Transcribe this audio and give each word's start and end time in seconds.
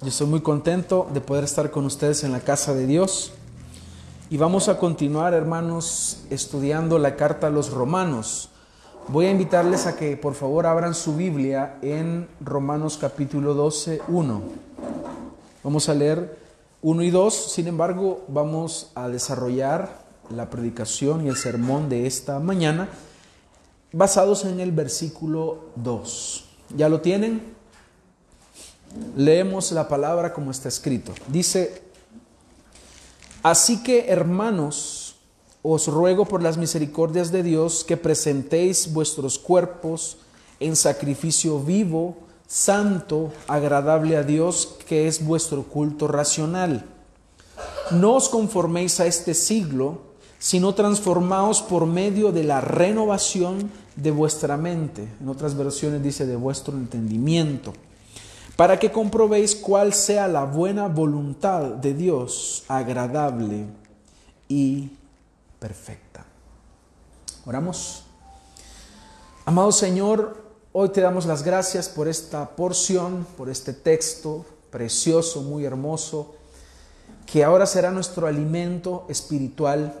Yo 0.00 0.10
estoy 0.10 0.28
muy 0.28 0.42
contento 0.42 1.08
de 1.12 1.20
poder 1.20 1.42
estar 1.42 1.72
con 1.72 1.84
ustedes 1.84 2.22
en 2.22 2.30
la 2.30 2.38
casa 2.38 2.72
de 2.72 2.86
Dios. 2.86 3.32
Y 4.30 4.36
vamos 4.36 4.68
a 4.68 4.78
continuar, 4.78 5.34
hermanos, 5.34 6.18
estudiando 6.30 7.00
la 7.00 7.16
carta 7.16 7.48
a 7.48 7.50
los 7.50 7.72
romanos. 7.72 8.50
Voy 9.08 9.26
a 9.26 9.32
invitarles 9.32 9.88
a 9.88 9.96
que 9.96 10.16
por 10.16 10.34
favor 10.34 10.66
abran 10.66 10.94
su 10.94 11.16
Biblia 11.16 11.78
en 11.82 12.28
Romanos 12.40 12.96
capítulo 12.96 13.54
12, 13.54 14.02
1. 14.06 14.42
Vamos 15.64 15.88
a 15.88 15.94
leer 15.94 16.38
1 16.82 17.02
y 17.02 17.10
2, 17.10 17.34
sin 17.34 17.66
embargo, 17.66 18.24
vamos 18.28 18.92
a 18.94 19.08
desarrollar 19.08 20.04
la 20.30 20.48
predicación 20.48 21.26
y 21.26 21.28
el 21.28 21.36
sermón 21.36 21.88
de 21.88 22.06
esta 22.06 22.38
mañana 22.38 22.88
basados 23.92 24.44
en 24.44 24.60
el 24.60 24.70
versículo 24.70 25.70
2. 25.74 26.44
¿Ya 26.76 26.88
lo 26.88 27.00
tienen? 27.00 27.57
Leemos 29.16 29.72
la 29.72 29.88
palabra 29.88 30.32
como 30.32 30.50
está 30.50 30.68
escrito. 30.68 31.12
Dice, 31.28 31.82
así 33.42 33.82
que 33.82 34.08
hermanos, 34.08 35.16
os 35.62 35.86
ruego 35.86 36.24
por 36.24 36.42
las 36.42 36.56
misericordias 36.56 37.32
de 37.32 37.42
Dios 37.42 37.84
que 37.84 37.96
presentéis 37.96 38.92
vuestros 38.92 39.38
cuerpos 39.38 40.18
en 40.60 40.76
sacrificio 40.76 41.60
vivo, 41.60 42.16
santo, 42.46 43.32
agradable 43.46 44.16
a 44.16 44.22
Dios, 44.22 44.76
que 44.86 45.08
es 45.08 45.24
vuestro 45.24 45.64
culto 45.64 46.08
racional. 46.08 46.86
No 47.90 48.14
os 48.14 48.28
conforméis 48.28 49.00
a 49.00 49.06
este 49.06 49.34
siglo, 49.34 50.02
sino 50.38 50.74
transformaos 50.74 51.62
por 51.62 51.86
medio 51.86 52.32
de 52.32 52.44
la 52.44 52.60
renovación 52.60 53.70
de 53.96 54.10
vuestra 54.10 54.56
mente. 54.56 55.08
En 55.20 55.28
otras 55.28 55.56
versiones 55.56 56.02
dice 56.02 56.26
de 56.26 56.36
vuestro 56.36 56.76
entendimiento 56.76 57.72
para 58.58 58.76
que 58.76 58.90
comprobéis 58.90 59.54
cuál 59.54 59.94
sea 59.94 60.26
la 60.26 60.42
buena 60.42 60.88
voluntad 60.88 61.62
de 61.62 61.94
Dios, 61.94 62.64
agradable 62.66 63.66
y 64.48 64.90
perfecta. 65.60 66.24
Oramos. 67.46 68.02
Amado 69.44 69.70
Señor, 69.70 70.42
hoy 70.72 70.88
te 70.88 71.00
damos 71.00 71.24
las 71.24 71.44
gracias 71.44 71.88
por 71.88 72.08
esta 72.08 72.56
porción, 72.56 73.28
por 73.36 73.48
este 73.48 73.72
texto 73.72 74.44
precioso, 74.72 75.42
muy 75.42 75.64
hermoso, 75.64 76.34
que 77.26 77.44
ahora 77.44 77.64
será 77.64 77.92
nuestro 77.92 78.26
alimento 78.26 79.06
espiritual. 79.08 79.94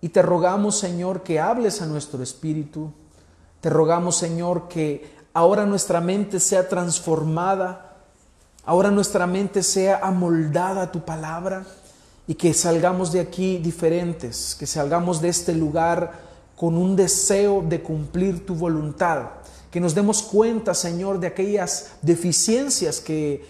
Y 0.00 0.08
te 0.08 0.20
rogamos, 0.20 0.76
Señor, 0.76 1.22
que 1.22 1.38
hables 1.38 1.80
a 1.80 1.86
nuestro 1.86 2.24
espíritu. 2.24 2.90
Te 3.60 3.70
rogamos, 3.70 4.16
Señor, 4.16 4.66
que 4.66 5.14
ahora 5.34 5.66
nuestra 5.66 6.00
mente 6.00 6.40
sea 6.40 6.68
transformada, 6.68 7.93
ahora 8.66 8.90
nuestra 8.90 9.26
mente 9.26 9.62
sea 9.62 10.00
amoldada 10.02 10.82
a 10.82 10.92
tu 10.92 11.04
palabra 11.04 11.64
y 12.26 12.34
que 12.34 12.54
salgamos 12.54 13.12
de 13.12 13.20
aquí 13.20 13.58
diferentes, 13.58 14.56
que 14.58 14.66
salgamos 14.66 15.20
de 15.20 15.28
este 15.28 15.54
lugar 15.54 16.12
con 16.56 16.76
un 16.76 16.96
deseo 16.96 17.62
de 17.66 17.82
cumplir 17.82 18.46
tu 18.46 18.54
voluntad, 18.54 19.26
que 19.70 19.80
nos 19.80 19.94
demos 19.94 20.22
cuenta, 20.22 20.72
Señor, 20.72 21.18
de 21.18 21.26
aquellas 21.26 21.92
deficiencias 22.00 23.00
que 23.00 23.44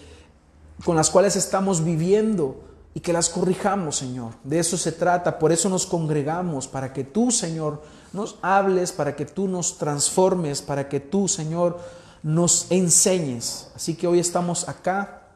con 0.83 0.95
las 0.95 1.09
cuales 1.09 1.35
estamos 1.35 1.83
viviendo 1.83 2.61
y 2.93 2.99
que 2.99 3.13
las 3.13 3.29
corrijamos, 3.29 3.97
Señor. 3.97 4.31
De 4.43 4.59
eso 4.59 4.77
se 4.77 4.91
trata, 4.91 5.37
por 5.37 5.51
eso 5.51 5.69
nos 5.69 5.85
congregamos, 5.85 6.67
para 6.67 6.91
que 6.93 7.03
tú, 7.03 7.29
Señor, 7.31 7.81
nos 8.11 8.37
hables, 8.41 8.91
para 8.91 9.15
que 9.15 9.25
tú 9.25 9.47
nos 9.47 9.77
transformes, 9.77 10.61
para 10.61 10.89
que 10.89 10.99
tú, 10.99 11.27
Señor, 11.27 11.79
nos 12.25 12.71
enseñes. 12.71 13.69
Así 13.75 13.93
que 13.93 14.07
hoy 14.07 14.17
estamos 14.17 14.67
acá 14.67 15.27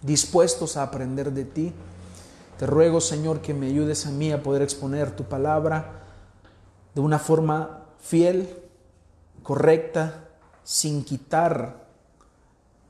dispuestos 0.00 0.78
a 0.78 0.82
aprender 0.82 1.30
de 1.32 1.44
ti. 1.44 1.72
Te 2.58 2.66
ruego, 2.66 3.02
Señor, 3.02 3.42
que 3.42 3.52
me 3.52 3.66
ayudes 3.66 4.06
a 4.06 4.10
mí 4.10 4.32
a 4.32 4.42
poder 4.42 4.62
exponer 4.62 5.14
tu 5.14 5.24
palabra 5.24 6.00
de 6.94 7.02
una 7.02 7.18
forma 7.18 7.84
fiel, 8.00 8.48
correcta, 9.42 10.24
sin 10.62 11.04
quitar 11.04 11.84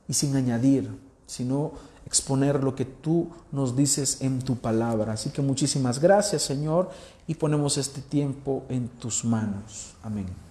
y 0.07 0.13
sin 0.13 0.33
añadir, 0.37 0.97
sino 1.25 1.73
exponer 2.05 2.63
lo 2.63 2.73
que 2.73 2.85
tú 2.85 3.27
nos 3.51 3.75
dices 3.75 4.21
en 4.21 4.39
tu 4.39 4.55
palabra. 4.55 5.11
Así 5.11 5.31
que 5.31 5.41
muchísimas 5.41 5.99
gracias, 5.99 6.43
Señor, 6.43 6.89
y 7.27 7.35
ponemos 7.35 7.77
este 7.77 7.99
tiempo 7.99 8.63
en 8.69 8.87
tus 8.87 9.25
manos. 9.25 9.93
Amén. 10.03 10.44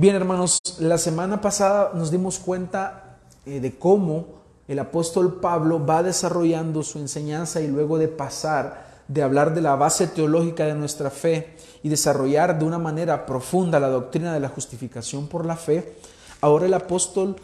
Bien, 0.00 0.14
hermanos, 0.14 0.60
la 0.78 0.96
semana 0.96 1.40
pasada 1.40 1.90
nos 1.92 2.12
dimos 2.12 2.38
cuenta 2.38 3.18
eh, 3.44 3.58
de 3.58 3.76
cómo 3.76 4.26
el 4.68 4.78
apóstol 4.78 5.40
Pablo 5.40 5.84
va 5.84 6.04
desarrollando 6.04 6.84
su 6.84 7.00
enseñanza 7.00 7.60
y 7.60 7.66
luego 7.66 7.98
de 7.98 8.06
pasar 8.06 8.86
de 9.08 9.24
hablar 9.24 9.56
de 9.56 9.60
la 9.60 9.74
base 9.74 10.06
teológica 10.06 10.66
de 10.66 10.76
nuestra 10.76 11.10
fe 11.10 11.56
y 11.82 11.88
desarrollar 11.88 12.60
de 12.60 12.64
una 12.64 12.78
manera 12.78 13.26
profunda 13.26 13.80
la 13.80 13.88
doctrina 13.88 14.32
de 14.32 14.38
la 14.38 14.50
justificación 14.50 15.26
por 15.26 15.44
la 15.44 15.56
fe, 15.56 15.96
ahora 16.40 16.66
el 16.66 16.74
apóstol 16.74 17.34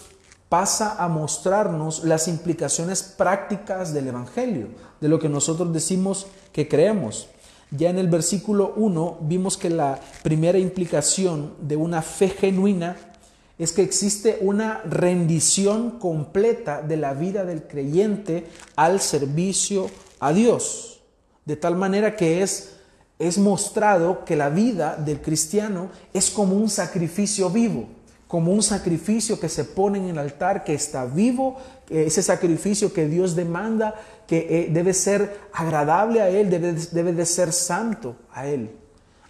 pasa 0.48 0.94
a 1.02 1.08
mostrarnos 1.08 2.04
las 2.04 2.28
implicaciones 2.28 3.02
prácticas 3.02 3.92
del 3.92 4.06
Evangelio, 4.06 4.68
de 5.00 5.08
lo 5.08 5.18
que 5.18 5.28
nosotros 5.28 5.72
decimos 5.72 6.28
que 6.52 6.68
creemos. 6.68 7.26
Ya 7.76 7.90
en 7.90 7.98
el 7.98 8.08
versículo 8.08 8.72
1 8.76 9.18
vimos 9.22 9.56
que 9.56 9.68
la 9.68 9.98
primera 10.22 10.58
implicación 10.58 11.54
de 11.60 11.76
una 11.76 12.02
fe 12.02 12.28
genuina 12.28 12.96
es 13.58 13.72
que 13.72 13.82
existe 13.82 14.38
una 14.40 14.80
rendición 14.82 15.98
completa 15.98 16.82
de 16.82 16.96
la 16.96 17.14
vida 17.14 17.44
del 17.44 17.66
creyente 17.66 18.46
al 18.76 19.00
servicio 19.00 19.90
a 20.20 20.32
Dios, 20.32 21.00
de 21.44 21.56
tal 21.56 21.74
manera 21.74 22.14
que 22.14 22.42
es, 22.42 22.76
es 23.18 23.38
mostrado 23.38 24.24
que 24.24 24.36
la 24.36 24.50
vida 24.50 24.96
del 24.96 25.20
cristiano 25.20 25.90
es 26.12 26.30
como 26.30 26.56
un 26.56 26.70
sacrificio 26.70 27.50
vivo 27.50 27.88
como 28.28 28.52
un 28.52 28.62
sacrificio 28.62 29.38
que 29.38 29.48
se 29.48 29.64
pone 29.64 29.98
en 29.98 30.08
el 30.08 30.18
altar, 30.18 30.64
que 30.64 30.74
está 30.74 31.04
vivo, 31.04 31.56
ese 31.88 32.22
sacrificio 32.22 32.92
que 32.92 33.06
Dios 33.06 33.36
demanda, 33.36 33.94
que 34.26 34.46
eh, 34.48 34.68
debe 34.72 34.94
ser 34.94 35.48
agradable 35.52 36.20
a 36.20 36.28
Él, 36.28 36.50
debe, 36.50 36.72
debe 36.72 37.12
de 37.12 37.26
ser 37.26 37.52
santo 37.52 38.16
a 38.32 38.46
Él. 38.46 38.70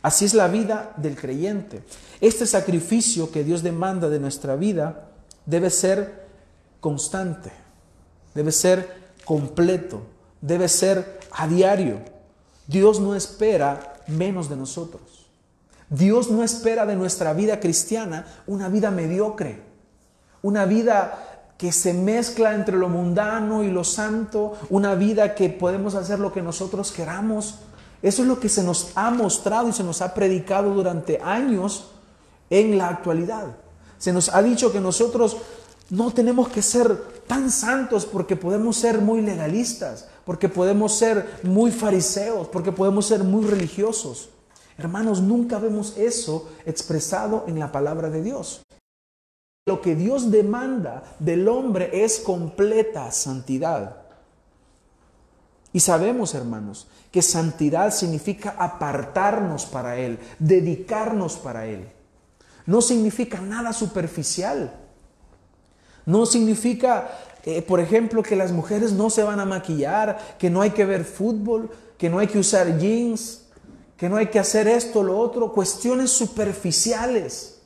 Así 0.03 0.25
es 0.25 0.34
la 0.34 0.49
vida 0.49 0.93
del 0.97 1.16
creyente. 1.16 1.83
Este 2.21 2.47
sacrificio 2.47 3.31
que 3.31 3.43
Dios 3.43 3.62
demanda 3.62 4.09
de 4.09 4.21
nuestra 4.21 4.54
vida 4.54 5.09
debe 5.47 5.71
ser 5.71 6.28
constante, 6.81 7.50
debe 8.34 8.53
ser 8.53 9.04
completo, 9.25 10.03
debe 10.41 10.69
ser 10.69 11.21
a 11.33 11.49
diario. 11.49 12.00
Dios 12.66 13.00
no 13.00 13.15
espera 13.15 13.94
menos 14.06 14.49
de 14.49 14.56
nosotros. 14.56 15.23
Dios 15.94 16.31
no 16.31 16.43
espera 16.43 16.87
de 16.87 16.97
nuestra 16.97 17.32
vida 17.34 17.60
cristiana 17.60 18.27
una 18.47 18.69
vida 18.69 18.91
mediocre, 18.91 19.62
una 20.43 20.65
vida 20.65 21.53
que 21.56 21.71
se 21.71 21.94
mezcla 21.94 22.55
entre 22.55 22.77
lo 22.77 22.88
mundano 22.88 23.62
y 23.62 23.71
lo 23.71 23.84
santo, 23.84 24.54
una 24.71 24.97
vida 24.97 25.34
que 25.34 25.50
podemos 25.50 25.94
hacer 25.94 26.19
lo 26.19 26.33
que 26.33 26.43
nosotros 26.43 26.91
queramos. 26.91 27.60
Eso 28.03 28.22
es 28.22 28.28
lo 28.28 28.41
que 28.41 28.49
se 28.49 28.65
nos 28.65 28.91
ha 28.97 29.10
mostrado 29.10 29.69
y 29.69 29.72
se 29.72 29.84
nos 29.84 30.03
ha 30.03 30.15
predicado 30.15 30.75
durante 30.75 31.21
años 31.22 31.91
en 32.50 32.77
la 32.77 32.88
actualidad. 32.88 33.56
Se 33.99 34.12
nos 34.12 34.34
ha 34.34 34.43
dicho 34.43 34.72
que 34.72 34.81
nosotros 34.81 35.37
no 35.91 36.12
tenemos 36.12 36.49
que 36.49 36.60
ser 36.60 36.97
tan 37.28 37.50
santos 37.50 38.04
porque 38.04 38.34
podemos 38.34 38.77
ser 38.77 39.00
muy 39.00 39.22
legalistas, 39.22 40.09
porque 40.25 40.49
podemos 40.49 40.99
ser 40.99 41.38
muy 41.44 41.71
fariseos, 41.71 42.49
porque 42.49 42.72
podemos 42.72 43.06
ser 43.06 43.22
muy 43.22 43.47
religiosos. 43.47 44.31
Hermanos, 44.76 45.20
nunca 45.20 45.58
vemos 45.58 45.96
eso 45.96 46.50
expresado 46.66 47.44
en 47.46 47.58
la 47.58 47.70
palabra 47.70 48.10
de 48.10 48.22
Dios. 48.22 48.62
Lo 49.66 49.80
que 49.80 49.94
Dios 49.94 50.30
demanda 50.30 51.02
del 51.18 51.48
hombre 51.48 52.04
es 52.04 52.18
completa 52.20 53.10
santidad. 53.12 54.03
Y 55.72 55.80
sabemos, 55.80 56.34
hermanos, 56.34 56.86
que 57.10 57.22
santidad 57.22 57.92
significa 57.92 58.54
apartarnos 58.59 59.66
para 59.66 59.97
Él, 59.97 60.18
dedicarnos 60.38 61.36
para 61.36 61.66
Él. 61.66 61.88
No 62.66 62.82
significa 62.82 63.41
nada 63.41 63.72
superficial. 63.72 64.72
No 66.06 66.27
significa, 66.27 67.10
eh, 67.44 67.62
por 67.62 67.80
ejemplo, 67.80 68.22
que 68.22 68.36
las 68.36 68.53
mujeres 68.53 68.92
no 68.92 69.09
se 69.10 69.22
van 69.22 69.41
a 69.41 69.47
maquillar, 69.47 70.36
que 70.38 70.50
no 70.50 70.60
hay 70.60 70.70
que 70.70 70.84
ver 70.84 71.04
fútbol, 71.04 71.70
que 71.97 72.10
no 72.10 72.18
hay 72.18 72.27
que 72.27 72.38
usar 72.38 72.78
jeans, 72.78 73.43
que 73.96 74.08
no 74.08 74.16
hay 74.16 74.26
que 74.26 74.38
hacer 74.38 74.66
esto, 74.68 75.02
lo 75.02 75.18
otro, 75.18 75.52
cuestiones 75.52 76.10
superficiales. 76.10 77.60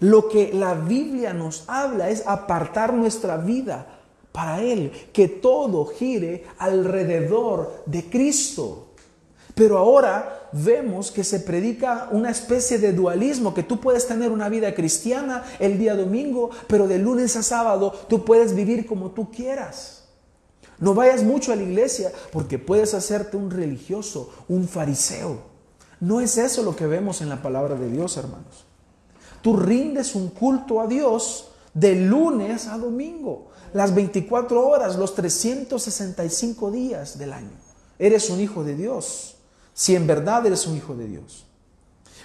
Lo 0.00 0.28
que 0.28 0.52
la 0.52 0.74
Biblia 0.74 1.32
nos 1.32 1.64
habla 1.66 2.08
es 2.10 2.26
apartar 2.26 2.92
nuestra 2.92 3.36
vida 3.36 3.98
para 4.30 4.62
Él, 4.62 4.92
que 5.12 5.26
todo 5.26 5.86
gire 5.86 6.44
alrededor 6.58 7.82
de 7.86 8.08
Cristo. 8.08 8.88
Pero 9.54 9.78
ahora 9.78 10.48
vemos 10.52 11.10
que 11.10 11.24
se 11.24 11.40
predica 11.40 12.08
una 12.12 12.30
especie 12.30 12.78
de 12.78 12.92
dualismo, 12.92 13.54
que 13.54 13.64
tú 13.64 13.80
puedes 13.80 14.06
tener 14.06 14.30
una 14.30 14.48
vida 14.48 14.72
cristiana 14.74 15.44
el 15.58 15.78
día 15.78 15.96
domingo, 15.96 16.50
pero 16.68 16.86
de 16.86 16.98
lunes 16.98 17.34
a 17.34 17.42
sábado 17.42 17.92
tú 18.08 18.24
puedes 18.24 18.54
vivir 18.54 18.86
como 18.86 19.10
tú 19.10 19.30
quieras. 19.32 19.97
No 20.78 20.94
vayas 20.94 21.24
mucho 21.24 21.52
a 21.52 21.56
la 21.56 21.62
iglesia 21.62 22.12
porque 22.32 22.58
puedes 22.58 22.94
hacerte 22.94 23.36
un 23.36 23.50
religioso, 23.50 24.30
un 24.48 24.68
fariseo. 24.68 25.38
No 26.00 26.20
es 26.20 26.38
eso 26.38 26.62
lo 26.62 26.76
que 26.76 26.86
vemos 26.86 27.20
en 27.20 27.28
la 27.28 27.42
palabra 27.42 27.74
de 27.74 27.90
Dios, 27.90 28.16
hermanos. 28.16 28.64
Tú 29.42 29.56
rindes 29.56 30.14
un 30.14 30.28
culto 30.28 30.80
a 30.80 30.86
Dios 30.86 31.50
de 31.74 31.94
lunes 31.96 32.66
a 32.66 32.78
domingo, 32.78 33.48
las 33.72 33.94
24 33.94 34.66
horas, 34.66 34.96
los 34.96 35.14
365 35.14 36.70
días 36.70 37.18
del 37.18 37.32
año. 37.32 37.50
Eres 37.98 38.30
un 38.30 38.40
hijo 38.40 38.64
de 38.64 38.74
Dios, 38.74 39.36
si 39.74 39.96
en 39.96 40.06
verdad 40.06 40.46
eres 40.46 40.66
un 40.66 40.76
hijo 40.76 40.94
de 40.94 41.06
Dios. 41.06 41.46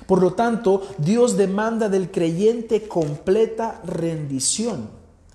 Por 0.08 0.22
lo 0.22 0.34
tanto, 0.34 0.82
Dios 0.98 1.38
demanda 1.38 1.90
del 1.90 2.12
creyente 2.12 2.88
completa 2.88 3.82
rendición. 3.86 4.90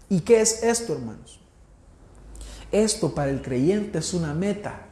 ¿Y 0.08 0.20
qué 0.20 0.40
es 0.40 0.62
esto, 0.62 0.94
hermanos? 0.94 1.37
Esto 2.70 3.14
para 3.14 3.30
el 3.30 3.42
creyente 3.42 3.98
es 3.98 4.12
una 4.14 4.34
meta. 4.34 4.86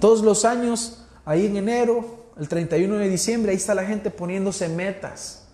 Todos 0.00 0.22
los 0.22 0.44
años, 0.44 1.04
ahí 1.24 1.46
en 1.46 1.56
enero, 1.56 2.20
el 2.38 2.48
31 2.48 2.96
de 2.96 3.08
diciembre, 3.08 3.52
ahí 3.52 3.58
está 3.58 3.74
la 3.74 3.84
gente 3.84 4.10
poniéndose 4.10 4.68
metas. 4.68 5.44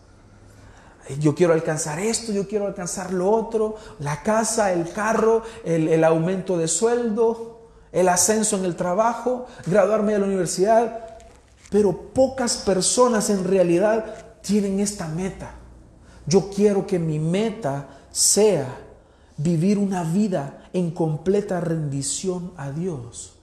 Yo 1.20 1.34
quiero 1.34 1.52
alcanzar 1.52 1.98
esto, 1.98 2.32
yo 2.32 2.48
quiero 2.48 2.66
alcanzar 2.66 3.12
lo 3.12 3.30
otro, 3.30 3.76
la 4.00 4.22
casa, 4.22 4.72
el 4.72 4.92
carro, 4.92 5.42
el, 5.64 6.02
aumento 6.02 6.58
de 6.58 6.68
sueldo, 6.68 7.68
el 7.92 8.08
ascenso 8.08 8.56
en 8.56 8.64
el 8.64 8.76
trabajo, 8.76 9.46
graduarme 9.66 10.14
de 10.14 10.18
la 10.18 10.26
universidad. 10.26 11.18
Pero 11.70 12.12
pocas 12.12 12.56
personas 12.58 13.30
en 13.30 13.44
realidad 13.44 14.38
tienen 14.42 14.80
esta 14.80 15.06
meta. 15.08 15.54
Yo 16.26 16.50
quiero 16.50 16.86
que 16.86 16.98
mi 16.98 17.18
meta 17.18 17.88
sea 18.10 18.85
vivir 19.36 19.78
una 19.78 20.02
vida 20.02 20.68
en 20.72 20.90
completa 20.90 21.60
rendición 21.60 22.52
a 22.56 22.70
Dios. 22.70 23.34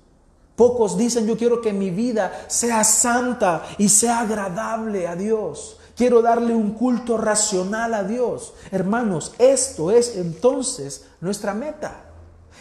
Pocos 0.56 0.98
dicen, 0.98 1.26
yo 1.26 1.36
quiero 1.36 1.62
que 1.62 1.74
mi 1.74 1.90
vida 1.90 2.32
sea 2.48 2.84
santa 2.84 3.64
y 3.78 3.90
sea 3.90 4.20
agradable 4.20 5.08
a 5.08 5.16
Dios. 5.16 5.80
Quiero 5.96 6.22
darle 6.22 6.54
un 6.56 6.72
culto 6.72 7.18
racional 7.18 7.94
a 7.94 8.04
Dios. 8.04 8.54
Hermanos, 8.72 9.34
esto 9.38 9.92
es 9.92 10.16
entonces 10.16 11.06
nuestra 11.22 11.54
meta. 11.54 12.06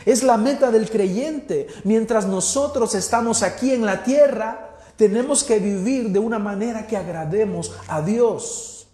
Es 0.04 0.22
la 0.22 0.36
meta 0.36 0.70
del 0.70 0.90
creyente. 0.90 1.66
Mientras 1.84 2.26
nosotros 2.26 2.94
estamos 2.94 3.42
aquí 3.42 3.72
en 3.72 3.86
la 3.86 4.02
tierra, 4.04 4.76
tenemos 4.96 5.44
que 5.44 5.58
vivir 5.58 6.10
de 6.10 6.18
una 6.18 6.38
manera 6.38 6.86
que 6.86 6.96
agrademos 6.96 7.72
a 7.88 8.02
Dios. 8.02 8.86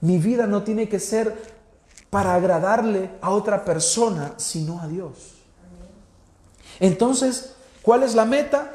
Mi 0.00 0.18
vida 0.18 0.46
no 0.46 0.62
tiene 0.62 0.88
que 0.88 0.98
ser 0.98 1.51
para 2.12 2.34
agradarle 2.34 3.10
a 3.20 3.30
otra 3.30 3.64
persona, 3.64 4.34
sino 4.36 4.80
a 4.80 4.86
Dios. 4.86 5.14
Entonces, 6.78 7.54
¿Cuál 7.82 8.04
es 8.04 8.14
la 8.14 8.24
meta? 8.24 8.70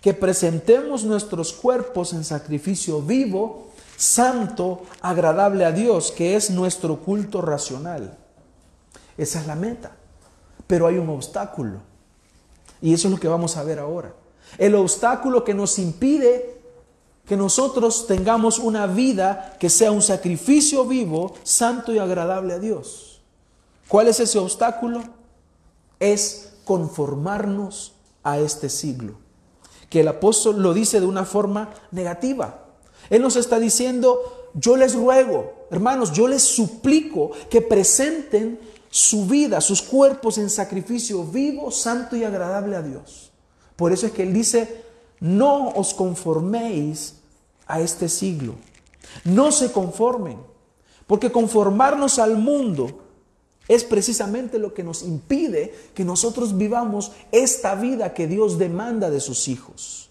Que 0.00 0.14
presentemos 0.14 1.04
nuestros 1.04 1.52
cuerpos 1.52 2.12
en 2.12 2.24
sacrificio 2.24 3.02
vivo, 3.02 3.72
santo, 3.96 4.82
agradable 5.00 5.64
a 5.64 5.72
Dios, 5.72 6.12
que 6.12 6.36
es 6.36 6.50
nuestro 6.50 7.00
culto 7.00 7.42
racional. 7.42 8.16
Esa 9.18 9.40
es 9.40 9.46
la 9.46 9.56
meta. 9.56 9.92
Pero 10.66 10.86
hay 10.86 10.96
un 10.96 11.08
obstáculo. 11.10 11.80
Y 12.80 12.94
eso 12.94 13.08
es 13.08 13.14
lo 13.14 13.20
que 13.20 13.28
vamos 13.28 13.56
a 13.56 13.64
ver 13.64 13.80
ahora. 13.80 14.14
El 14.58 14.74
obstáculo 14.76 15.44
que 15.44 15.54
nos 15.54 15.78
impide 15.78 16.61
que 17.26 17.36
nosotros 17.36 18.06
tengamos 18.06 18.58
una 18.58 18.86
vida 18.86 19.56
que 19.60 19.70
sea 19.70 19.92
un 19.92 20.02
sacrificio 20.02 20.84
vivo, 20.84 21.34
santo 21.44 21.92
y 21.92 21.98
agradable 21.98 22.54
a 22.54 22.58
Dios. 22.58 23.20
¿Cuál 23.88 24.08
es 24.08 24.20
ese 24.20 24.38
obstáculo? 24.38 25.02
Es 26.00 26.54
conformarnos 26.64 27.92
a 28.22 28.38
este 28.38 28.68
siglo. 28.68 29.14
Que 29.88 30.00
el 30.00 30.08
apóstol 30.08 30.62
lo 30.62 30.74
dice 30.74 31.00
de 31.00 31.06
una 31.06 31.24
forma 31.24 31.70
negativa. 31.90 32.64
Él 33.10 33.22
nos 33.22 33.36
está 33.36 33.58
diciendo, 33.58 34.50
yo 34.54 34.76
les 34.76 34.94
ruego, 34.94 35.66
hermanos, 35.70 36.12
yo 36.12 36.28
les 36.28 36.42
suplico 36.42 37.32
que 37.50 37.60
presenten 37.60 38.58
su 38.90 39.26
vida, 39.26 39.60
sus 39.60 39.80
cuerpos 39.82 40.38
en 40.38 40.50
sacrificio 40.50 41.24
vivo, 41.24 41.70
santo 41.70 42.16
y 42.16 42.24
agradable 42.24 42.76
a 42.76 42.82
Dios. 42.82 43.30
Por 43.76 43.92
eso 43.92 44.06
es 44.06 44.12
que 44.12 44.22
Él 44.22 44.32
dice, 44.32 44.84
no 45.22 45.70
os 45.78 45.94
conforméis 45.94 47.22
a 47.70 47.78
este 47.78 48.10
siglo. 48.10 48.56
No 49.22 49.52
se 49.52 49.70
conformen, 49.70 50.38
porque 51.06 51.30
conformarnos 51.30 52.18
al 52.18 52.36
mundo 52.36 53.06
es 53.68 53.84
precisamente 53.84 54.58
lo 54.58 54.74
que 54.74 54.82
nos 54.82 55.02
impide 55.02 55.72
que 55.94 56.04
nosotros 56.04 56.58
vivamos 56.58 57.12
esta 57.30 57.76
vida 57.76 58.14
que 58.14 58.26
Dios 58.26 58.58
demanda 58.58 59.10
de 59.10 59.20
sus 59.20 59.46
hijos. 59.46 60.10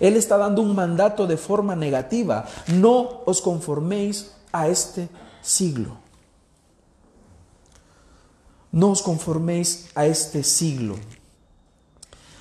Él 0.00 0.16
está 0.16 0.36
dando 0.36 0.62
un 0.62 0.74
mandato 0.74 1.28
de 1.28 1.36
forma 1.36 1.76
negativa. 1.76 2.44
No 2.66 3.22
os 3.24 3.40
conforméis 3.40 4.32
a 4.50 4.66
este 4.66 5.08
siglo. 5.42 5.96
No 8.72 8.90
os 8.90 9.00
conforméis 9.00 9.90
a 9.94 10.06
este 10.06 10.42
siglo. 10.42 10.96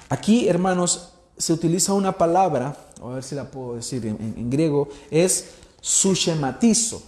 Aquí, 0.10 0.48
hermanos, 0.50 1.15
se 1.38 1.54
utiliza 1.54 1.94
una 1.94 2.14
palabra, 2.14 2.76
a 3.02 3.08
ver 3.08 3.24
si 3.24 3.36
la 3.36 3.50
puedo 3.50 3.76
decir 3.76 4.06
en, 4.06 4.50
griego, 4.50 4.90
es 5.12 5.52
sushematizo. 5.82 7.04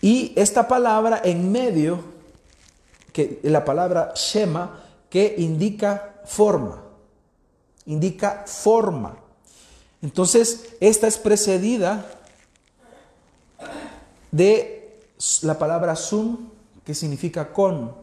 Y 0.00 0.32
esta 0.36 0.68
palabra 0.68 1.22
en 1.24 1.50
medio, 1.50 2.00
que 3.12 3.40
la 3.42 3.64
palabra 3.64 4.12
Shema, 4.14 4.82
que 5.08 5.34
indica 5.38 6.20
forma, 6.26 6.82
indica 7.86 8.44
forma. 8.46 9.16
Entonces, 10.02 10.74
esta 10.80 11.06
es 11.06 11.16
precedida 11.16 12.06
de 14.30 15.00
la 15.42 15.58
palabra 15.58 15.96
sum, 15.96 16.50
que 16.84 16.94
significa 16.94 17.50
con, 17.50 17.94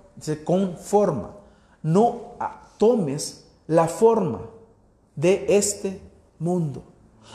con 0.44 0.76
forma. 0.78 1.36
No 1.84 2.34
tomes 2.80 3.44
la 3.68 3.88
forma 3.88 4.42
de 5.16 5.46
este 5.50 6.02
mundo. 6.40 6.84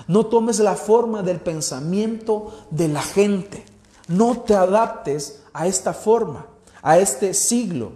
No 0.08 0.26
tomes 0.26 0.58
la 0.58 0.74
forma 0.74 1.22
del 1.22 1.40
pensamiento 1.40 2.52
de 2.70 2.88
la 2.88 3.02
gente. 3.02 3.64
No 4.08 4.40
te 4.40 4.54
adaptes 4.54 5.42
a 5.52 5.66
esta 5.66 5.92
forma, 5.92 6.46
a 6.82 6.98
este 6.98 7.34
siglo 7.34 7.92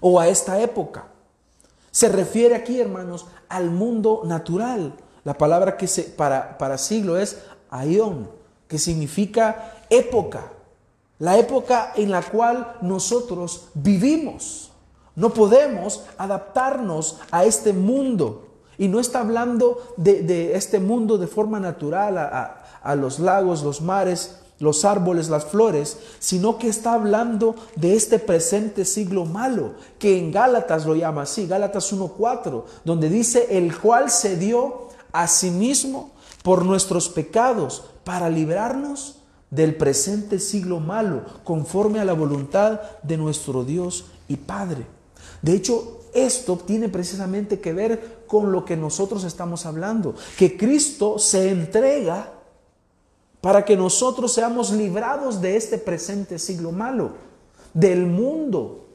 o 0.00 0.18
a 0.18 0.28
esta 0.28 0.60
época. 0.60 1.08
Se 1.90 2.08
refiere 2.08 2.54
aquí, 2.54 2.80
hermanos, 2.80 3.26
al 3.48 3.70
mundo 3.70 4.22
natural. 4.24 4.94
La 5.24 5.36
palabra 5.36 5.76
que 5.76 5.86
se, 5.86 6.04
para, 6.04 6.58
para 6.58 6.78
siglo 6.78 7.18
es 7.18 7.38
aion, 7.70 8.30
que 8.68 8.78
significa 8.78 9.84
época. 9.90 10.52
La 11.18 11.38
época 11.38 11.92
en 11.96 12.10
la 12.10 12.22
cual 12.22 12.76
nosotros 12.80 13.68
vivimos. 13.74 14.70
No 15.14 15.30
podemos 15.34 16.04
adaptarnos 16.16 17.18
a 17.30 17.44
este 17.44 17.72
mundo. 17.72 18.49
Y 18.80 18.88
no 18.88 18.98
está 18.98 19.20
hablando 19.20 19.78
de, 19.98 20.54
este 20.54 20.80
mundo 20.80 21.18
de 21.18 21.26
forma 21.26 21.60
natural, 21.60 22.16
a, 22.16 22.64
a 22.82 22.94
los 22.94 23.18
lagos, 23.18 23.62
los 23.62 23.82
mares, 23.82 24.40
los 24.58 24.86
árboles, 24.86 25.28
las 25.28 25.44
flores, 25.44 25.98
sino 26.18 26.56
que 26.56 26.68
está 26.68 26.94
hablando 26.94 27.56
de 27.76 27.94
este 27.94 28.18
presente 28.18 28.86
siglo 28.86 29.26
malo, 29.26 29.74
que 29.98 30.18
en 30.18 30.32
Gálatas 30.32 30.86
lo 30.86 30.96
llama 30.96 31.22
así, 31.22 31.46
Gálatas 31.46 31.92
1.4, 31.92 32.64
donde 32.82 33.10
dice, 33.10 33.48
el 33.58 33.78
cual 33.78 34.08
se 34.08 34.38
dio 34.38 34.88
a 35.12 35.26
sí 35.26 35.50
mismo 35.50 36.12
por 36.42 36.64
nuestros 36.64 37.10
pecados 37.10 37.84
para 38.02 38.30
librarnos 38.30 39.16
del 39.50 39.76
presente 39.76 40.38
siglo 40.38 40.80
malo, 40.80 41.20
conforme 41.44 42.00
a 42.00 42.06
la 42.06 42.14
voluntad 42.14 42.80
de 43.02 43.18
nuestro 43.18 43.62
Dios 43.62 44.06
y 44.26 44.36
Padre. 44.36 44.86
De 45.42 45.52
hecho, 45.52 45.99
esto 46.14 46.56
tiene 46.56 46.88
precisamente 46.88 47.60
que 47.60 47.72
ver 47.72 48.24
con 48.26 48.52
lo 48.52 48.64
que 48.64 48.76
nosotros 48.76 49.24
estamos 49.24 49.66
hablando, 49.66 50.14
que 50.38 50.56
Cristo 50.56 51.18
se 51.18 51.50
entrega 51.50 52.32
para 53.40 53.64
que 53.64 53.76
nosotros 53.76 54.32
seamos 54.32 54.70
librados 54.70 55.40
de 55.40 55.56
este 55.56 55.78
presente 55.78 56.38
siglo 56.38 56.72
malo, 56.72 57.12
del 57.72 58.06
mundo, 58.06 58.88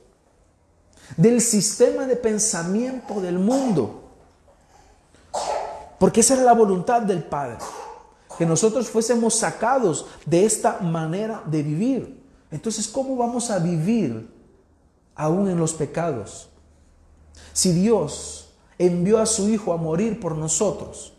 del 1.18 1.42
sistema 1.42 2.06
de 2.06 2.16
pensamiento 2.16 3.22
del 3.22 3.40
mundo. 3.40 4.04
Porque 6.00 6.20
esa 6.20 6.36
era 6.36 6.44
la 6.44 6.54
voluntad 6.54 7.02
del 7.02 7.24
Padre, 7.24 7.58
que 8.38 8.46
nosotros 8.46 8.90
fuésemos 8.90 9.36
sacados 9.36 10.08
de 10.26 10.46
esta 10.46 10.80
manera 10.80 11.42
de 11.46 11.64
vivir. 11.64 12.24
Entonces, 12.52 12.88
¿cómo 12.88 13.16
vamos 13.16 13.50
a 13.50 13.60
vivir 13.60 14.30
aún 15.16 15.50
en 15.50 15.58
los 15.58 15.74
pecados? 15.74 16.50
Si 17.56 17.72
Dios 17.72 18.50
envió 18.78 19.18
a 19.18 19.26
su 19.26 19.48
Hijo 19.48 19.72
a 19.72 19.78
morir 19.78 20.20
por 20.20 20.36
nosotros, 20.36 21.14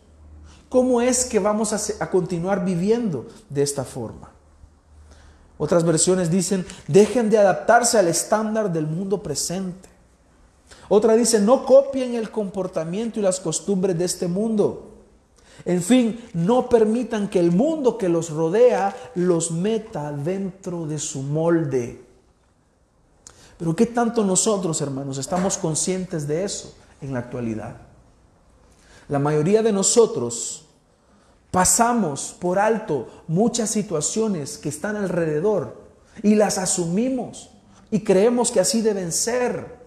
¿cómo 0.69 1.01
es 1.01 1.25
que 1.25 1.39
vamos 1.39 1.73
a, 1.73 2.09
continuar 2.11 2.63
viviendo 2.63 3.25
de 3.49 3.63
esta 3.63 3.83
forma? 3.83 4.29
Otras 5.57 5.83
versiones 5.83 6.29
dicen, 6.29 6.63
dejen 6.87 7.31
de 7.31 7.39
adaptarse 7.39 7.97
al 7.97 8.07
estándar 8.07 8.71
del 8.71 8.85
mundo 8.85 9.23
presente. 9.23 9.89
Otra 10.89 11.15
dice, 11.15 11.39
no 11.39 11.65
copien 11.65 12.13
el 12.13 12.29
comportamiento 12.29 13.19
y 13.19 13.23
las 13.23 13.39
costumbres 13.39 13.97
de 13.97 14.05
este 14.05 14.27
mundo. 14.27 14.91
En 15.65 15.81
fin, 15.81 16.23
no 16.35 16.69
permitan 16.69 17.29
que 17.29 17.39
el 17.39 17.51
mundo 17.51 17.97
que 17.97 18.09
los 18.09 18.29
rodea 18.29 18.95
los 19.15 19.49
meta 19.49 20.11
dentro 20.11 20.85
de 20.85 20.99
su 20.99 21.23
molde. 21.23 22.06
Pero 23.57 23.75
¿qué 23.75 23.87
tanto 23.87 24.23
nosotros, 24.23 24.81
hermanos, 24.81 25.17
estamos 25.17 25.57
conscientes 25.57 26.27
de 26.27 26.43
eso 26.43 26.75
en 27.01 27.13
la 27.13 27.19
actualidad? 27.19 27.77
La 29.09 29.19
mayoría 29.19 29.63
de 29.63 29.71
nosotros 29.71 30.65
pasamos 31.49 32.35
por 32.39 32.59
alto 32.59 33.07
muchas 33.27 33.69
situaciones 33.69 34.57
que 34.57 34.69
están 34.69 34.95
alrededor 34.95 35.81
y 36.21 36.35
las 36.35 36.57
asumimos 36.57 37.49
y 37.89 38.01
creemos 38.01 38.51
que 38.51 38.59
así 38.59 38.81
deben 38.81 39.11
ser. 39.11 39.77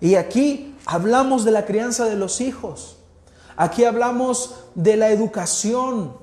Y 0.00 0.14
aquí 0.14 0.76
hablamos 0.86 1.44
de 1.44 1.50
la 1.50 1.64
crianza 1.64 2.04
de 2.04 2.16
los 2.16 2.40
hijos. 2.40 2.98
Aquí 3.56 3.84
hablamos 3.84 4.54
de 4.74 4.96
la 4.96 5.10
educación. 5.10 6.16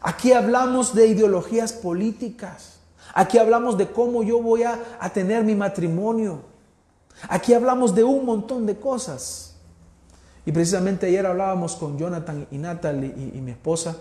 Aquí 0.00 0.32
hablamos 0.32 0.94
de 0.94 1.08
ideologías 1.08 1.72
políticas. 1.72 2.71
Aquí 3.14 3.38
hablamos 3.38 3.76
de 3.76 3.90
cómo 3.90 4.22
yo 4.22 4.40
voy 4.40 4.62
a, 4.62 4.78
tener 5.12 5.44
mi 5.44 5.54
matrimonio. 5.54 6.40
Aquí 7.28 7.54
hablamos 7.54 7.94
de 7.94 8.04
un 8.04 8.24
montón 8.24 8.66
de 8.66 8.76
cosas. 8.76 9.56
Y 10.44 10.52
precisamente 10.52 11.06
ayer 11.06 11.24
hablábamos 11.26 11.76
con 11.76 11.98
Jonathan 11.98 12.46
y 12.50 12.58
Natalie 12.58 13.14
y, 13.16 13.38
y 13.38 13.40
mi 13.40 13.52
esposa 13.52 13.96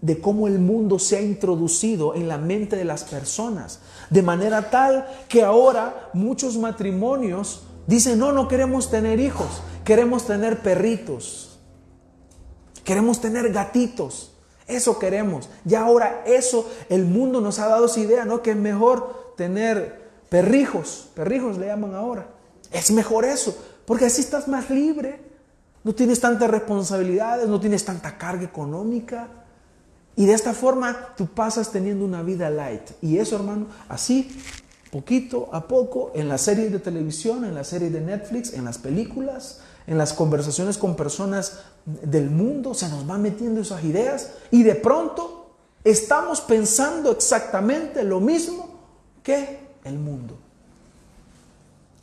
de 0.00 0.20
cómo 0.20 0.46
el 0.46 0.60
mundo 0.60 1.00
se 1.00 1.16
ha 1.16 1.20
introducido 1.20 2.14
en 2.14 2.28
la 2.28 2.38
mente 2.38 2.76
de 2.76 2.84
las 2.84 3.02
personas. 3.02 3.80
De 4.10 4.22
manera 4.22 4.70
tal 4.70 5.06
que 5.28 5.42
ahora 5.42 6.10
muchos 6.12 6.56
matrimonios 6.56 7.64
dicen, 7.86 8.18
no, 8.18 8.32
no 8.32 8.46
queremos 8.46 8.90
tener 8.90 9.18
hijos, 9.18 9.62
queremos 9.84 10.26
tener 10.26 10.62
perritos. 10.62 11.52
Queremos 12.84 13.20
tener 13.20 13.52
gatitos. 13.52 14.31
Eso 14.74 14.98
queremos. 14.98 15.48
Ya 15.64 15.82
ahora 15.82 16.22
eso, 16.26 16.70
el 16.88 17.04
mundo 17.04 17.40
nos 17.40 17.58
ha 17.58 17.68
dado 17.68 17.86
esa 17.86 18.00
idea, 18.00 18.24
¿no? 18.24 18.42
Que 18.42 18.52
es 18.52 18.56
mejor 18.56 19.34
tener 19.36 20.10
perrijos. 20.28 21.10
Perrijos 21.14 21.58
le 21.58 21.66
llaman 21.66 21.94
ahora. 21.94 22.28
Es 22.70 22.90
mejor 22.90 23.24
eso, 23.24 23.56
porque 23.86 24.06
así 24.06 24.22
estás 24.22 24.48
más 24.48 24.70
libre. 24.70 25.20
No 25.84 25.94
tienes 25.94 26.20
tantas 26.20 26.50
responsabilidades, 26.50 27.48
no 27.48 27.60
tienes 27.60 27.84
tanta 27.84 28.16
carga 28.16 28.44
económica. 28.44 29.28
Y 30.16 30.26
de 30.26 30.34
esta 30.34 30.54
forma 30.54 31.14
tú 31.16 31.26
pasas 31.26 31.70
teniendo 31.70 32.04
una 32.04 32.22
vida 32.22 32.50
light. 32.50 32.90
Y 33.00 33.18
eso, 33.18 33.36
hermano, 33.36 33.66
así, 33.88 34.30
poquito 34.90 35.48
a 35.52 35.66
poco, 35.66 36.12
en 36.14 36.28
las 36.28 36.42
series 36.42 36.70
de 36.70 36.78
televisión, 36.78 37.44
en 37.44 37.54
las 37.54 37.68
series 37.68 37.92
de 37.92 38.00
Netflix, 38.00 38.52
en 38.52 38.64
las 38.64 38.78
películas, 38.78 39.60
en 39.86 39.98
las 39.98 40.12
conversaciones 40.12 40.78
con 40.78 40.96
personas 40.96 41.60
del 41.84 42.30
mundo, 42.30 42.74
se 42.74 42.88
nos 42.88 43.06
van 43.06 43.22
metiendo 43.22 43.60
esas 43.60 43.82
ideas 43.84 44.32
y 44.50 44.62
de 44.62 44.74
pronto 44.74 45.54
estamos 45.84 46.40
pensando 46.40 47.10
exactamente 47.10 48.04
lo 48.04 48.20
mismo 48.20 48.68
que 49.22 49.60
el 49.84 49.98
mundo. 49.98 50.36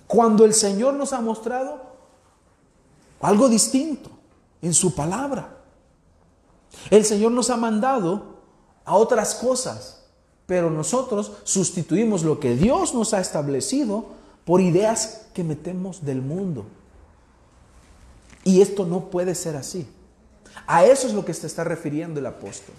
Cuando 0.08 0.44
el 0.44 0.54
Señor 0.54 0.96
nos 0.96 1.14
ha 1.14 1.22
mostrado 1.22 1.90
algo 3.22 3.50
distinto 3.50 4.10
en 4.62 4.74
su 4.74 4.96
palabra. 4.96 5.58
El 6.90 7.06
Señor 7.06 7.32
nos 7.32 7.50
ha 7.50 7.58
mandado 7.58 8.40
a 8.86 8.96
otras 8.96 9.36
cosas, 9.36 10.04
pero 10.46 10.70
nosotros 10.70 11.34
sustituimos 11.44 12.24
lo 12.24 12.40
que 12.40 12.56
Dios 12.56 12.94
nos 12.94 13.14
ha 13.14 13.20
establecido 13.20 14.06
por 14.46 14.62
ideas 14.62 15.28
que 15.34 15.44
metemos 15.44 16.06
del 16.06 16.22
mundo. 16.22 16.66
Y 18.50 18.62
esto 18.64 18.84
no 18.84 19.12
puede 19.12 19.36
ser 19.36 19.56
así. 19.56 19.88
A 20.66 20.84
eso 20.84 21.06
es 21.06 21.14
lo 21.14 21.24
que 21.24 21.36
se 21.36 21.46
está 21.46 21.64
refiriendo 21.64 22.20
el 22.20 22.26
apóstol. 22.26 22.74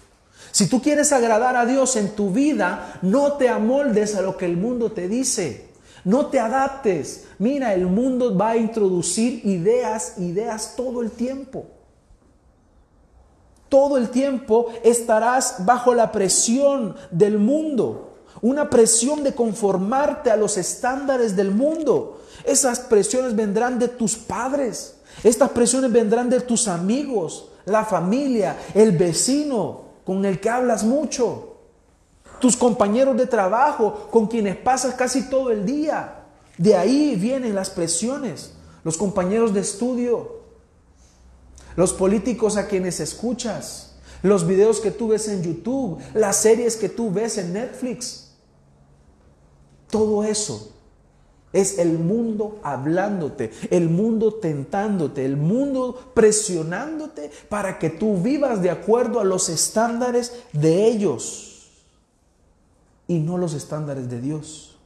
Si 0.51 0.67
tú 0.67 0.81
quieres 0.81 1.13
agradar 1.13 1.55
a 1.55 1.65
Dios 1.65 1.95
en 1.95 2.13
tu 2.13 2.31
vida, 2.31 2.99
no 3.01 3.33
te 3.37 3.47
amoldes 3.47 4.15
a 4.15 4.21
lo 4.21 4.35
que 4.35 4.45
el 4.45 4.57
mundo 4.57 4.91
te 4.91 5.07
dice. 5.07 5.69
No 6.03 6.25
te 6.25 6.41
adaptes. 6.41 7.23
Mira, 7.39 7.73
el 7.73 7.85
mundo 7.85 8.35
va 8.35 8.49
a 8.49 8.57
introducir 8.57 9.45
ideas, 9.45 10.15
ideas 10.17 10.73
todo 10.75 11.01
el 11.01 11.11
tiempo. 11.11 11.67
Todo 13.69 13.97
el 13.97 14.09
tiempo 14.09 14.73
estarás 14.83 15.63
bajo 15.65 15.95
la 15.95 16.11
presión 16.11 16.97
del 17.11 17.37
mundo. 17.37 18.17
Una 18.41 18.69
presión 18.69 19.23
de 19.23 19.33
conformarte 19.33 20.31
a 20.31 20.35
los 20.35 20.57
estándares 20.57 21.37
del 21.37 21.51
mundo. 21.51 22.19
Esas 22.43 22.81
presiones 22.81 23.37
vendrán 23.37 23.79
de 23.79 23.87
tus 23.87 24.17
padres. 24.17 24.97
Estas 25.23 25.51
presiones 25.51 25.91
vendrán 25.91 26.29
de 26.29 26.41
tus 26.41 26.67
amigos, 26.67 27.49
la 27.65 27.85
familia, 27.85 28.57
el 28.73 28.97
vecino 28.97 29.81
con 30.05 30.25
el 30.25 30.39
que 30.39 30.49
hablas 30.49 30.83
mucho, 30.83 31.57
tus 32.39 32.57
compañeros 32.57 33.15
de 33.17 33.27
trabajo 33.27 34.07
con 34.09 34.27
quienes 34.27 34.57
pasas 34.57 34.95
casi 34.95 35.29
todo 35.29 35.51
el 35.51 35.65
día. 35.65 36.25
De 36.57 36.75
ahí 36.75 37.15
vienen 37.15 37.55
las 37.55 37.69
presiones, 37.69 38.53
los 38.83 38.97
compañeros 38.97 39.53
de 39.53 39.61
estudio, 39.61 40.41
los 41.75 41.93
políticos 41.93 42.57
a 42.57 42.67
quienes 42.67 42.99
escuchas, 42.99 43.95
los 44.23 44.45
videos 44.45 44.79
que 44.79 44.91
tú 44.91 45.09
ves 45.09 45.27
en 45.27 45.43
YouTube, 45.43 45.99
las 46.13 46.37
series 46.37 46.75
que 46.75 46.89
tú 46.89 47.11
ves 47.11 47.37
en 47.37 47.53
Netflix. 47.53 48.31
Todo 49.89 50.23
eso 50.23 50.73
es 51.53 51.79
el 51.79 51.99
mundo 51.99 52.59
hablándote, 52.63 53.51
el 53.69 53.89
mundo 53.89 54.35
tentándote, 54.35 55.25
el 55.25 55.35
mundo 55.35 56.11
presionándote 56.13 57.31
para 57.49 57.77
que 57.77 57.89
tú 57.89 58.17
vivas 58.21 58.61
de 58.61 58.69
acuerdo 58.69 59.19
a 59.19 59.25
los 59.25 59.49
estándares 59.49 60.33
de 60.53 60.87
ellos 60.87 61.69
y 63.07 63.19
no 63.19 63.37
los 63.37 63.53
estándares 63.53 64.09
de 64.09 64.21
Dios. 64.21 64.77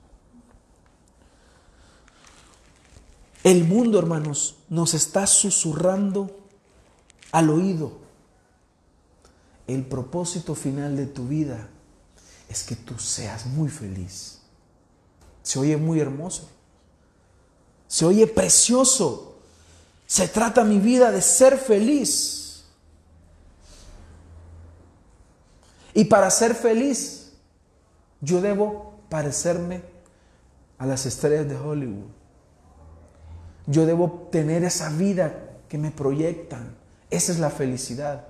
El 3.44 3.66
mundo, 3.66 4.00
hermanos, 4.00 4.58
nos 4.70 4.96
está 4.96 5.28
susurrando 5.28 6.36
al 7.32 7.52
oído. 7.52 8.00
El 9.68 9.86
propósito 9.86 10.56
final 10.56 10.98
de 10.98 11.06
tu 11.06 11.28
vida 11.28 11.70
es 12.50 12.64
que 12.64 12.76
tú 12.76 12.98
seas 12.98 13.46
muy 13.46 13.70
feliz. 13.70 14.40
Se 15.44 15.60
oye 15.60 15.78
muy 15.78 16.00
hermoso. 16.00 16.50
Se 17.88 18.06
oye 18.06 18.28
precioso. 18.28 19.38
Se 20.06 20.28
trata 20.28 20.64
mi 20.64 20.80
vida 20.80 21.12
de 21.12 21.22
ser 21.22 21.58
feliz. 21.58 22.66
Y 25.94 26.06
para 26.06 26.30
ser 26.30 26.56
feliz, 26.56 27.32
yo 28.22 28.42
debo 28.42 29.00
parecerme 29.10 29.82
a 30.78 30.86
las 30.86 31.06
estrellas 31.06 31.48
de 31.48 31.56
Hollywood. 31.56 32.10
Yo 33.68 33.86
debo 33.86 34.28
tener 34.32 34.64
esa 34.64 34.90
vida 34.90 35.34
que 35.70 35.78
me 35.78 35.92
proyectan. 35.92 36.76
Esa 37.10 37.32
es 37.32 37.40
la 37.40 37.50
felicidad. 37.50 38.28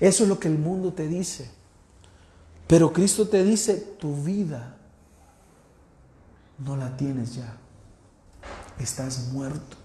Eso 0.00 0.22
es 0.24 0.28
lo 0.28 0.38
que 0.38 0.48
el 0.48 0.58
mundo 0.58 0.92
te 0.92 1.08
dice. 1.08 1.50
Pero 2.66 2.92
Cristo 2.92 3.26
te 3.26 3.42
dice, 3.42 3.74
tu 3.98 4.22
vida 4.22 4.76
no 6.58 6.76
la 6.76 6.94
tienes 6.96 7.34
ya 7.34 7.56
estás 8.84 9.28
muerto. 9.32 9.76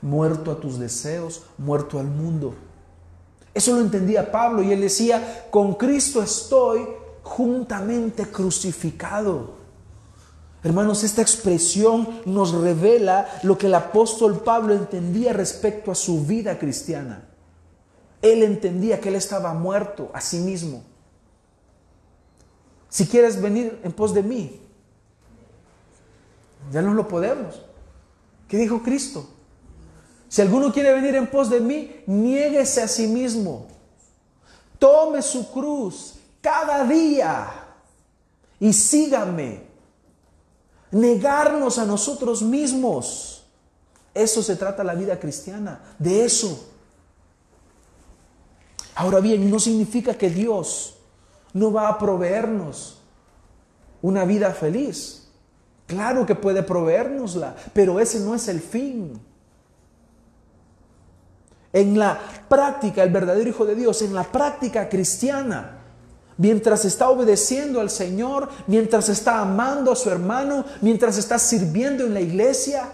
Muerto 0.00 0.52
a 0.52 0.60
tus 0.60 0.78
deseos, 0.78 1.42
muerto 1.58 1.98
al 1.98 2.06
mundo. 2.06 2.54
Eso 3.52 3.74
lo 3.74 3.80
entendía 3.80 4.30
Pablo 4.30 4.62
y 4.62 4.72
él 4.72 4.80
decía, 4.80 5.46
con 5.50 5.74
Cristo 5.74 6.22
estoy 6.22 6.86
juntamente 7.22 8.26
crucificado. 8.26 9.58
Hermanos, 10.62 11.04
esta 11.04 11.22
expresión 11.22 12.20
nos 12.24 12.52
revela 12.52 13.28
lo 13.42 13.56
que 13.56 13.66
el 13.66 13.74
apóstol 13.74 14.42
Pablo 14.42 14.74
entendía 14.74 15.32
respecto 15.32 15.90
a 15.90 15.94
su 15.94 16.24
vida 16.24 16.58
cristiana. 16.58 17.28
Él 18.22 18.42
entendía 18.42 19.00
que 19.00 19.08
él 19.08 19.14
estaba 19.14 19.54
muerto 19.54 20.10
a 20.12 20.20
sí 20.20 20.38
mismo. 20.38 20.82
Si 22.88 23.06
quieres 23.06 23.40
venir 23.40 23.80
en 23.84 23.92
pos 23.92 24.14
de 24.14 24.22
mí, 24.22 24.60
ya 26.72 26.82
no 26.82 26.94
lo 26.94 27.06
podemos. 27.06 27.62
¿Qué 28.48 28.56
dijo 28.56 28.82
Cristo? 28.82 29.28
Si 30.28 30.42
alguno 30.42 30.72
quiere 30.72 30.92
venir 30.92 31.14
en 31.14 31.30
pos 31.30 31.50
de 31.50 31.60
mí, 31.60 32.02
niéguese 32.06 32.82
a 32.82 32.88
sí 32.88 33.06
mismo. 33.06 33.66
Tome 34.78 35.22
su 35.22 35.50
cruz 35.50 36.14
cada 36.40 36.84
día 36.84 37.46
y 38.58 38.72
sígame. 38.72 39.66
Negarnos 40.90 41.78
a 41.78 41.84
nosotros 41.84 42.42
mismos. 42.42 43.44
Eso 44.14 44.42
se 44.42 44.56
trata 44.56 44.82
la 44.82 44.94
vida 44.94 45.20
cristiana, 45.20 45.80
de 45.98 46.24
eso. 46.24 46.70
Ahora 48.94 49.20
bien, 49.20 49.50
no 49.50 49.60
significa 49.60 50.14
que 50.16 50.30
Dios 50.30 50.96
no 51.52 51.72
va 51.72 51.88
a 51.88 51.98
proveernos 51.98 52.98
una 54.02 54.24
vida 54.24 54.52
feliz. 54.52 55.27
Claro 55.88 56.26
que 56.26 56.34
puede 56.34 56.62
proveérnosla, 56.62 57.56
pero 57.72 57.98
ese 57.98 58.20
no 58.20 58.34
es 58.34 58.46
el 58.48 58.60
fin. 58.60 59.18
En 61.72 61.98
la 61.98 62.20
práctica, 62.46 63.02
el 63.02 63.10
verdadero 63.10 63.48
Hijo 63.48 63.64
de 63.64 63.74
Dios, 63.74 64.02
en 64.02 64.12
la 64.12 64.24
práctica 64.24 64.90
cristiana, 64.90 65.78
mientras 66.36 66.84
está 66.84 67.08
obedeciendo 67.08 67.80
al 67.80 67.88
Señor, 67.88 68.50
mientras 68.66 69.08
está 69.08 69.40
amando 69.40 69.90
a 69.90 69.96
su 69.96 70.10
hermano, 70.10 70.66
mientras 70.82 71.16
está 71.16 71.38
sirviendo 71.38 72.04
en 72.04 72.12
la 72.12 72.20
iglesia, 72.20 72.92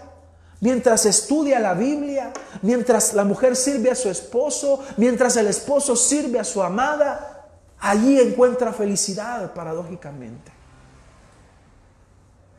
mientras 0.61 1.05
estudia 1.05 1.59
la 1.59 1.73
Biblia, 1.73 2.31
mientras 2.61 3.13
la 3.13 3.25
mujer 3.25 3.57
sirve 3.57 3.91
a 3.91 3.95
su 3.95 4.09
esposo, 4.09 4.81
mientras 4.95 5.35
el 5.35 5.47
esposo 5.47 5.97
sirve 5.97 6.39
a 6.39 6.45
su 6.45 6.63
amada, 6.63 7.49
allí 7.77 8.21
encuentra 8.21 8.71
felicidad 8.71 9.53
paradójicamente. 9.53 10.54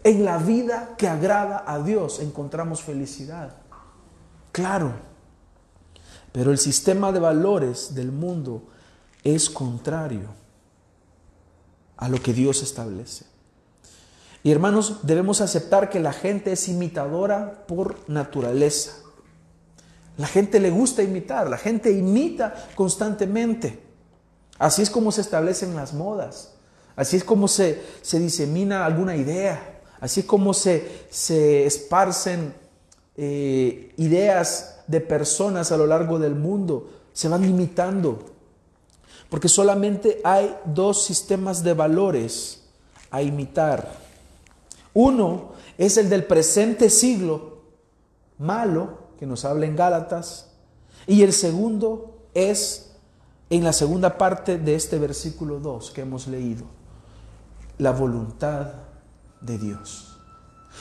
En 0.07 0.25
la 0.25 0.39
vida 0.39 0.95
que 0.97 1.09
agrada 1.09 1.65
a 1.67 1.81
Dios 1.81 2.21
encontramos 2.21 2.81
felicidad. 2.81 3.57
Claro, 4.53 4.93
pero 6.31 6.53
el 6.53 6.59
sistema 6.59 7.11
de 7.11 7.19
valores 7.19 7.93
del 7.93 8.13
mundo 8.13 8.63
es 9.25 9.51
contrario 9.51 10.29
a 11.97 12.09
lo 12.09 12.23
que 12.23 12.33
Dios 12.33 12.63
establece. 12.63 13.25
Y 14.45 14.53
hermanos, 14.53 15.01
debemos 15.03 15.41
aceptar 15.41 15.91
que 15.91 15.99
la 15.99 16.13
gente 16.13 16.53
es 16.53 16.69
imitadora 16.69 17.67
por 17.67 18.09
naturaleza. 18.09 18.93
La 20.19 20.29
gente 20.29 20.61
le 20.61 20.71
gusta 20.71 21.03
imitar, 21.03 21.51
la 21.51 21.59
gente 21.59 21.91
imita 21.91 22.55
constantemente. 22.77 23.83
Así 24.57 24.83
es 24.83 24.91
como 24.91 25.11
se 25.11 25.23
establecen 25.23 25.75
las 25.75 25.95
modas, 25.95 26.55
así 26.95 27.17
es 27.17 27.25
como 27.25 27.49
se, 27.49 27.83
se 28.03 28.21
disemina 28.21 28.87
alguna 28.87 29.17
idea, 29.17 29.73
así 30.01 30.23
como 30.23 30.55
se, 30.55 31.07
se 31.11 31.67
esparcen 31.67 32.55
eh, 33.17 33.95
ideas 33.97 34.81
de 34.87 35.01
personas 35.01 35.73
a 35.73 35.77
lo 35.77 35.87
largo 35.87 36.19
del 36.19 36.35
mundo, 36.35 36.91
se 37.13 37.29
van 37.29 37.45
imitando. 37.45 38.19
Porque 39.31 39.49
solamente 39.49 40.21
hay 40.23 40.55
dos 40.65 41.05
sistemas 41.05 41.65
de 41.65 41.75
valores 41.75 42.63
a 43.11 43.23
imitar. 43.23 43.91
Uno 44.95 45.53
es 45.79 45.97
el 45.97 46.09
del 46.09 46.25
presente 46.25 46.91
siglo, 46.91 47.63
malo, 48.39 48.99
que 49.19 49.27
nos 49.27 49.45
habla 49.45 49.67
en 49.67 49.77
Gálatas. 49.77 50.51
Y 51.07 51.23
el 51.23 51.33
segundo 51.33 52.19
es 52.35 52.93
en 53.51 53.65
la 53.65 53.73
segunda 53.73 54.19
parte 54.19 54.59
de 54.59 54.75
este 54.75 54.99
versículo 54.99 55.61
2 55.61 55.91
que 55.93 56.03
hemos 56.03 56.27
leído, 56.27 56.65
la 57.79 57.93
voluntad 57.93 58.73
de 59.41 59.59
Dios. 59.59 60.17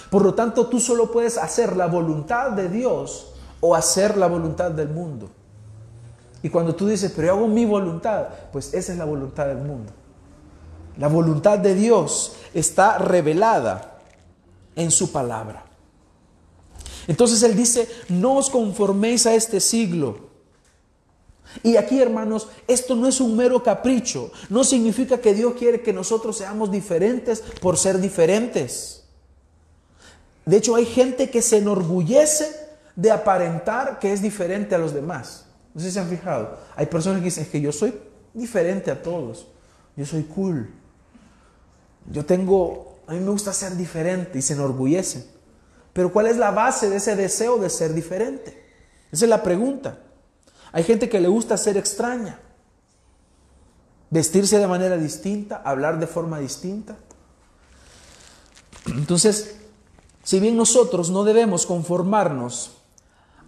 Por 0.09 0.24
lo 0.24 0.33
tanto, 0.33 0.67
tú 0.67 0.79
solo 0.79 1.12
puedes 1.12 1.38
hacer 1.38 1.75
la 1.75 1.88
voluntad 1.88 2.51
de 2.51 2.69
Dios 2.69 3.33
o 3.59 3.75
hacer 3.75 4.17
la 4.17 4.27
voluntad 4.27 4.71
del 4.71 4.89
mundo. 4.89 5.29
Y 6.43 6.50
cuando 6.50 6.75
tú 6.75 6.88
dices, 6.88 7.12
pero 7.15 7.27
yo 7.27 7.33
hago 7.33 7.47
mi 7.47 7.65
voluntad, 7.65 8.27
pues 8.51 8.74
esa 8.74 8.91
es 8.91 8.97
la 8.97 9.05
voluntad 9.05 9.47
del 9.47 9.57
mundo. 9.57 9.91
La 10.97 11.07
voluntad 11.07 11.57
de 11.59 11.74
Dios 11.74 12.35
está 12.53 12.97
revelada 12.97 14.00
en 14.75 14.91
su 14.91 15.12
palabra. 15.12 15.65
Entonces 17.07 17.41
Él 17.43 17.55
dice, 17.55 17.89
no 18.09 18.38
os 18.38 18.50
conforméis 18.50 19.25
a 19.25 19.33
este 19.33 19.59
siglo. 19.59 20.35
Y 21.63 21.77
aquí, 21.77 22.01
hermanos, 22.01 22.47
esto 22.67 22.95
no 22.95 23.07
es 23.07 23.21
un 23.21 23.35
mero 23.35 23.63
capricho. 23.63 24.31
No 24.50 24.63
significa 24.63 25.19
que 25.19 25.33
Dios 25.33 25.53
quiere 25.53 25.81
que 25.81 25.93
nosotros 25.93 26.38
seamos 26.38 26.71
diferentes 26.71 27.41
por 27.62 27.77
ser 27.77 28.00
diferentes. 28.00 29.03
De 30.45 30.57
hecho, 30.57 30.75
hay 30.75 30.85
gente 30.85 31.29
que 31.29 31.41
se 31.41 31.57
enorgullece 31.57 32.50
de 32.96 33.11
aparentar 33.11 34.00
que 34.00 34.13
es 34.13 34.22
diferente 34.22 34.75
a 34.75 34.77
los 34.77 34.94
demás. 34.94 35.46
No 35.74 35.81
sé 35.81 35.87
si 35.87 35.94
se 35.94 36.00
han 36.00 36.09
fijado. 36.09 36.57
Hay 36.75 36.85
personas 36.85 37.20
que 37.20 37.25
dicen 37.25 37.46
que 37.46 37.61
yo 37.61 37.72
soy 37.72 37.94
diferente 38.33 38.91
a 38.91 39.01
todos. 39.01 39.48
Yo 39.96 40.05
soy 40.05 40.24
cool. 40.24 40.70
Yo 42.11 42.25
tengo 42.25 42.96
a 43.07 43.13
mí 43.13 43.20
me 43.20 43.29
gusta 43.29 43.53
ser 43.53 43.75
diferente 43.75 44.39
y 44.39 44.41
se 44.41 44.53
enorgullecen. 44.53 45.25
Pero 45.94 46.11
¿cuál 46.11 46.27
es 46.27 46.37
la 46.37 46.51
base 46.51 46.89
de 46.89 46.98
ese 46.98 47.15
deseo 47.15 47.57
de 47.57 47.70
ser 47.70 47.94
diferente? 47.94 48.63
Esa 49.11 49.25
es 49.25 49.29
la 49.29 49.44
pregunta. 49.44 50.00
Hay 50.75 50.83
gente 50.83 51.07
que 51.07 51.22
le 51.22 51.29
gusta 51.29 51.55
ser 51.55 51.77
extraña, 51.77 52.38
vestirse 54.09 54.59
de 54.59 54.68
manera 54.68 54.98
distinta, 54.98 55.61
hablar 55.64 56.01
de 56.01 56.05
forma 56.05 56.38
distinta. 56.38 56.98
Entonces, 58.88 59.55
si 60.22 60.42
bien 60.42 60.57
nosotros 60.57 61.09
no 61.11 61.24
debemos 61.24 61.66
conformarnos 61.66 62.74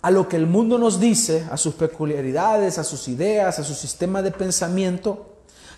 a 0.02 0.10
lo 0.10 0.30
que 0.30 0.38
el 0.38 0.48
mundo 0.48 0.78
nos 0.78 1.02
dice, 1.02 1.46
a 1.52 1.58
sus 1.58 1.74
peculiaridades, 1.74 2.78
a 2.78 2.86
sus 2.86 3.10
ideas, 3.10 3.60
a 3.60 3.66
su 3.66 3.74
sistema 3.74 4.22
de 4.22 4.32
pensamiento, 4.32 5.34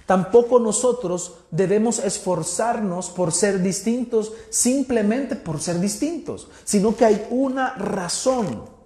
Tampoco 0.05 0.59
nosotros 0.59 1.35
debemos 1.51 1.99
esforzarnos 1.99 3.11
por 3.11 3.31
ser 3.31 3.61
distintos 3.61 4.33
simplemente 4.49 5.35
por 5.35 5.61
ser 5.61 5.79
distintos, 5.79 6.47
sino 6.63 6.95
que 6.95 7.05
hay 7.05 7.27
una 7.29 7.75
razón. 7.75 8.78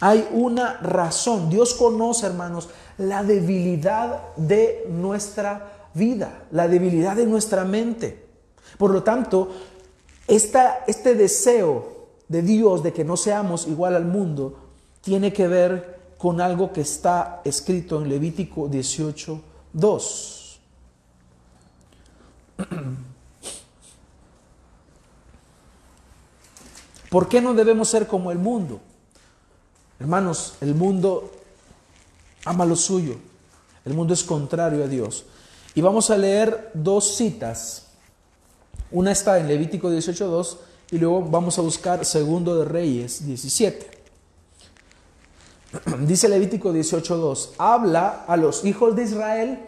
Hay 0.00 0.28
una 0.32 0.74
razón. 0.78 1.50
Dios 1.50 1.74
conoce, 1.74 2.26
hermanos, 2.26 2.68
la 2.98 3.22
debilidad 3.24 4.34
de 4.36 4.86
nuestra 4.88 5.88
vida, 5.94 6.44
la 6.52 6.68
debilidad 6.68 7.16
de 7.16 7.26
nuestra 7.26 7.64
mente. 7.64 8.26
Por 8.76 8.92
lo 8.92 9.02
tanto, 9.02 9.50
este 10.26 11.14
deseo 11.14 11.98
de 12.28 12.42
Dios 12.42 12.82
de 12.82 12.92
que 12.92 13.04
no 13.04 13.16
seamos 13.16 13.66
igual 13.66 13.96
al 13.96 14.04
mundo 14.04 14.58
tiene 15.00 15.32
que 15.32 15.48
ver 15.48 15.98
con 16.18 16.40
algo 16.40 16.72
que 16.72 16.82
está 16.82 17.40
escrito 17.44 18.00
en 18.00 18.08
Levítico 18.08 18.68
18, 18.68 19.40
2. 19.72 20.60
¿Por 27.10 27.28
qué 27.28 27.40
no 27.40 27.54
debemos 27.54 27.88
ser 27.88 28.06
como 28.06 28.30
el 28.30 28.38
mundo? 28.38 28.80
Hermanos, 30.00 30.54
el 30.60 30.74
mundo 30.74 31.30
ama 32.44 32.64
lo 32.64 32.76
suyo. 32.76 33.16
El 33.84 33.94
mundo 33.94 34.14
es 34.14 34.22
contrario 34.22 34.84
a 34.84 34.88
Dios. 34.88 35.24
Y 35.74 35.80
vamos 35.80 36.10
a 36.10 36.16
leer 36.16 36.70
dos 36.74 37.16
citas. 37.16 37.86
Una 38.90 39.12
está 39.12 39.38
en 39.38 39.48
Levítico 39.48 39.90
18.2 39.90 40.56
y 40.90 40.98
luego 40.98 41.22
vamos 41.22 41.58
a 41.58 41.62
buscar 41.62 42.04
Segundo 42.04 42.58
de 42.58 42.64
Reyes 42.64 43.26
17. 43.26 43.90
Dice 46.06 46.28
Levítico 46.28 46.72
18.2, 46.72 47.50
habla 47.58 48.24
a 48.26 48.36
los 48.36 48.64
hijos 48.64 48.96
de 48.96 49.02
Israel 49.02 49.58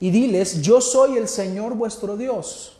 y 0.00 0.10
diles, 0.10 0.62
yo 0.62 0.80
soy 0.80 1.16
el 1.16 1.28
Señor 1.28 1.74
vuestro 1.74 2.16
Dios. 2.16 2.72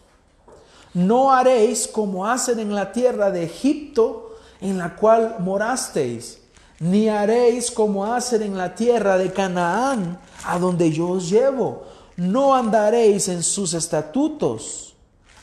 No 0.94 1.32
haréis 1.32 1.86
como 1.86 2.26
hacen 2.26 2.58
en 2.58 2.74
la 2.74 2.92
tierra 2.92 3.30
de 3.30 3.44
Egipto 3.44 4.36
en 4.60 4.78
la 4.78 4.96
cual 4.96 5.36
morasteis, 5.40 6.38
ni 6.82 7.08
haréis 7.08 7.70
como 7.70 8.04
hacen 8.12 8.42
en 8.42 8.58
la 8.58 8.74
tierra 8.74 9.16
de 9.16 9.32
Canaán, 9.32 10.18
a 10.44 10.58
donde 10.58 10.90
yo 10.90 11.10
os 11.10 11.30
llevo. 11.30 11.84
No 12.16 12.56
andaréis 12.56 13.28
en 13.28 13.44
sus 13.44 13.72
estatutos. 13.72 14.96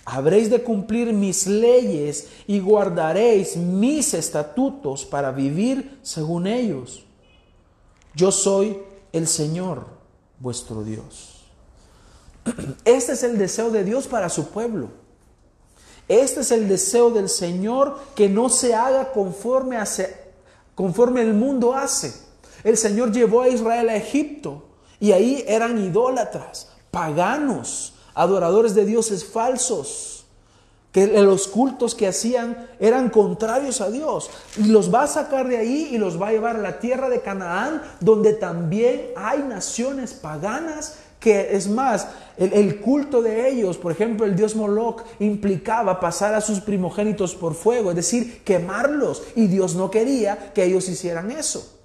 Habréis 0.03 0.49
de 0.49 0.61
cumplir 0.61 1.13
mis 1.13 1.47
leyes 1.47 2.27
y 2.45 2.59
guardaréis 2.59 3.55
mis 3.55 4.13
estatutos 4.13 5.05
para 5.05 5.31
vivir 5.31 5.97
según 6.01 6.45
ellos. 6.45 7.05
Yo 8.13 8.33
soy 8.33 8.77
el 9.13 9.25
Señor 9.25 9.85
vuestro 10.39 10.83
Dios. 10.83 11.45
Este 12.83 13.13
es 13.13 13.23
el 13.23 13.37
deseo 13.37 13.69
de 13.69 13.85
Dios 13.85 14.07
para 14.07 14.27
su 14.27 14.49
pueblo. 14.49 14.89
Este 16.09 16.41
es 16.41 16.51
el 16.51 16.67
deseo 16.67 17.11
del 17.11 17.29
Señor 17.29 17.97
que 18.13 18.27
no 18.27 18.49
se 18.49 18.75
haga 18.75 19.13
conforme, 19.13 19.77
conforme 20.79 21.21
el 21.21 21.33
mundo 21.33 21.73
hace. 21.73 22.13
El 22.63 22.77
Señor 22.77 23.11
llevó 23.11 23.41
a 23.41 23.49
Israel 23.49 23.89
a 23.89 23.97
Egipto 23.97 24.63
y 24.97 25.11
ahí 25.11 25.43
eran 25.45 25.77
idólatras, 25.77 26.69
paganos, 26.89 27.95
adoradores 28.13 28.75
de 28.75 28.85
dioses 28.85 29.25
falsos 29.25 30.25
que 30.93 31.05
los 31.21 31.49
cultos 31.49 31.95
que 31.95 32.07
hacían 32.07 32.69
eran 32.79 33.09
contrarios 33.09 33.81
a 33.81 33.91
Dios. 33.91 34.29
Y 34.55 34.67
los 34.67 34.93
va 34.93 35.03
a 35.03 35.07
sacar 35.07 35.49
de 35.49 35.57
ahí 35.57 35.89
y 35.91 35.97
los 35.97 36.19
va 36.19 36.29
a 36.29 36.31
llevar 36.31 36.55
a 36.55 36.59
la 36.59 36.79
tierra 36.79 37.09
de 37.09 37.19
Canaán, 37.19 37.81
donde 37.99 38.31
también 38.31 39.07
hay 39.17 39.39
naciones 39.39 40.13
paganas 40.13 40.95
que 41.19 41.55
es 41.55 41.67
más, 41.67 42.07
el, 42.37 42.79
culto 42.79 43.21
de 43.21 43.49
ellos, 43.49 43.77
por 43.77 43.91
ejemplo, 43.91 44.25
el 44.25 44.35
dios 44.35 44.55
Moloch, 44.55 45.03
implicaba 45.19 45.99
pasar 45.99 46.33
a 46.33 46.41
sus 46.41 46.61
primogénitos 46.61 47.35
por 47.35 47.53
fuego, 47.53 47.89
es 47.89 47.97
decir, 47.97 48.41
quemarlos. 48.43 49.23
Y 49.35 49.47
Dios 49.47 49.75
no 49.75 49.91
quería 49.91 50.53
que 50.53 50.63
ellos 50.63 50.87
hicieran 50.87 51.31
eso. 51.31 51.77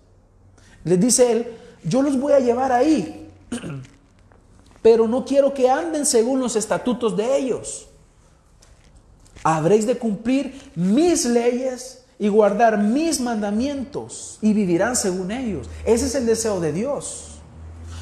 Les 0.85 1.01
dice 1.01 1.33
él, 1.33 1.57
yo 1.83 2.03
los 2.03 2.19
voy 2.19 2.33
a 2.33 2.39
llevar 2.39 2.71
ahí, 2.71 3.29
pero 4.83 5.09
no 5.09 5.25
quiero 5.25 5.53
que 5.53 5.69
anden 5.69 6.07
según 6.07 6.39
los 6.39 6.55
estatutos 6.55 7.17
de 7.17 7.37
ellos. 7.37 7.89
Habréis 9.43 9.87
de 9.87 9.99
cumplir 9.99 10.71
mis 10.77 11.25
leyes 11.25 12.05
y 12.19 12.29
guardar 12.29 12.79
mis 12.79 13.21
mandamientos 13.21 14.39
y 14.41 14.53
vivirán 14.53 14.95
según 14.95 15.33
ellos. 15.33 15.69
Ese 15.85 16.07
es 16.07 16.15
el 16.15 16.27
deseo 16.27 16.61
de 16.61 16.73
Dios. 16.73 17.41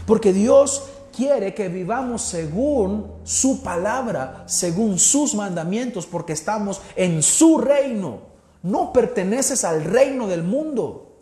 Porque 0.07 0.33
Dios 0.33 0.83
quiere 1.15 1.55
que 1.55 1.69
vivamos 1.69 2.23
según 2.23 3.13
su 3.25 3.63
palabra, 3.63 4.45
según 4.47 4.99
sus 4.99 5.35
mandamientos, 5.35 6.07
porque 6.07 6.33
estamos 6.33 6.81
en 6.97 7.23
su 7.23 7.59
reino. 7.59 8.33
No 8.63 8.93
perteneces 8.93 9.65
al 9.65 9.85
reino 9.85 10.27
del 10.27 10.43
mundo, 10.43 11.19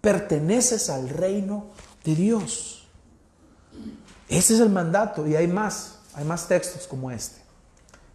perteneces 0.00 0.90
al 0.90 1.08
reino 1.08 1.66
de 2.04 2.14
Dios. 2.14 2.86
Ese 4.28 4.54
es 4.54 4.60
el 4.60 4.70
mandato 4.70 5.26
y 5.26 5.36
hay 5.36 5.46
más, 5.46 5.98
hay 6.14 6.24
más 6.24 6.48
textos 6.48 6.86
como 6.86 7.10
este. 7.10 7.40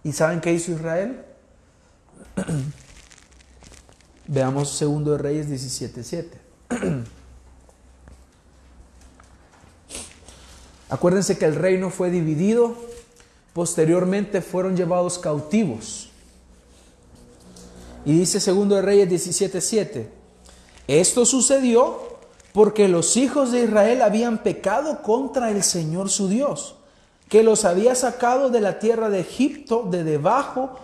¿Y 0.03 0.11
saben 0.11 0.41
qué 0.41 0.53
hizo 0.53 0.71
Israel? 0.71 1.25
Veamos 4.27 4.69
segundo 4.69 5.13
de 5.13 5.17
Reyes 5.17 5.49
17:7. 5.49 7.05
Acuérdense 10.89 11.37
que 11.37 11.45
el 11.45 11.55
reino 11.55 11.91
fue 11.91 12.09
dividido, 12.09 12.75
posteriormente 13.53 14.41
fueron 14.41 14.75
llevados 14.75 15.19
cautivos. 15.19 16.09
Y 18.05 18.17
dice 18.17 18.39
segundo 18.39 18.75
de 18.75 18.81
Reyes 18.81 19.09
17:7, 19.09 20.09
esto 20.87 21.25
sucedió 21.25 21.99
porque 22.53 22.87
los 22.87 23.17
hijos 23.17 23.51
de 23.51 23.65
Israel 23.65 24.01
habían 24.01 24.41
pecado 24.41 25.03
contra 25.03 25.51
el 25.51 25.61
Señor 25.61 26.09
su 26.09 26.27
Dios, 26.27 26.75
que 27.27 27.43
los 27.43 27.65
había 27.65 27.93
sacado 27.93 28.49
de 28.49 28.61
la 28.61 28.79
tierra 28.79 29.09
de 29.09 29.19
Egipto 29.19 29.87
de 29.89 30.03
debajo 30.03 30.79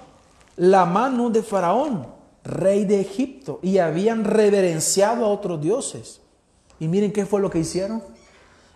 la 0.57 0.85
mano 0.85 1.31
de 1.31 1.41
Faraón, 1.41 2.07
rey 2.43 2.85
de 2.85 3.01
Egipto, 3.01 3.59
y 3.63 3.79
habían 3.79 4.23
reverenciado 4.23 5.25
a 5.25 5.29
otros 5.29 5.59
dioses. 5.59 6.21
Y 6.79 6.87
miren 6.87 7.11
qué 7.11 7.25
fue 7.25 7.41
lo 7.41 7.49
que 7.49 7.59
hicieron 7.59 8.03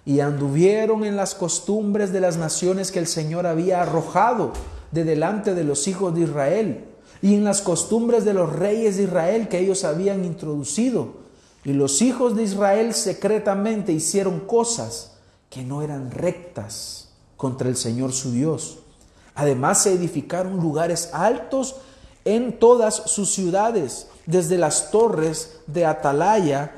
y 0.09 0.21
anduvieron 0.21 1.05
en 1.05 1.15
las 1.15 1.35
costumbres 1.35 2.11
de 2.11 2.19
las 2.19 2.35
naciones 2.35 2.91
que 2.91 2.97
el 2.97 3.05
Señor 3.05 3.45
había 3.45 3.83
arrojado 3.83 4.53
de 4.91 5.03
delante 5.03 5.53
de 5.53 5.63
los 5.63 5.87
hijos 5.87 6.15
de 6.15 6.21
Israel, 6.21 6.85
y 7.21 7.35
en 7.35 7.43
las 7.43 7.61
costumbres 7.61 8.25
de 8.25 8.33
los 8.33 8.51
reyes 8.51 8.97
de 8.97 9.03
Israel 9.03 9.47
que 9.49 9.59
ellos 9.59 9.83
habían 9.83 10.25
introducido. 10.25 11.09
Y 11.63 11.73
los 11.73 12.01
hijos 12.01 12.35
de 12.35 12.41
Israel 12.41 12.95
secretamente 12.95 13.91
hicieron 13.91 14.39
cosas 14.39 15.11
que 15.47 15.61
no 15.61 15.83
eran 15.83 16.09
rectas 16.09 17.09
contra 17.37 17.69
el 17.69 17.77
Señor 17.77 18.11
su 18.11 18.31
Dios. 18.31 18.79
Además 19.35 19.83
se 19.83 19.93
edificaron 19.93 20.57
lugares 20.57 21.11
altos 21.13 21.75
en 22.25 22.57
todas 22.57 22.95
sus 22.95 23.31
ciudades, 23.31 24.07
desde 24.25 24.57
las 24.57 24.89
torres 24.89 25.59
de 25.67 25.85
Atalaya 25.85 26.71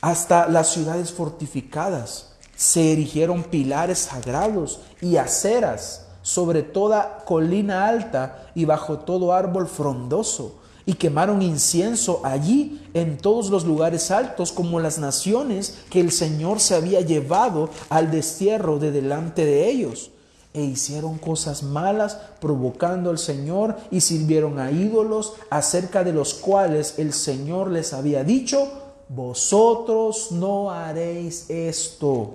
hasta 0.00 0.46
las 0.46 0.72
ciudades 0.72 1.10
fortificadas 1.10 2.31
se 2.62 2.92
erigieron 2.92 3.42
pilares 3.42 3.98
sagrados 3.98 4.78
y 5.00 5.16
aceras 5.16 6.06
sobre 6.22 6.62
toda 6.62 7.24
colina 7.24 7.88
alta 7.88 8.50
y 8.54 8.66
bajo 8.66 9.00
todo 9.00 9.32
árbol 9.32 9.66
frondoso, 9.66 10.60
y 10.86 10.92
quemaron 10.94 11.42
incienso 11.42 12.20
allí 12.22 12.80
en 12.94 13.18
todos 13.18 13.50
los 13.50 13.64
lugares 13.64 14.12
altos, 14.12 14.52
como 14.52 14.78
las 14.78 15.00
naciones 15.00 15.78
que 15.90 15.98
el 15.98 16.12
Señor 16.12 16.60
se 16.60 16.76
había 16.76 17.00
llevado 17.00 17.68
al 17.88 18.12
destierro 18.12 18.78
de 18.78 18.92
delante 18.92 19.44
de 19.44 19.68
ellos. 19.68 20.12
E 20.54 20.62
hicieron 20.62 21.18
cosas 21.18 21.64
malas, 21.64 22.16
provocando 22.40 23.10
al 23.10 23.18
Señor, 23.18 23.76
y 23.90 24.02
sirvieron 24.02 24.60
a 24.60 24.70
ídolos, 24.70 25.32
acerca 25.50 26.04
de 26.04 26.12
los 26.12 26.34
cuales 26.34 27.00
el 27.00 27.12
Señor 27.12 27.72
les 27.72 27.92
había 27.92 28.22
dicho, 28.22 28.68
vosotros 29.08 30.30
no 30.30 30.70
haréis 30.70 31.50
esto. 31.50 32.34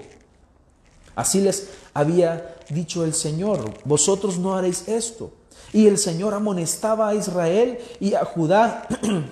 Así 1.18 1.42
les 1.42 1.70
había 1.96 2.56
dicho 2.70 3.04
el 3.04 3.12
Señor, 3.16 3.74
vosotros 3.86 4.38
no 4.38 4.56
haréis 4.56 4.88
esto. 4.88 5.32
Y 5.74 5.88
el 5.88 5.98
Señor 5.98 6.36
amonestaba 6.36 7.10
a 7.10 7.16
Israel 7.16 7.80
y 8.00 8.14
a 8.14 8.24
Judá 8.24 8.88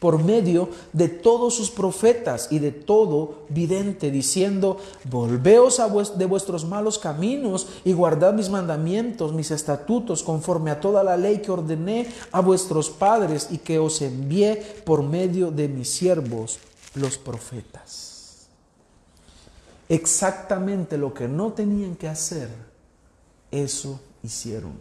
por 0.00 0.20
medio 0.20 0.70
de 0.92 1.08
todos 1.08 1.54
sus 1.54 1.70
profetas 1.70 2.48
y 2.50 2.58
de 2.58 2.72
todo 2.72 3.44
vidente, 3.48 4.10
diciendo, 4.10 4.78
volveos 5.08 5.80
de 6.18 6.26
vuestros 6.26 6.64
malos 6.64 6.98
caminos 6.98 7.68
y 7.84 7.92
guardad 7.92 8.34
mis 8.34 8.50
mandamientos, 8.50 9.32
mis 9.32 9.52
estatutos, 9.52 10.24
conforme 10.24 10.72
a 10.72 10.80
toda 10.80 11.04
la 11.04 11.16
ley 11.16 11.38
que 11.38 11.52
ordené 11.52 12.08
a 12.32 12.40
vuestros 12.40 12.90
padres 12.90 13.46
y 13.52 13.58
que 13.58 13.78
os 13.78 14.02
envié 14.02 14.56
por 14.84 15.04
medio 15.04 15.52
de 15.52 15.68
mis 15.68 15.90
siervos, 15.90 16.58
los 16.96 17.18
profetas 17.18 18.07
exactamente 19.88 20.98
lo 20.98 21.14
que 21.14 21.28
no 21.28 21.52
tenían 21.52 21.96
que 21.96 22.08
hacer, 22.08 22.48
eso 23.50 24.00
hicieron. 24.22 24.72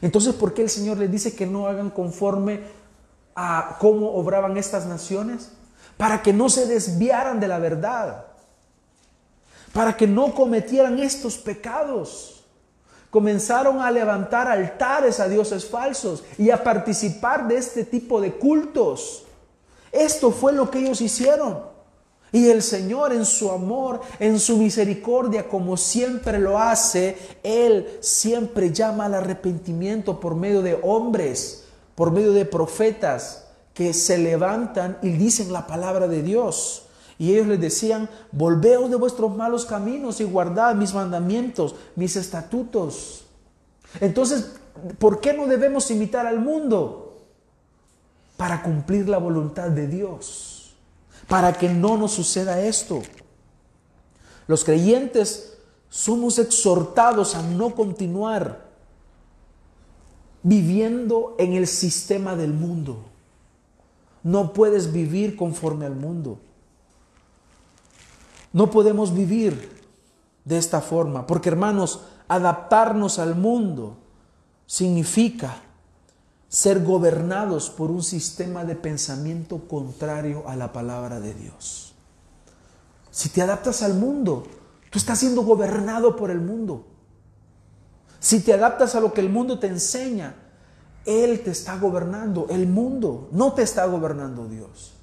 Entonces, 0.00 0.34
¿por 0.34 0.54
qué 0.54 0.62
el 0.62 0.70
Señor 0.70 0.98
les 0.98 1.10
dice 1.10 1.34
que 1.34 1.46
no 1.46 1.66
hagan 1.66 1.90
conforme 1.90 2.60
a 3.34 3.76
cómo 3.80 4.12
obraban 4.14 4.56
estas 4.56 4.86
naciones? 4.86 5.50
Para 5.96 6.22
que 6.22 6.32
no 6.32 6.48
se 6.48 6.66
desviaran 6.66 7.40
de 7.40 7.48
la 7.48 7.58
verdad, 7.58 8.26
para 9.72 9.96
que 9.96 10.06
no 10.06 10.34
cometieran 10.34 10.98
estos 10.98 11.36
pecados. 11.36 12.44
Comenzaron 13.10 13.80
a 13.80 13.90
levantar 13.90 14.48
altares 14.48 15.18
a 15.18 15.28
dioses 15.28 15.68
falsos 15.68 16.22
y 16.38 16.50
a 16.50 16.62
participar 16.62 17.48
de 17.48 17.56
este 17.56 17.84
tipo 17.84 18.20
de 18.20 18.34
cultos. 18.34 19.24
Esto 19.90 20.30
fue 20.30 20.52
lo 20.52 20.70
que 20.70 20.78
ellos 20.78 21.00
hicieron. 21.00 21.69
Y 22.32 22.48
el 22.48 22.62
Señor 22.62 23.12
en 23.12 23.24
su 23.24 23.50
amor, 23.50 24.00
en 24.20 24.38
su 24.38 24.56
misericordia, 24.56 25.48
como 25.48 25.76
siempre 25.76 26.38
lo 26.38 26.58
hace, 26.58 27.16
Él 27.42 27.98
siempre 28.00 28.72
llama 28.72 29.06
al 29.06 29.14
arrepentimiento 29.14 30.20
por 30.20 30.36
medio 30.36 30.62
de 30.62 30.78
hombres, 30.82 31.64
por 31.96 32.12
medio 32.12 32.32
de 32.32 32.44
profetas 32.44 33.46
que 33.74 33.92
se 33.92 34.18
levantan 34.18 34.98
y 35.02 35.10
dicen 35.10 35.52
la 35.52 35.66
palabra 35.66 36.06
de 36.06 36.22
Dios. 36.22 36.86
Y 37.18 37.32
ellos 37.32 37.48
les 37.48 37.60
decían, 37.60 38.08
volveos 38.30 38.88
de 38.90 38.96
vuestros 38.96 39.36
malos 39.36 39.66
caminos 39.66 40.20
y 40.20 40.24
guardad 40.24 40.74
mis 40.76 40.94
mandamientos, 40.94 41.74
mis 41.96 42.14
estatutos. 42.14 43.24
Entonces, 44.00 44.52
¿por 44.98 45.20
qué 45.20 45.34
no 45.34 45.46
debemos 45.46 45.90
imitar 45.90 46.26
al 46.26 46.38
mundo? 46.38 47.18
Para 48.36 48.62
cumplir 48.62 49.08
la 49.08 49.18
voluntad 49.18 49.68
de 49.68 49.88
Dios 49.88 50.49
para 51.30 51.52
que 51.52 51.68
no 51.68 51.96
nos 51.96 52.10
suceda 52.10 52.60
esto. 52.60 53.02
Los 54.48 54.64
creyentes 54.64 55.56
somos 55.88 56.40
exhortados 56.40 57.36
a 57.36 57.42
no 57.42 57.72
continuar 57.76 58.68
viviendo 60.42 61.36
en 61.38 61.52
el 61.52 61.68
sistema 61.68 62.34
del 62.34 62.52
mundo. 62.52 63.04
No 64.24 64.52
puedes 64.52 64.92
vivir 64.92 65.36
conforme 65.36 65.86
al 65.86 65.94
mundo. 65.94 66.40
No 68.52 68.68
podemos 68.72 69.14
vivir 69.14 69.80
de 70.44 70.58
esta 70.58 70.80
forma, 70.80 71.28
porque 71.28 71.48
hermanos, 71.48 72.00
adaptarnos 72.26 73.20
al 73.20 73.36
mundo 73.36 73.98
significa 74.66 75.62
ser 76.50 76.82
gobernados 76.82 77.70
por 77.70 77.92
un 77.92 78.02
sistema 78.02 78.64
de 78.64 78.74
pensamiento 78.74 79.68
contrario 79.68 80.42
a 80.48 80.56
la 80.56 80.72
palabra 80.72 81.20
de 81.20 81.32
Dios. 81.32 81.94
Si 83.12 83.28
te 83.28 83.40
adaptas 83.40 83.82
al 83.82 83.94
mundo, 83.94 84.42
tú 84.90 84.98
estás 84.98 85.20
siendo 85.20 85.42
gobernado 85.42 86.16
por 86.16 86.28
el 86.28 86.40
mundo. 86.40 86.86
Si 88.18 88.40
te 88.40 88.52
adaptas 88.52 88.96
a 88.96 89.00
lo 89.00 89.12
que 89.12 89.20
el 89.20 89.30
mundo 89.30 89.60
te 89.60 89.68
enseña, 89.68 90.34
Él 91.06 91.40
te 91.44 91.52
está 91.52 91.78
gobernando, 91.78 92.48
el 92.50 92.66
mundo, 92.66 93.28
no 93.30 93.52
te 93.52 93.62
está 93.62 93.86
gobernando 93.86 94.48
Dios. 94.48 94.94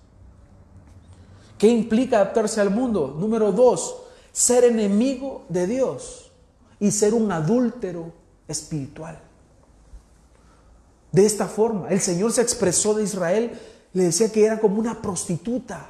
¿Qué 1.58 1.70
implica 1.70 2.18
adaptarse 2.18 2.60
al 2.60 2.72
mundo? 2.72 3.16
Número 3.18 3.54
dos, 3.54 3.96
ser 4.34 4.66
enemigo 4.66 5.46
de 5.48 5.66
Dios 5.66 6.30
y 6.78 6.92
ser 6.92 7.14
un 7.14 7.32
adúltero 7.32 8.12
espiritual. 8.50 9.27
De 11.12 11.26
esta 11.26 11.48
forma, 11.48 11.90
el 11.90 12.02
Señor 12.02 12.32
se 12.32 12.42
expresó 12.42 12.94
de 12.94 13.04
Israel, 13.04 13.60
le 13.94 14.04
decía 14.04 14.32
que 14.32 14.46
era 14.46 14.60
como 14.60 14.80
una 14.80 15.02
prostituta, 15.02 15.88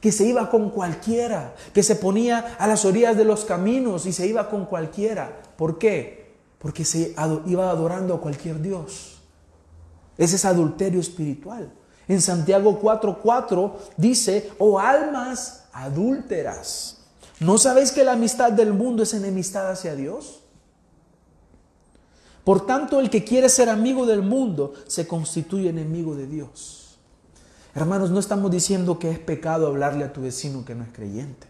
que 0.00 0.12
se 0.12 0.26
iba 0.26 0.50
con 0.50 0.70
cualquiera, 0.70 1.54
que 1.72 1.82
se 1.82 1.94
ponía 1.94 2.56
a 2.58 2.66
las 2.66 2.84
orillas 2.84 3.16
de 3.16 3.24
los 3.24 3.44
caminos 3.44 4.06
y 4.06 4.12
se 4.12 4.26
iba 4.26 4.50
con 4.50 4.66
cualquiera. 4.66 5.42
¿Por 5.56 5.78
qué? 5.78 6.34
Porque 6.58 6.84
se 6.84 7.14
iba 7.46 7.70
adorando 7.70 8.14
a 8.14 8.20
cualquier 8.20 8.60
Dios. 8.60 9.20
Ese 10.18 10.36
es 10.36 10.44
adulterio 10.44 11.00
espiritual. 11.00 11.72
En 12.08 12.20
Santiago 12.20 12.80
4:4 12.80 13.72
dice, 13.96 14.50
oh 14.58 14.78
almas 14.78 15.64
adúlteras, 15.72 16.98
¿no 17.40 17.56
sabéis 17.58 17.92
que 17.92 18.04
la 18.04 18.12
amistad 18.12 18.52
del 18.52 18.72
mundo 18.72 19.04
es 19.04 19.14
enemistad 19.14 19.70
hacia 19.70 19.94
Dios? 19.94 20.41
Por 22.44 22.66
tanto, 22.66 22.98
el 22.98 23.08
que 23.08 23.24
quiere 23.24 23.48
ser 23.48 23.68
amigo 23.68 24.04
del 24.04 24.22
mundo 24.22 24.72
se 24.88 25.06
constituye 25.06 25.68
enemigo 25.68 26.16
de 26.16 26.26
Dios. 26.26 26.98
Hermanos, 27.74 28.10
no 28.10 28.18
estamos 28.18 28.50
diciendo 28.50 28.98
que 28.98 29.10
es 29.10 29.18
pecado 29.18 29.66
hablarle 29.66 30.04
a 30.04 30.12
tu 30.12 30.22
vecino 30.22 30.64
que 30.64 30.74
no 30.74 30.82
es 30.84 30.90
creyente. 30.92 31.46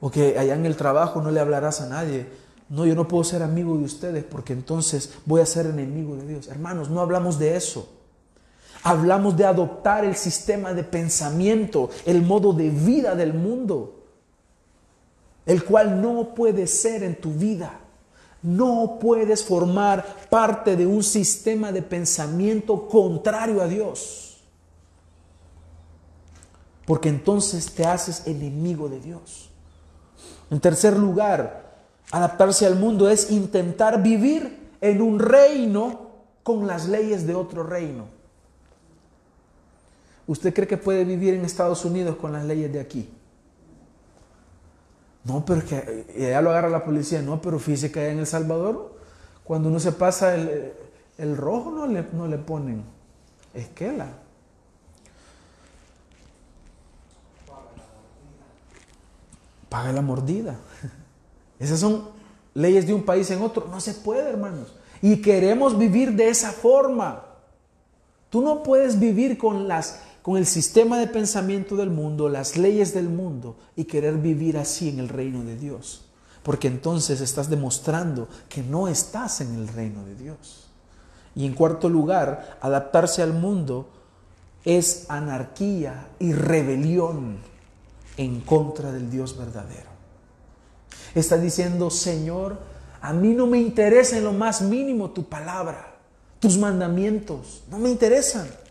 O 0.00 0.10
que 0.10 0.38
allá 0.38 0.54
en 0.54 0.66
el 0.66 0.76
trabajo 0.76 1.22
no 1.22 1.30
le 1.30 1.40
hablarás 1.40 1.80
a 1.80 1.88
nadie. 1.88 2.26
No, 2.68 2.84
yo 2.84 2.94
no 2.94 3.08
puedo 3.08 3.24
ser 3.24 3.42
amigo 3.42 3.76
de 3.78 3.84
ustedes 3.84 4.24
porque 4.24 4.52
entonces 4.52 5.14
voy 5.24 5.40
a 5.40 5.46
ser 5.46 5.66
enemigo 5.66 6.16
de 6.16 6.26
Dios. 6.26 6.48
Hermanos, 6.48 6.90
no 6.90 7.00
hablamos 7.00 7.38
de 7.38 7.56
eso. 7.56 7.88
Hablamos 8.82 9.36
de 9.36 9.46
adoptar 9.46 10.04
el 10.04 10.14
sistema 10.14 10.74
de 10.74 10.84
pensamiento, 10.84 11.88
el 12.04 12.20
modo 12.20 12.52
de 12.52 12.68
vida 12.68 13.14
del 13.14 13.32
mundo, 13.32 14.04
el 15.46 15.64
cual 15.64 16.02
no 16.02 16.34
puede 16.34 16.66
ser 16.66 17.02
en 17.02 17.18
tu 17.18 17.30
vida. 17.30 17.80
No 18.44 18.98
puedes 19.00 19.42
formar 19.42 20.04
parte 20.28 20.76
de 20.76 20.86
un 20.86 21.02
sistema 21.02 21.72
de 21.72 21.80
pensamiento 21.80 22.86
contrario 22.88 23.62
a 23.62 23.66
Dios. 23.66 24.36
Porque 26.84 27.08
entonces 27.08 27.72
te 27.72 27.86
haces 27.86 28.26
enemigo 28.26 28.90
de 28.90 29.00
Dios. 29.00 29.48
En 30.50 30.60
tercer 30.60 30.94
lugar, 30.94 31.74
adaptarse 32.10 32.66
al 32.66 32.76
mundo 32.76 33.08
es 33.08 33.30
intentar 33.30 34.02
vivir 34.02 34.74
en 34.82 35.00
un 35.00 35.18
reino 35.18 36.10
con 36.42 36.66
las 36.66 36.86
leyes 36.86 37.26
de 37.26 37.34
otro 37.34 37.62
reino. 37.62 38.04
¿Usted 40.26 40.52
cree 40.52 40.68
que 40.68 40.76
puede 40.76 41.06
vivir 41.06 41.32
en 41.32 41.46
Estados 41.46 41.82
Unidos 41.86 42.16
con 42.16 42.30
las 42.30 42.44
leyes 42.44 42.70
de 42.70 42.80
aquí? 42.80 43.08
No, 45.24 45.44
pero 45.44 45.60
es 45.60 45.64
que 45.64 46.06
ya 46.30 46.42
lo 46.42 46.50
agarra 46.50 46.68
la 46.68 46.84
policía. 46.84 47.22
No, 47.22 47.40
pero 47.40 47.58
fíjese 47.58 47.90
que 47.90 48.00
allá 48.00 48.12
en 48.12 48.18
El 48.18 48.26
Salvador, 48.26 48.94
cuando 49.42 49.68
uno 49.68 49.80
se 49.80 49.92
pasa 49.92 50.34
el, 50.34 51.36
rojo, 51.36 51.70
no 51.70 51.86
le, 51.86 52.04
no 52.12 52.28
le 52.28 52.38
ponen 52.38 52.84
esquela. 53.54 54.08
Paga 59.70 59.92
la 59.92 60.02
mordida. 60.02 60.56
Esas 61.58 61.80
son 61.80 62.08
leyes 62.52 62.86
de 62.86 62.92
un 62.92 63.02
país 63.04 63.30
en 63.30 63.40
otro. 63.40 63.66
No 63.68 63.80
se 63.80 63.94
puede, 63.94 64.28
hermanos. 64.28 64.74
Y 65.00 65.22
queremos 65.22 65.78
vivir 65.78 66.12
de 66.12 66.28
esa 66.28 66.52
forma. 66.52 67.24
Tú 68.28 68.42
no 68.42 68.62
puedes 68.62 68.98
vivir 68.98 69.38
con 69.38 69.68
las 69.68 70.00
con 70.24 70.38
el 70.38 70.46
sistema 70.46 70.98
de 70.98 71.06
pensamiento 71.06 71.76
del 71.76 71.90
mundo, 71.90 72.30
las 72.30 72.56
leyes 72.56 72.94
del 72.94 73.10
mundo 73.10 73.56
y 73.76 73.84
querer 73.84 74.14
vivir 74.14 74.56
así 74.56 74.88
en 74.88 74.98
el 74.98 75.10
reino 75.10 75.44
de 75.44 75.54
Dios. 75.54 76.06
Porque 76.42 76.66
entonces 76.66 77.20
estás 77.20 77.50
demostrando 77.50 78.26
que 78.48 78.62
no 78.62 78.88
estás 78.88 79.42
en 79.42 79.54
el 79.54 79.68
reino 79.68 80.02
de 80.06 80.14
Dios. 80.14 80.64
Y 81.34 81.44
en 81.44 81.52
cuarto 81.52 81.90
lugar, 81.90 82.56
adaptarse 82.62 83.20
al 83.20 83.34
mundo 83.34 83.90
es 84.64 85.04
anarquía 85.10 86.08
y 86.18 86.32
rebelión 86.32 87.36
en 88.16 88.40
contra 88.40 88.92
del 88.92 89.10
Dios 89.10 89.36
verdadero. 89.36 89.90
Está 91.14 91.36
diciendo, 91.36 91.90
Señor, 91.90 92.60
a 93.02 93.12
mí 93.12 93.34
no 93.34 93.46
me 93.46 93.58
interesa 93.58 94.16
en 94.16 94.24
lo 94.24 94.32
más 94.32 94.62
mínimo 94.62 95.10
tu 95.10 95.28
palabra, 95.28 95.96
tus 96.40 96.56
mandamientos, 96.56 97.62
no 97.68 97.78
me 97.78 97.90
interesan. 97.90 98.63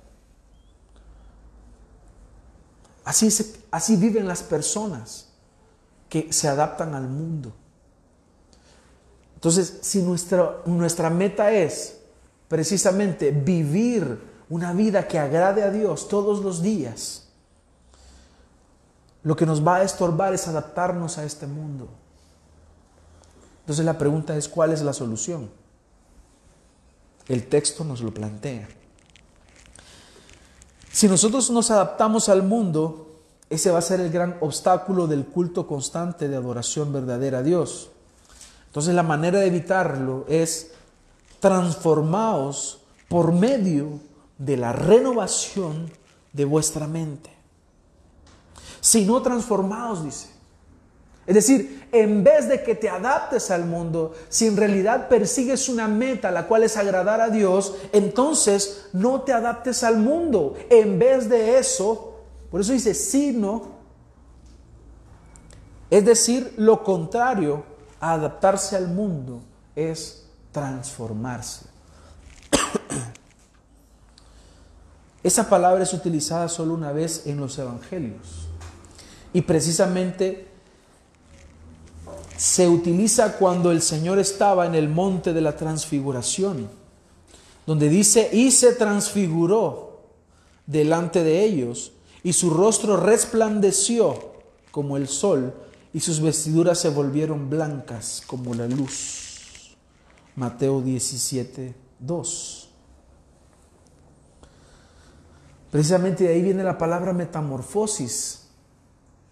Así, 3.04 3.30
así 3.72 3.96
viven 3.96 4.28
las 4.28 4.44
personas 4.44 5.28
que 6.10 6.32
se 6.32 6.48
adaptan 6.48 6.96
al 6.96 7.08
mundo. 7.08 7.54
Entonces, 9.36 9.80
si 9.82 10.02
nuestra, 10.02 10.62
nuestra 10.66 11.10
meta 11.10 11.52
es 11.52 12.00
precisamente 12.48 13.32
vivir 13.32 14.22
una 14.50 14.72
vida 14.74 15.08
que 15.08 15.20
agrade 15.20 15.64
a 15.64 15.70
Dios 15.70 16.08
todos 16.08 16.42
los 16.44 16.62
días, 16.62 17.28
lo 19.24 19.36
que 19.36 19.46
nos 19.46 19.66
va 19.66 19.78
a 19.78 19.84
estorbar 19.84 20.34
es 20.34 20.48
adaptarnos 20.48 21.18
a 21.18 21.24
este 21.24 21.48
mundo. 21.48 21.90
Entonces 23.62 23.86
la 23.86 23.98
pregunta 23.98 24.36
es, 24.36 24.48
¿cuál 24.50 24.74
es 24.74 24.82
la 24.82 24.94
solución? 24.94 25.50
El 27.28 27.48
texto 27.48 27.84
nos 27.86 28.02
lo 28.02 28.14
plantea. 28.14 28.68
Si 30.94 31.08
nosotros 31.08 31.50
nos 31.50 31.72
adaptamos 31.72 32.30
al 32.30 32.44
mundo, 32.44 33.08
ese 33.50 33.72
va 33.72 33.80
a 33.80 33.82
ser 33.82 34.00
el 34.00 34.12
gran 34.12 34.38
obstáculo 34.42 35.08
del 35.08 35.26
culto 35.26 35.66
constante 35.66 36.28
de 36.28 36.36
adoración 36.36 36.94
verdadera 36.94 37.40
a 37.40 37.44
Dios. 37.44 37.90
Entonces 38.68 38.94
la 38.94 39.02
manera 39.02 39.40
de 39.40 39.48
evitarlo 39.48 40.24
es 40.30 40.72
transformaos 41.40 42.80
por 43.10 43.32
medio 43.32 44.00
de 44.38 44.56
la 44.56 44.72
renovación 44.72 45.92
de 46.32 46.46
vuestra 46.46 46.86
mente. 46.86 47.32
Si 48.80 49.04
no 49.04 49.20
transformaos, 49.24 50.04
dice. 50.04 50.33
Es 51.26 51.36
decir, 51.36 51.88
en 51.94 52.24
vez 52.24 52.50
de 52.50 52.64
que 52.64 52.76
te 52.76 52.90
adaptes 52.90 53.50
al 53.50 53.66
mundo, 53.66 54.14
si 54.28 54.46
en 54.48 54.58
realidad 54.58 55.08
persigues 55.08 55.70
una 55.70 55.88
meta, 55.88 56.32
la 56.32 56.48
cual 56.48 56.64
es 56.64 56.76
agradar 56.76 57.22
a 57.22 57.30
Dios, 57.30 57.76
entonces 57.94 58.90
no 58.92 59.22
te 59.22 59.32
adaptes 59.32 59.84
al 59.84 59.98
mundo. 59.98 60.56
En 60.70 61.00
vez 61.00 61.30
de 61.30 61.58
eso, 61.58 62.20
por 62.52 62.60
eso 62.60 62.74
dice, 62.74 62.94
sino, 62.94 63.72
es 65.90 66.04
decir, 66.04 66.54
lo 66.58 66.84
contrario 66.84 67.64
a 68.02 68.14
adaptarse 68.14 68.76
al 68.76 68.90
mundo 68.90 69.42
es 69.78 70.26
transformarse. 70.52 71.68
Esa 75.24 75.48
palabra 75.48 75.84
es 75.84 75.94
utilizada 75.94 76.50
solo 76.50 76.74
una 76.74 76.92
vez 76.92 77.28
en 77.28 77.40
los 77.40 77.58
evangelios. 77.58 78.50
Y 79.32 79.42
precisamente 79.44 80.53
se 82.38 82.68
utiliza 82.68 83.38
cuando 83.38 83.72
el 83.72 83.82
Señor 83.82 84.20
estaba 84.20 84.66
en 84.66 84.76
el 84.76 84.90
monte 84.90 85.34
de 85.34 85.42
la 85.42 85.56
transfiguración, 85.56 86.70
donde 87.66 87.90
dice, 87.90 88.30
y 88.34 88.52
se 88.52 88.74
transfiguró 88.74 90.02
delante 90.66 91.24
de 91.24 91.44
ellos, 91.44 91.94
y 92.24 92.34
su 92.34 92.50
rostro 92.50 92.98
resplandeció 92.98 94.34
como 94.72 94.98
el 94.98 95.08
sol, 95.08 95.54
y 95.94 96.00
sus 96.00 96.20
vestiduras 96.20 96.80
se 96.80 96.90
volvieron 96.90 97.50
blancas 97.50 98.24
como 98.26 98.54
la 98.54 98.68
luz. 98.68 99.76
Mateo 100.36 100.82
17, 100.82 101.76
2. 102.00 102.70
Precisamente 105.70 106.24
de 106.24 106.34
ahí 106.34 106.42
viene 106.42 106.64
la 106.64 106.78
palabra 106.78 107.14
metamorfosis, 107.14 108.48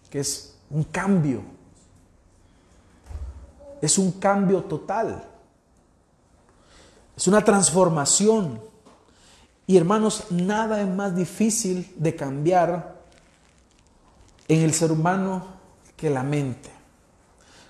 que 0.10 0.20
es 0.20 0.56
un 0.70 0.84
cambio 0.84 1.42
es 3.82 3.98
un 3.98 4.12
cambio 4.13 4.63
total. 4.63 5.24
Es 7.17 7.28
una 7.28 7.44
transformación. 7.44 8.62
Y 9.67 9.78
hermanos, 9.78 10.26
nada 10.30 10.82
es 10.82 10.88
más 10.88 11.15
difícil 11.15 11.91
de 11.98 12.15
cambiar 12.15 13.02
en 14.48 14.62
el 14.62 14.74
ser 14.74 14.91
humano 14.91 15.46
que 15.96 16.10
la 16.10 16.24
mente. 16.24 16.70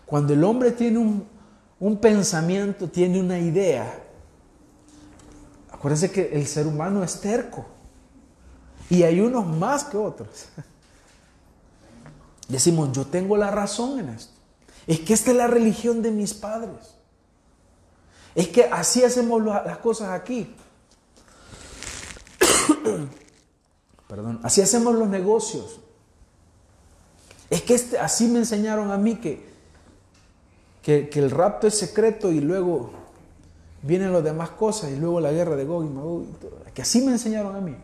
Cuando 0.06 0.34
el 0.34 0.43
hombre 0.43 0.71
tiene 0.71 0.97
un, 1.80 1.97
pensamiento, 1.97 2.89
tiene 2.89 3.19
una 3.19 3.39
idea, 3.39 3.93
acuérdense 5.71 6.12
que 6.12 6.32
el 6.34 6.47
ser 6.47 6.67
humano 6.67 7.04
es 7.04 7.21
terco. 7.21 7.65
Y 8.89 9.04
hay 9.04 9.21
unos 9.21 9.45
más 9.45 9.86
que 9.86 9.95
otros. 9.95 10.47
Decimos, 12.50 12.91
yo 12.91 13.06
tengo 13.06 13.38
la 13.38 13.52
razón 13.52 14.00
en 14.00 14.10
esto. 14.10 14.31
Es 14.88 15.00
que 15.02 15.13
esta 15.13 15.32
es 15.32 15.38
la 15.38 15.48
religión 15.48 16.02
de 16.02 16.12
mis 16.12 16.34
padres. 16.34 16.96
Es 18.34 18.48
que 18.48 18.65
así 18.65 19.04
hacemos 19.04 19.44
las 19.44 19.78
cosas 19.80 20.10
aquí. 20.10 20.56
Perdón, 24.08 24.39
así 24.44 24.62
hacemos 24.62 24.96
los 24.96 25.08
negocios. 25.08 25.80
Es 27.50 27.62
que 27.62 27.76
este, 27.76 28.00
así 28.00 28.28
me 28.28 28.39
enseñaron 28.39 28.91
a 28.91 28.98
mí 28.98 29.15
que, 29.15 29.46
que, 30.82 31.10
el 31.13 31.30
rapto 31.30 31.67
es 31.67 31.78
secreto 31.78 32.32
y 32.32 32.39
luego 32.39 32.91
vienen 33.82 34.13
las 34.13 34.24
demás 34.24 34.52
cosas 34.52 34.91
y 34.91 34.96
luego 34.96 35.20
la 35.20 35.32
guerra 35.32 35.58
de 35.58 35.65
Gog 35.65 35.84
y 35.84 35.89
Magog. 35.89 36.26
Que 36.74 36.82
así 36.82 37.02
me 37.02 37.12
enseñaron 37.12 37.56
a 37.56 37.60
mí. 37.60 37.76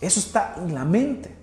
Eso 0.00 0.18
está 0.20 0.56
en 0.58 0.74
la 0.74 0.84
mente. 0.84 1.34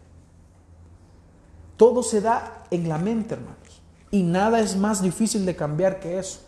Todo 1.78 2.04
se 2.04 2.22
da 2.22 2.66
en 2.72 2.90
la 2.90 2.98
mente, 2.98 3.36
hermanos. 3.36 3.65
Y 4.12 4.24
nada 4.24 4.60
es 4.60 4.76
más 4.76 5.02
difícil 5.02 5.46
de 5.46 5.56
cambiar 5.56 6.00
que 6.00 6.20
eso. 6.20 6.40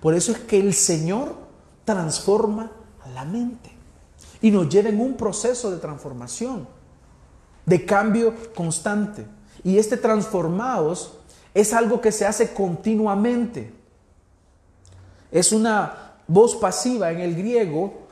Por 0.00 0.14
eso 0.14 0.32
es 0.32 0.38
que 0.38 0.58
el 0.58 0.74
Señor 0.74 1.36
transforma 1.84 2.72
la 3.14 3.24
mente 3.24 3.70
y 4.40 4.50
nos 4.50 4.68
lleva 4.68 4.88
en 4.88 5.00
un 5.00 5.16
proceso 5.16 5.70
de 5.70 5.78
transformación, 5.78 6.66
de 7.64 7.84
cambio 7.84 8.34
constante. 8.54 9.24
Y 9.64 9.78
este 9.78 9.96
transformados 9.96 11.14
es 11.54 11.72
algo 11.72 12.00
que 12.00 12.12
se 12.12 12.26
hace 12.26 12.52
continuamente. 12.52 13.72
Es 15.30 15.52
una 15.52 16.14
voz 16.26 16.56
pasiva 16.56 17.12
en 17.12 17.20
el 17.20 17.34
griego 17.36 18.02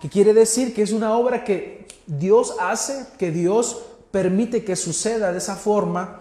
que 0.00 0.08
quiere 0.08 0.32
decir 0.34 0.74
que 0.74 0.82
es 0.82 0.92
una 0.92 1.16
obra 1.16 1.44
que 1.44 1.86
Dios 2.06 2.54
hace, 2.60 3.06
que 3.18 3.30
Dios 3.30 3.82
permite 4.10 4.64
que 4.64 4.76
suceda 4.76 5.32
de 5.32 5.38
esa 5.38 5.56
forma, 5.56 6.19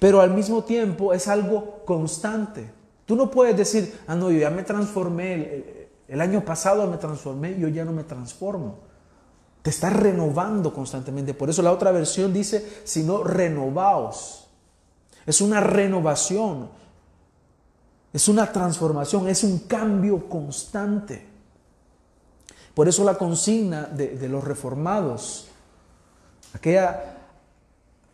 pero 0.00 0.22
al 0.22 0.32
mismo 0.32 0.64
tiempo 0.64 1.12
es 1.12 1.28
algo 1.28 1.84
constante. 1.84 2.68
Tú 3.04 3.14
no 3.14 3.30
puedes 3.30 3.56
decir, 3.56 4.00
ah, 4.06 4.14
no, 4.14 4.30
yo 4.30 4.38
ya 4.38 4.50
me 4.50 4.62
transformé, 4.62 5.88
el, 6.08 6.20
año 6.20 6.44
pasado 6.44 6.86
me 6.86 6.96
transformé, 6.96 7.58
yo 7.58 7.68
ya 7.68 7.84
no 7.84 7.92
me 7.92 8.02
transformo. 8.02 8.78
Te 9.62 9.68
estás 9.68 9.92
renovando 9.92 10.72
constantemente. 10.72 11.34
Por 11.34 11.50
eso 11.50 11.60
la 11.60 11.70
otra 11.70 11.92
versión 11.92 12.32
dice, 12.32 12.80
sino 12.84 13.22
renovaos. 13.22 14.48
Es 15.26 15.42
una 15.42 15.60
renovación, 15.60 16.70
es 18.12 18.26
una 18.26 18.50
transformación, 18.50 19.28
es 19.28 19.44
un 19.44 19.58
cambio 19.60 20.30
constante. 20.30 21.26
Por 22.74 22.88
eso 22.88 23.04
la 23.04 23.18
consigna 23.18 23.82
de, 23.82 24.28
los 24.30 24.42
reformados, 24.42 25.48
aquella, 26.54 27.19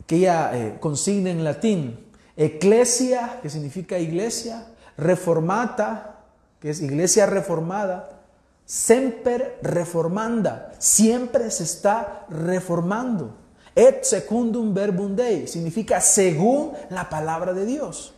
aquella 0.07 0.55
eh, 0.55 0.77
consigna 0.79 1.31
en 1.31 1.43
latín, 1.43 1.99
eclesia, 2.37 3.39
que 3.41 3.49
significa 3.49 3.99
iglesia, 3.99 4.65
reformata, 4.97 6.23
que 6.61 6.69
es 6.69 6.81
iglesia 6.81 7.25
reformada, 7.25 8.21
semper 8.63 9.59
reformanda, 9.61 10.71
siempre 10.77 11.51
se 11.51 11.63
está 11.63 12.25
reformando. 12.29 13.35
Et 13.75 14.05
secundum 14.05 14.73
verbum 14.73 15.13
Dei 15.13 15.45
significa 15.45 15.99
según 15.99 16.71
la 16.89 17.09
palabra 17.09 17.51
de 17.53 17.65
Dios. 17.65 18.13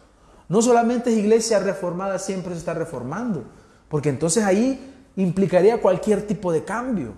No 0.48 0.62
solamente 0.62 1.10
es 1.10 1.18
iglesia 1.18 1.58
reformada, 1.58 2.20
siempre 2.20 2.54
se 2.54 2.60
está 2.60 2.76
reformando, 2.76 3.46
porque 3.90 4.10
entonces 4.10 4.44
ahí 4.44 4.94
implicaría 5.16 5.82
cualquier 5.82 6.28
tipo 6.28 6.52
de 6.52 6.64
cambio. 6.64 7.16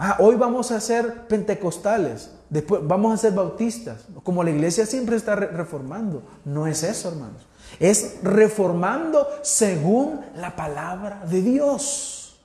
Ah, 0.00 0.16
hoy 0.20 0.36
vamos 0.36 0.70
a 0.70 0.80
ser 0.80 1.26
pentecostales, 1.26 2.30
después 2.48 2.80
vamos 2.84 3.12
a 3.12 3.16
ser 3.16 3.32
bautistas, 3.32 4.04
como 4.22 4.44
la 4.44 4.50
iglesia 4.50 4.86
siempre 4.86 5.16
está 5.16 5.34
reformando. 5.34 6.22
No 6.44 6.68
es 6.68 6.84
eso, 6.84 7.08
hermanos. 7.08 7.48
Es 7.80 8.18
reformando 8.22 9.26
según 9.42 10.20
la 10.36 10.54
palabra 10.54 11.24
de 11.28 11.42
Dios. 11.42 12.40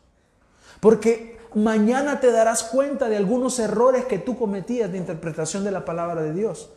Porque 0.80 1.38
mañana 1.54 2.20
te 2.20 2.32
darás 2.32 2.64
cuenta 2.64 3.08
de 3.08 3.18
algunos 3.18 3.60
errores 3.60 4.06
que 4.06 4.18
tú 4.18 4.36
cometías 4.36 4.92
de 4.92 4.98
interpretación 4.98 5.64
de 5.64 5.72
la 5.72 5.86
palabra 5.86 6.24
de 6.24 6.34
Dios. 6.34 6.72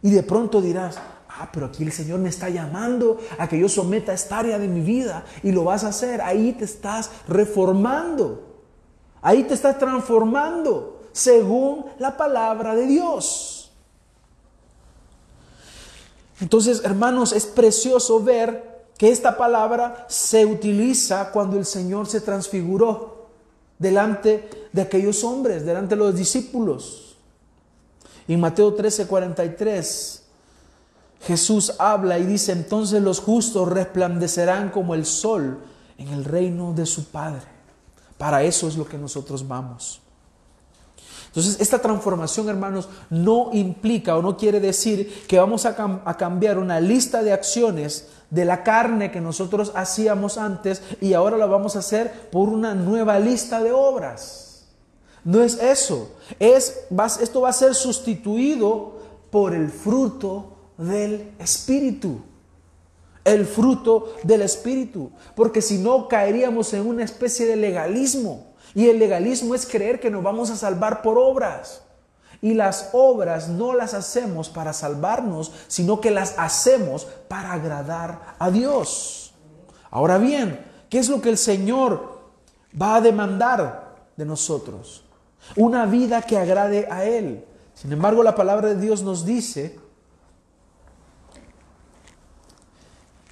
Y 0.00 0.10
de 0.10 0.22
pronto 0.22 0.62
dirás, 0.62 0.96
ah, 1.28 1.50
pero 1.52 1.66
aquí 1.66 1.84
el 1.84 1.92
Señor 1.92 2.18
me 2.18 2.30
está 2.30 2.48
llamando 2.48 3.18
a 3.38 3.46
que 3.46 3.58
yo 3.58 3.68
someta 3.68 4.14
esta 4.14 4.38
área 4.38 4.58
de 4.58 4.68
mi 4.68 4.80
vida 4.80 5.24
y 5.42 5.52
lo 5.52 5.64
vas 5.64 5.84
a 5.84 5.88
hacer. 5.88 6.22
Ahí 6.22 6.54
te 6.54 6.64
estás 6.64 7.10
reformando. 7.28 8.53
Ahí 9.24 9.42
te 9.44 9.54
estás 9.54 9.78
transformando 9.78 11.00
según 11.10 11.86
la 11.98 12.14
palabra 12.14 12.74
de 12.74 12.86
Dios. 12.86 13.72
Entonces, 16.42 16.82
hermanos, 16.84 17.32
es 17.32 17.46
precioso 17.46 18.22
ver 18.22 18.84
que 18.98 19.10
esta 19.10 19.38
palabra 19.38 20.04
se 20.10 20.44
utiliza 20.44 21.30
cuando 21.30 21.56
el 21.56 21.64
Señor 21.64 22.06
se 22.06 22.20
transfiguró 22.20 23.28
delante 23.78 24.68
de 24.70 24.82
aquellos 24.82 25.24
hombres, 25.24 25.64
delante 25.64 25.94
de 25.94 26.04
los 26.04 26.14
discípulos. 26.14 27.16
En 28.28 28.40
Mateo 28.40 28.74
13, 28.74 29.06
43, 29.06 30.22
Jesús 31.22 31.72
habla 31.78 32.18
y 32.18 32.26
dice, 32.26 32.52
entonces 32.52 33.00
los 33.00 33.20
justos 33.20 33.70
resplandecerán 33.70 34.70
como 34.70 34.94
el 34.94 35.06
sol 35.06 35.60
en 35.96 36.08
el 36.08 36.26
reino 36.26 36.74
de 36.74 36.84
su 36.84 37.06
Padre. 37.06 37.53
Para 38.18 38.42
eso 38.42 38.68
es 38.68 38.76
lo 38.76 38.86
que 38.86 38.98
nosotros 38.98 39.46
vamos. 39.46 40.00
Entonces, 41.34 41.60
esta 41.60 41.80
transformación, 41.80 42.48
hermanos, 42.48 42.88
no 43.10 43.50
implica 43.52 44.16
o 44.16 44.22
no 44.22 44.36
quiere 44.36 44.60
decir 44.60 45.24
que 45.26 45.40
vamos 45.40 45.66
a, 45.66 45.74
cambiar 46.16 46.58
una 46.58 46.78
lista 46.78 47.24
de 47.24 47.32
acciones 47.32 48.06
de 48.30 48.44
la 48.44 48.62
carne 48.62 49.10
que 49.10 49.20
nosotros 49.20 49.72
hacíamos 49.74 50.38
antes 50.38 50.80
y 51.00 51.12
ahora 51.12 51.36
la 51.36 51.46
vamos 51.46 51.74
a 51.74 51.80
hacer 51.80 52.30
por 52.30 52.48
una 52.48 52.76
nueva 52.76 53.18
lista 53.18 53.60
de 53.60 53.72
obras. 53.72 54.66
No 55.24 55.42
es 55.42 55.54
eso. 55.60 56.12
Es, 56.38 56.86
esto 57.20 57.40
va 57.40 57.48
a 57.48 57.52
ser 57.52 57.74
sustituido 57.74 59.00
por 59.32 59.54
el 59.54 59.70
fruto 59.70 60.52
del 60.78 61.32
Espíritu. 61.40 62.20
El 63.24 63.46
fruto 63.46 64.14
del 64.22 64.42
Espíritu. 64.42 65.10
Porque 65.34 65.62
si 65.62 65.78
no, 65.78 66.08
caeríamos 66.08 66.72
en 66.74 66.86
una 66.86 67.04
especie 67.04 67.46
de 67.46 67.56
legalismo. 67.56 68.54
Y 68.74 68.88
el 68.88 68.98
legalismo 68.98 69.54
es 69.54 69.66
creer 69.66 70.00
que 70.00 70.10
nos 70.10 70.22
vamos 70.22 70.50
a 70.50 70.56
salvar 70.56 71.02
por 71.02 71.18
obras. 71.18 71.82
Y 72.42 72.54
las 72.54 72.90
obras 72.92 73.48
no 73.48 73.72
las 73.72 73.94
hacemos 73.94 74.50
para 74.50 74.72
salvarnos, 74.72 75.52
sino 75.68 76.00
que 76.00 76.10
las 76.10 76.34
hacemos 76.38 77.06
para 77.28 77.52
agradar 77.52 78.34
a 78.38 78.50
Dios. 78.50 79.32
Ahora 79.90 80.18
bien, 80.18 80.60
¿qué 80.90 80.98
es 80.98 81.08
lo 81.08 81.22
que 81.22 81.30
el 81.30 81.38
Señor 81.38 82.18
va 82.80 82.96
a 82.96 83.00
demandar 83.00 83.94
de 84.16 84.24
nosotros? 84.26 85.04
Una 85.56 85.86
vida 85.86 86.22
que 86.22 86.36
agrade 86.36 86.86
a 86.90 87.04
Él. 87.04 87.44
Sin 87.74 87.92
embargo, 87.92 88.22
la 88.22 88.34
palabra 88.34 88.68
de 88.68 88.80
Dios 88.80 89.02
nos 89.02 89.24
dice 89.24 89.78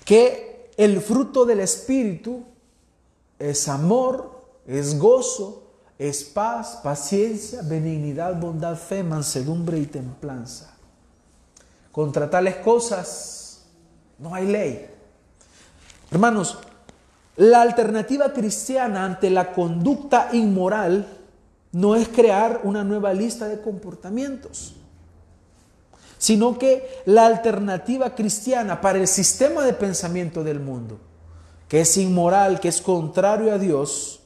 que 0.05 0.71
el 0.77 1.01
fruto 1.01 1.45
del 1.45 1.61
Espíritu 1.61 2.43
es 3.39 3.69
amor, 3.69 4.43
es 4.67 4.99
gozo, 4.99 5.63
es 5.99 6.25
paz, 6.25 6.81
paciencia, 6.83 7.63
benignidad, 7.63 8.39
bondad, 8.41 8.77
fe, 8.77 9.03
mansedumbre 9.03 9.79
y 9.79 9.87
templanza. 9.87 10.75
Contra 11.93 12.31
tales 12.31 12.57
cosas 12.57 13.65
no 14.19 14.35
hay 14.35 14.47
ley. 14.47 14.87
Hermanos, 16.11 16.59
la 17.37 17.63
alternativa 17.63 18.33
cristiana 18.33 19.05
ante 19.05 19.31
la 19.31 19.53
conducta 19.53 20.31
inmoral 20.33 21.07
no 21.73 21.97
es 21.97 22.09
crear 22.09 22.61
una 22.65 22.85
nueva 22.85 23.15
lista 23.15 23.49
de 23.49 23.61
comportamientos, 23.61 24.75
sino 26.23 26.57
que 26.57 27.03
la 27.05 27.27
alternativa 27.27 28.15
cristiana 28.15 28.81
para 28.81 29.01
el 29.01 29.09
sistema 29.09 29.65
de 29.65 29.73
pensamiento 29.73 30.45
del 30.45 30.61
mundo, 30.61 31.01
que 31.67 31.81
es 31.81 31.97
inmoral, 31.97 32.61
que 32.61 32.69
es 32.69 32.81
contrario 32.81 33.53
a 33.53 33.59
Dios, 33.59 34.21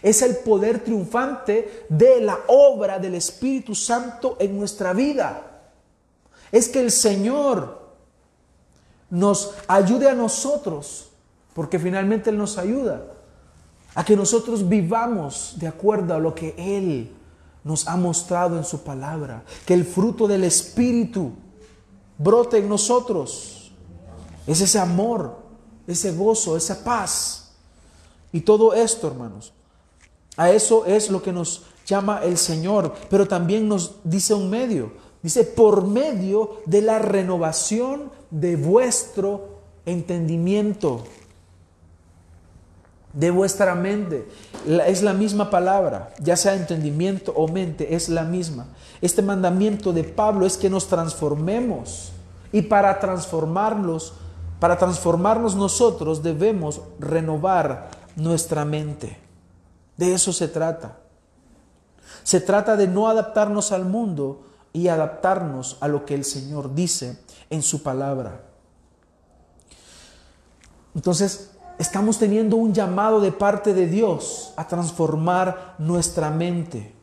es 0.00 0.22
el 0.22 0.36
poder 0.36 0.82
triunfante 0.82 1.84
de 1.90 2.22
la 2.22 2.38
obra 2.46 2.98
del 2.98 3.16
Espíritu 3.16 3.74
Santo 3.74 4.38
en 4.40 4.56
nuestra 4.56 4.94
vida. 4.94 5.60
Es 6.50 6.70
que 6.70 6.80
el 6.80 6.90
Señor 6.90 7.82
nos 9.10 9.52
ayude 9.68 10.08
a 10.08 10.14
nosotros, 10.14 11.10
porque 11.52 11.78
finalmente 11.78 12.30
Él 12.30 12.38
nos 12.38 12.56
ayuda, 12.56 13.02
a 13.94 14.02
que 14.06 14.16
nosotros 14.16 14.66
vivamos 14.66 15.56
de 15.58 15.68
acuerdo 15.68 16.14
a 16.14 16.18
lo 16.18 16.34
que 16.34 16.54
Él 16.56 17.12
nos 17.64 17.86
ha 17.86 17.96
mostrado 17.96 18.56
en 18.56 18.64
su 18.64 18.82
palabra, 18.82 19.44
que 19.66 19.74
el 19.74 19.84
fruto 19.84 20.26
del 20.26 20.44
Espíritu 20.44 21.32
brote 22.18 22.58
en 22.58 22.68
nosotros. 22.68 23.72
Es 24.46 24.60
ese 24.60 24.78
amor, 24.78 25.38
ese 25.86 26.12
gozo, 26.12 26.56
esa 26.56 26.82
paz. 26.82 27.52
Y 28.32 28.40
todo 28.40 28.74
esto, 28.74 29.08
hermanos, 29.08 29.52
a 30.36 30.50
eso 30.50 30.86
es 30.86 31.10
lo 31.10 31.22
que 31.22 31.32
nos 31.32 31.62
llama 31.86 32.22
el 32.22 32.38
Señor, 32.38 32.94
pero 33.10 33.28
también 33.28 33.68
nos 33.68 33.96
dice 34.04 34.34
un 34.34 34.50
medio. 34.50 34.92
Dice, 35.22 35.44
por 35.44 35.86
medio 35.86 36.62
de 36.66 36.82
la 36.82 36.98
renovación 36.98 38.10
de 38.30 38.56
vuestro 38.56 39.60
entendimiento, 39.86 41.04
de 43.12 43.30
vuestra 43.30 43.74
mente. 43.74 44.28
Es 44.86 45.02
la 45.02 45.12
misma 45.12 45.50
palabra, 45.50 46.12
ya 46.20 46.36
sea 46.36 46.54
entendimiento 46.54 47.32
o 47.32 47.48
mente, 47.48 47.94
es 47.94 48.08
la 48.08 48.24
misma. 48.24 48.66
Este 49.00 49.22
mandamiento 49.22 49.92
de 49.92 50.04
Pablo 50.04 50.46
es 50.46 50.56
que 50.56 50.70
nos 50.70 50.88
transformemos 50.88 52.12
y 52.52 52.62
para 52.62 52.98
transformarnos, 53.00 54.14
para 54.60 54.78
transformarnos 54.78 55.54
nosotros 55.54 56.22
debemos 56.22 56.82
renovar 56.98 57.90
nuestra 58.16 58.64
mente. 58.64 59.18
De 59.96 60.14
eso 60.14 60.32
se 60.32 60.48
trata. 60.48 60.98
Se 62.22 62.40
trata 62.40 62.76
de 62.76 62.86
no 62.86 63.08
adaptarnos 63.08 63.72
al 63.72 63.84
mundo 63.84 64.42
y 64.72 64.88
adaptarnos 64.88 65.76
a 65.80 65.88
lo 65.88 66.04
que 66.04 66.14
el 66.14 66.24
Señor 66.24 66.74
dice 66.74 67.18
en 67.50 67.62
su 67.62 67.82
palabra. 67.82 68.42
Entonces, 70.94 71.51
estamos 71.82 72.16
teniendo 72.18 72.56
un 72.56 72.72
llamado 72.72 73.20
de 73.20 73.32
parte 73.32 73.74
de 73.74 73.88
Dios 73.88 74.54
a 74.56 74.68
transformar 74.68 75.74
nuestra 75.78 76.30
mente. 76.30 76.94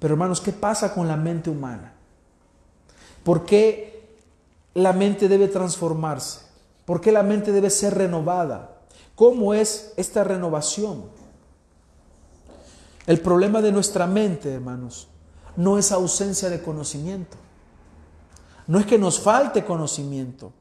Pero 0.00 0.14
hermanos, 0.14 0.40
¿qué 0.40 0.52
pasa 0.52 0.92
con 0.92 1.06
la 1.06 1.16
mente 1.16 1.48
humana? 1.48 1.92
¿Por 3.22 3.44
qué 3.44 4.16
la 4.74 4.92
mente 4.92 5.28
debe 5.28 5.46
transformarse? 5.46 6.40
¿Por 6.84 7.00
qué 7.00 7.12
la 7.12 7.22
mente 7.22 7.52
debe 7.52 7.70
ser 7.70 7.94
renovada? 7.94 8.78
¿Cómo 9.14 9.54
es 9.54 9.92
esta 9.96 10.24
renovación? 10.24 11.04
El 13.06 13.20
problema 13.20 13.62
de 13.62 13.70
nuestra 13.70 14.08
mente, 14.08 14.52
hermanos, 14.52 15.06
no 15.56 15.78
es 15.78 15.92
ausencia 15.92 16.50
de 16.50 16.62
conocimiento. 16.62 17.36
No 18.66 18.80
es 18.80 18.86
que 18.86 18.98
nos 18.98 19.20
falte 19.20 19.64
conocimiento. 19.64 20.52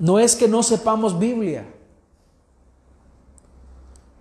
No 0.00 0.18
es 0.18 0.34
que 0.34 0.48
no 0.48 0.62
sepamos 0.62 1.18
Biblia. 1.18 1.66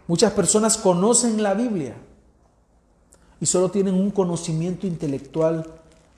Muchas 0.07 0.33
personas 0.33 0.77
conocen 0.77 1.41
la 1.41 1.53
Biblia 1.53 1.95
y 3.39 3.45
solo 3.45 3.71
tienen 3.71 3.95
un 3.95 4.11
conocimiento 4.11 4.85
intelectual 4.85 5.65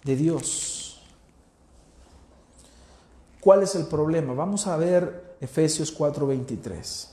de 0.03 0.15
Dios. 0.15 0.99
¿Cuál 3.39 3.61
es 3.61 3.75
el 3.75 3.85
problema? 3.85 4.33
Vamos 4.33 4.65
a 4.65 4.77
ver 4.77 5.35
Efesios 5.39 5.91
4:23. 5.91 7.09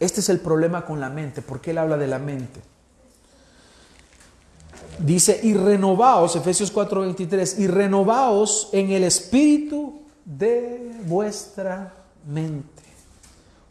Este 0.00 0.20
es 0.20 0.28
el 0.28 0.40
problema 0.40 0.84
con 0.84 1.00
la 1.00 1.08
mente. 1.08 1.40
¿Por 1.40 1.60
qué 1.60 1.70
él 1.70 1.78
habla 1.78 1.96
de 1.96 2.06
la 2.08 2.18
mente? 2.18 2.60
Dice, 4.98 5.38
y 5.42 5.54
renovaos, 5.54 6.34
Efesios 6.34 6.72
4:23, 6.72 7.58
y 7.60 7.68
renovaos 7.68 8.70
en 8.72 8.90
el 8.90 9.04
espíritu 9.04 9.97
de 10.28 11.00
vuestra 11.06 11.94
mente. 12.26 12.82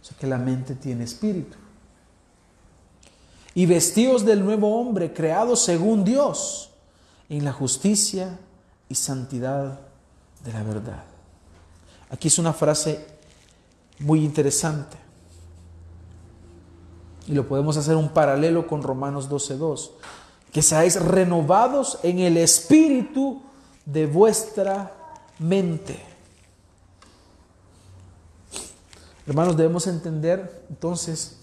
O 0.02 0.06
sea 0.06 0.18
que 0.18 0.26
la 0.26 0.38
mente 0.38 0.74
tiene 0.76 1.04
espíritu. 1.04 1.58
Y 3.54 3.66
vestidos 3.66 4.26
del 4.26 4.44
nuevo 4.44 4.80
hombre, 4.80 5.14
creado 5.14 5.56
según 5.56 6.04
Dios, 6.04 6.72
en 7.30 7.46
la 7.46 7.52
justicia 7.52 8.40
y 8.90 8.96
santidad 8.96 9.80
de 10.44 10.54
la 10.54 10.64
verdad. 10.64 11.04
Aquí 12.10 12.28
es 12.28 12.40
una 12.40 12.54
frase 12.54 13.06
muy 14.00 14.24
interesante. 14.24 14.98
Y 17.28 17.34
lo 17.34 17.48
podemos 17.48 17.76
hacer 17.78 17.96
un 17.96 18.10
paralelo 18.10 18.68
con 18.68 18.82
Romanos 18.82 19.30
12.2 19.30 19.92
que 20.52 20.62
seáis 20.62 21.00
renovados 21.00 22.00
en 22.04 22.20
el 22.20 22.38
espíritu 22.38 23.42
de 23.86 24.08
vuestra 24.08 24.94
mente. 25.40 26.17
Hermanos, 29.28 29.58
debemos 29.58 29.88
entender 29.88 30.64
entonces 30.70 31.38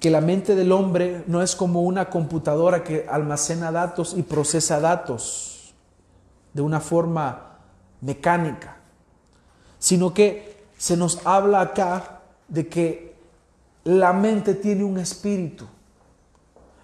que 0.00 0.10
la 0.10 0.20
mente 0.20 0.54
del 0.54 0.70
hombre 0.70 1.24
no 1.26 1.42
es 1.42 1.56
como 1.56 1.80
una 1.80 2.10
computadora 2.10 2.84
que 2.84 3.06
almacena 3.08 3.72
datos 3.72 4.12
y 4.14 4.22
procesa 4.22 4.80
datos 4.80 5.72
de 6.52 6.60
una 6.60 6.78
forma 6.78 7.56
mecánica, 8.02 8.76
sino 9.78 10.12
que 10.12 10.66
se 10.76 10.98
nos 10.98 11.26
habla 11.26 11.62
acá 11.62 12.20
de 12.48 12.68
que 12.68 13.14
la 13.84 14.12
mente 14.12 14.54
tiene 14.54 14.84
un 14.84 14.98
espíritu 14.98 15.64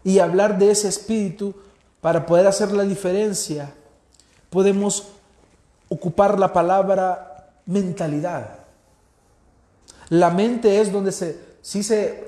y 0.02 0.18
hablar 0.18 0.56
de 0.56 0.70
ese 0.70 0.88
espíritu 0.88 1.54
para 2.00 2.24
poder 2.24 2.46
hacer 2.46 2.72
la 2.72 2.84
diferencia, 2.84 3.74
podemos 4.48 5.08
ocupar 5.90 6.38
la 6.38 6.54
palabra 6.54 7.50
mentalidad. 7.66 8.61
La 10.12 10.28
mente 10.28 10.78
es 10.78 10.92
donde 10.92 11.10
se, 11.10 11.40
sí 11.62 11.82
se 11.82 12.24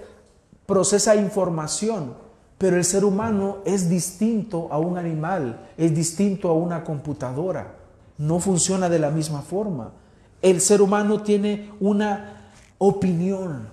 procesa 0.64 1.16
información, 1.16 2.14
pero 2.56 2.78
el 2.78 2.84
ser 2.84 3.04
humano 3.04 3.58
es 3.66 3.90
distinto 3.90 4.68
a 4.70 4.78
un 4.78 4.96
animal, 4.96 5.68
es 5.76 5.94
distinto 5.94 6.48
a 6.48 6.54
una 6.54 6.82
computadora, 6.82 7.74
no 8.16 8.40
funciona 8.40 8.88
de 8.88 8.98
la 8.98 9.10
misma 9.10 9.42
forma. 9.42 9.92
El 10.40 10.62
ser 10.62 10.80
humano 10.80 11.22
tiene 11.22 11.72
una 11.78 12.52
opinión, 12.78 13.68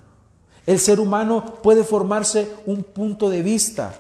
el 0.66 0.80
ser 0.80 1.00
humano 1.00 1.46
puede 1.64 1.86
formarse 1.86 2.52
un 2.66 2.84
punto 2.84 3.30
de 3.30 3.42
vista, 3.42 3.94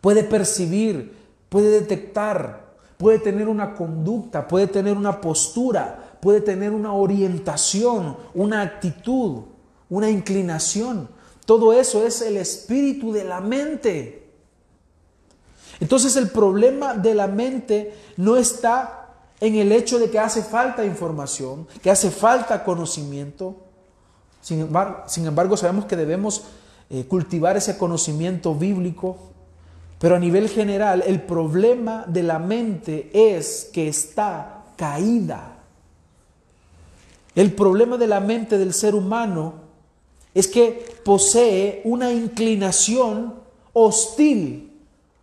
puede 0.00 0.22
percibir, 0.22 1.12
puede 1.48 1.70
detectar, 1.70 2.66
puede 2.98 3.18
tener 3.18 3.48
una 3.48 3.74
conducta, 3.74 4.46
puede 4.46 4.68
tener 4.68 4.96
una 4.96 5.20
postura, 5.20 6.01
puede 6.22 6.40
tener 6.40 6.70
una 6.70 6.92
orientación, 6.92 8.16
una 8.32 8.62
actitud, 8.62 9.42
una 9.90 10.08
inclinación. 10.08 11.08
Todo 11.44 11.72
eso 11.72 12.06
es 12.06 12.22
el 12.22 12.36
espíritu 12.36 13.12
de 13.12 13.24
la 13.24 13.40
mente. 13.40 14.30
Entonces 15.80 16.14
el 16.14 16.30
problema 16.30 16.94
de 16.94 17.16
la 17.16 17.26
mente 17.26 17.92
no 18.16 18.36
está 18.36 19.08
en 19.40 19.56
el 19.56 19.72
hecho 19.72 19.98
de 19.98 20.10
que 20.10 20.20
hace 20.20 20.44
falta 20.44 20.84
información, 20.84 21.66
que 21.82 21.90
hace 21.90 22.12
falta 22.12 22.62
conocimiento, 22.62 23.56
sin 24.40 24.60
embargo, 25.26 25.56
sabemos 25.56 25.86
que 25.86 25.96
debemos 25.96 26.44
eh, 26.88 27.04
cultivar 27.08 27.56
ese 27.56 27.76
conocimiento 27.76 28.54
bíblico, 28.54 29.18
pero 29.98 30.14
a 30.14 30.20
nivel 30.20 30.48
general 30.48 31.02
el 31.04 31.20
problema 31.22 32.04
de 32.06 32.22
la 32.22 32.38
mente 32.38 33.10
es 33.12 33.68
que 33.72 33.88
está 33.88 34.66
caída. 34.76 35.51
El 37.34 37.52
problema 37.54 37.96
de 37.96 38.06
la 38.06 38.20
mente 38.20 38.58
del 38.58 38.74
ser 38.74 38.94
humano 38.94 39.54
es 40.34 40.48
que 40.48 40.84
posee 41.04 41.80
una 41.84 42.12
inclinación 42.12 43.34
hostil 43.72 44.72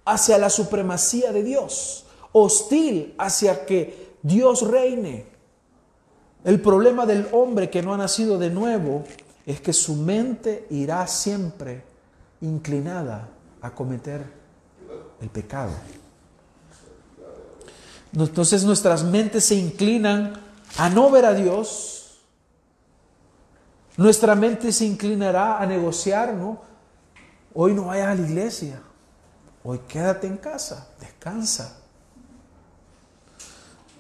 hacia 0.06 0.38
la 0.38 0.50
supremacía 0.50 1.32
de 1.32 1.44
Dios, 1.44 2.06
hostil 2.32 3.14
hacia 3.18 3.66
que 3.66 4.16
Dios 4.24 4.68
reine. 4.68 5.26
El 6.44 6.62
problema 6.62 7.06
del 7.06 7.28
hombre 7.32 7.70
que 7.70 7.82
no 7.82 7.94
ha 7.94 7.98
nacido 7.98 8.38
de 8.38 8.50
nuevo 8.50 9.04
es 9.46 9.62
que 9.62 9.74
su 9.74 9.96
mente 9.96 10.66
irá 10.70 11.06
siempre 11.08 11.84
inclinada 12.42 13.30
a 13.62 13.72
cometer 13.72 14.24
el 15.22 15.30
pecado. 15.30 15.72
Entonces 18.14 18.64
nuestras 18.64 19.04
mentes 19.04 19.46
se 19.46 19.56
inclinan 19.56 20.34
a 20.78 20.90
no 20.90 21.10
ver 21.12 21.26
a 21.26 21.34
Dios. 21.34 21.99
Nuestra 24.00 24.34
mente 24.34 24.72
se 24.72 24.86
inclinará 24.86 25.60
a 25.60 25.66
negociar, 25.66 26.34
¿no? 26.34 26.62
Hoy 27.54 27.74
no 27.74 27.88
vayas 27.88 28.08
a 28.08 28.16
la 28.16 28.22
iglesia. 28.22 28.82
Hoy 29.62 29.80
quédate 29.90 30.26
en 30.26 30.38
casa, 30.38 30.88
descansa. 31.02 31.82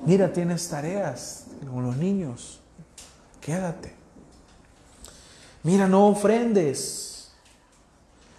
Mira, 0.05 0.31
tienes 0.31 0.69
tareas, 0.69 1.47
con 1.69 1.83
los 1.83 1.97
niños. 1.97 2.61
Quédate. 3.41 3.93
Mira, 5.63 5.85
no 5.85 6.07
ofrendes. 6.07 7.33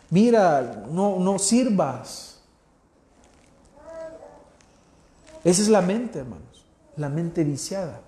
Mira, 0.08 0.86
no, 0.90 1.18
no 1.18 1.38
sirvas. 1.38 2.40
Esa 5.44 5.60
es 5.60 5.68
la 5.68 5.82
mente, 5.82 6.20
hermanos. 6.20 6.64
La 6.96 7.10
mente 7.10 7.44
viciada. 7.44 8.00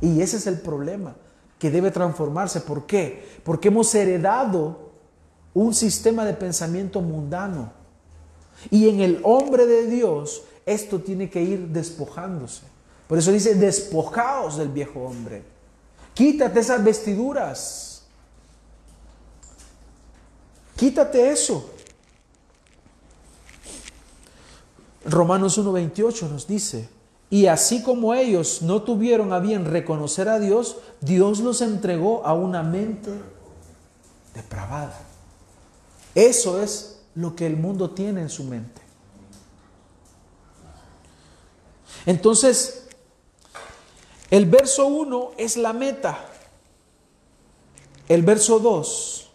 Y 0.00 0.20
ese 0.20 0.36
es 0.36 0.46
el 0.46 0.60
problema 0.60 1.16
que 1.58 1.70
debe 1.70 1.90
transformarse. 1.90 2.60
¿Por 2.60 2.86
qué? 2.86 3.40
Porque 3.44 3.68
hemos 3.68 3.94
heredado 3.94 4.90
un 5.54 5.74
sistema 5.74 6.24
de 6.24 6.34
pensamiento 6.34 7.00
mundano. 7.00 7.72
Y 8.70 8.88
en 8.88 9.00
el 9.00 9.20
hombre 9.22 9.66
de 9.66 9.86
Dios 9.86 10.42
esto 10.66 11.00
tiene 11.00 11.30
que 11.30 11.42
ir 11.42 11.68
despojándose. 11.68 12.62
Por 13.06 13.18
eso 13.18 13.30
dice, 13.30 13.54
despojaos 13.54 14.56
del 14.56 14.68
viejo 14.68 15.00
hombre. 15.00 15.44
Quítate 16.12 16.60
esas 16.60 16.82
vestiduras. 16.82 18.02
Quítate 20.76 21.30
eso. 21.30 21.70
Romanos 25.04 25.56
1.28 25.58 26.28
nos 26.28 26.46
dice, 26.48 26.88
y 27.28 27.46
así 27.46 27.82
como 27.82 28.14
ellos 28.14 28.62
no 28.62 28.82
tuvieron 28.82 29.32
a 29.32 29.40
bien 29.40 29.64
reconocer 29.64 30.28
a 30.28 30.38
Dios, 30.38 30.76
Dios 31.00 31.40
los 31.40 31.60
entregó 31.60 32.24
a 32.24 32.34
una 32.34 32.62
mente 32.62 33.10
depravada. 34.34 34.98
Eso 36.14 36.62
es 36.62 37.00
lo 37.14 37.34
que 37.34 37.46
el 37.46 37.56
mundo 37.56 37.90
tiene 37.90 38.20
en 38.22 38.30
su 38.30 38.44
mente. 38.44 38.80
Entonces, 42.04 42.86
el 44.30 44.46
verso 44.46 44.86
1 44.86 45.32
es 45.36 45.56
la 45.56 45.72
meta. 45.72 46.18
El 48.08 48.22
verso 48.22 48.60
2 48.60 49.30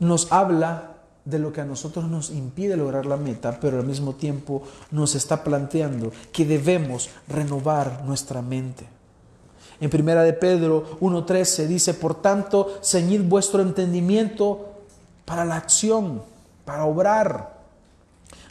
nos 0.00 0.30
habla 0.30 0.91
de 1.24 1.38
lo 1.38 1.52
que 1.52 1.60
a 1.60 1.64
nosotros 1.64 2.08
nos 2.08 2.30
impide 2.30 2.76
lograr 2.76 3.06
la 3.06 3.16
meta, 3.16 3.58
pero 3.60 3.78
al 3.78 3.86
mismo 3.86 4.14
tiempo 4.14 4.62
nos 4.90 5.14
está 5.14 5.44
planteando 5.44 6.12
que 6.32 6.44
debemos 6.44 7.10
renovar 7.28 8.02
nuestra 8.04 8.42
mente. 8.42 8.86
En 9.80 9.90
primera 9.90 10.22
de 10.22 10.32
Pedro 10.32 10.98
1.13 11.00 11.66
dice, 11.66 11.94
por 11.94 12.20
tanto, 12.20 12.78
ceñid 12.82 13.22
vuestro 13.22 13.62
entendimiento 13.62 14.74
para 15.24 15.44
la 15.44 15.56
acción, 15.56 16.22
para 16.64 16.84
obrar. 16.84 17.62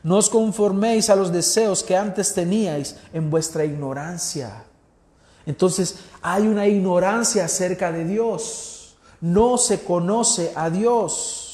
No 0.03 0.17
os 0.17 0.29
conforméis 0.29 1.09
a 1.09 1.15
los 1.15 1.31
deseos 1.31 1.83
que 1.83 1.95
antes 1.95 2.33
teníais 2.33 2.97
en 3.13 3.29
vuestra 3.29 3.63
ignorancia. 3.63 4.63
Entonces 5.45 5.99
hay 6.21 6.47
una 6.47 6.67
ignorancia 6.67 7.45
acerca 7.45 7.91
de 7.91 8.05
Dios. 8.05 8.95
No 9.21 9.57
se 9.57 9.83
conoce 9.83 10.51
a 10.55 10.69
Dios. 10.69 11.50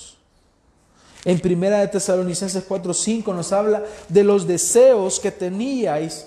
En 1.28 1.42
primera 1.42 1.80
de 1.80 1.90
Tesalonicenses 1.90 2.64
4:5 2.66 3.36
nos 3.36 3.52
habla 3.52 3.84
de 4.08 4.24
los 4.24 4.48
deseos 4.48 5.20
que 5.20 5.30
teníais 5.30 6.26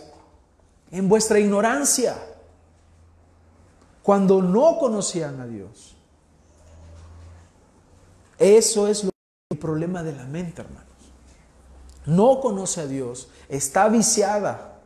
en 0.90 1.08
vuestra 1.08 1.38
ignorancia 1.38 2.18
cuando 4.02 4.42
no 4.42 4.76
conocían 4.78 5.40
a 5.40 5.46
Dios. 5.46 5.96
Eso 8.38 8.88
es 8.88 9.04
el 9.04 9.58
problema 9.58 10.02
de 10.02 10.12
la 10.12 10.26
mente, 10.26 10.60
hermanos. 10.60 10.84
No 12.04 12.38
conoce 12.38 12.82
a 12.82 12.86
Dios, 12.86 13.28
está 13.48 13.88
viciada 13.88 14.82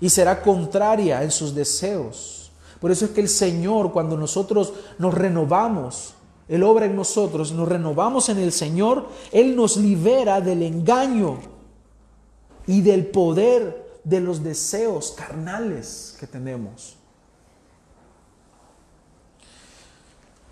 y 0.00 0.08
será 0.08 0.40
contraria 0.40 1.22
en 1.22 1.30
sus 1.30 1.54
deseos. 1.54 2.50
Por 2.80 2.90
eso 2.90 3.04
es 3.04 3.10
que 3.10 3.20
el 3.20 3.28
Señor, 3.28 3.92
cuando 3.92 4.16
nosotros 4.16 4.72
nos 4.96 5.12
renovamos, 5.12 6.14
Él 6.48 6.62
obra 6.62 6.86
en 6.86 6.96
nosotros, 6.96 7.52
nos 7.52 7.68
renovamos 7.68 8.28
en 8.28 8.38
el 8.38 8.52
Señor, 8.52 9.08
Él 9.32 9.56
nos 9.56 9.76
libera 9.76 10.40
del 10.40 10.62
engaño 10.62 11.38
y 12.66 12.82
del 12.82 13.06
poder 13.06 13.98
de 14.04 14.20
los 14.20 14.42
deseos 14.42 15.12
carnales 15.12 16.16
que 16.20 16.26
tenemos. 16.26 16.96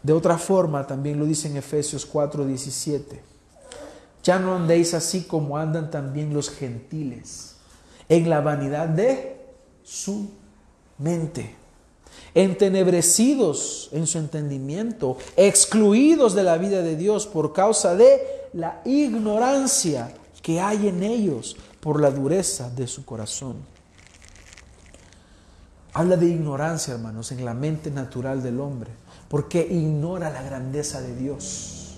De 0.02 0.12
otra 0.12 0.36
forma, 0.38 0.86
también 0.86 1.18
lo 1.18 1.26
dice 1.26 1.48
en 1.48 1.56
Efesios 1.56 2.06
4:17. 2.10 3.20
Ya 4.22 4.38
no 4.38 4.54
andéis 4.54 4.94
así 4.94 5.22
como 5.22 5.56
andan 5.56 5.90
también 5.90 6.32
los 6.32 6.48
gentiles, 6.50 7.56
en 8.08 8.30
la 8.30 8.40
vanidad 8.40 8.88
de 8.88 9.36
su 9.82 10.30
mente, 10.98 11.56
entenebrecidos 12.34 13.88
en 13.92 14.06
su 14.06 14.18
entendimiento, 14.18 15.16
excluidos 15.36 16.34
de 16.34 16.42
la 16.42 16.58
vida 16.58 16.82
de 16.82 16.96
Dios 16.96 17.26
por 17.26 17.52
causa 17.52 17.94
de 17.94 18.48
la 18.52 18.80
ignorancia 18.84 20.14
que 20.42 20.60
hay 20.60 20.88
en 20.88 21.02
ellos 21.02 21.56
por 21.80 22.00
la 22.00 22.10
dureza 22.10 22.70
de 22.70 22.86
su 22.86 23.04
corazón. 23.04 23.56
Habla 25.94 26.16
de 26.16 26.26
ignorancia, 26.26 26.94
hermanos, 26.94 27.32
en 27.32 27.44
la 27.44 27.52
mente 27.52 27.90
natural 27.90 28.42
del 28.42 28.60
hombre 28.60 28.90
porque 29.32 29.66
ignora 29.66 30.28
la 30.28 30.42
grandeza 30.42 31.00
de 31.00 31.16
Dios, 31.16 31.94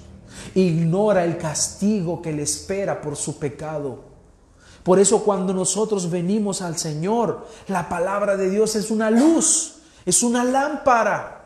ignora 0.55 1.25
el 1.25 1.37
castigo 1.37 2.23
que 2.23 2.33
le 2.33 2.45
espera 2.45 3.01
por 3.01 3.17
su 3.17 3.41
pecado. 3.41 4.05
Por 4.85 5.01
eso 5.01 5.25
cuando 5.25 5.53
nosotros 5.53 6.09
venimos 6.09 6.63
al 6.63 6.79
Señor, 6.79 7.49
la 7.67 7.89
palabra 7.89 8.37
de 8.37 8.51
Dios 8.51 8.77
es 8.77 8.93
una 8.93 9.11
luz, 9.11 9.74
es 10.05 10.23
una 10.23 10.45
lámpara. 10.45 11.41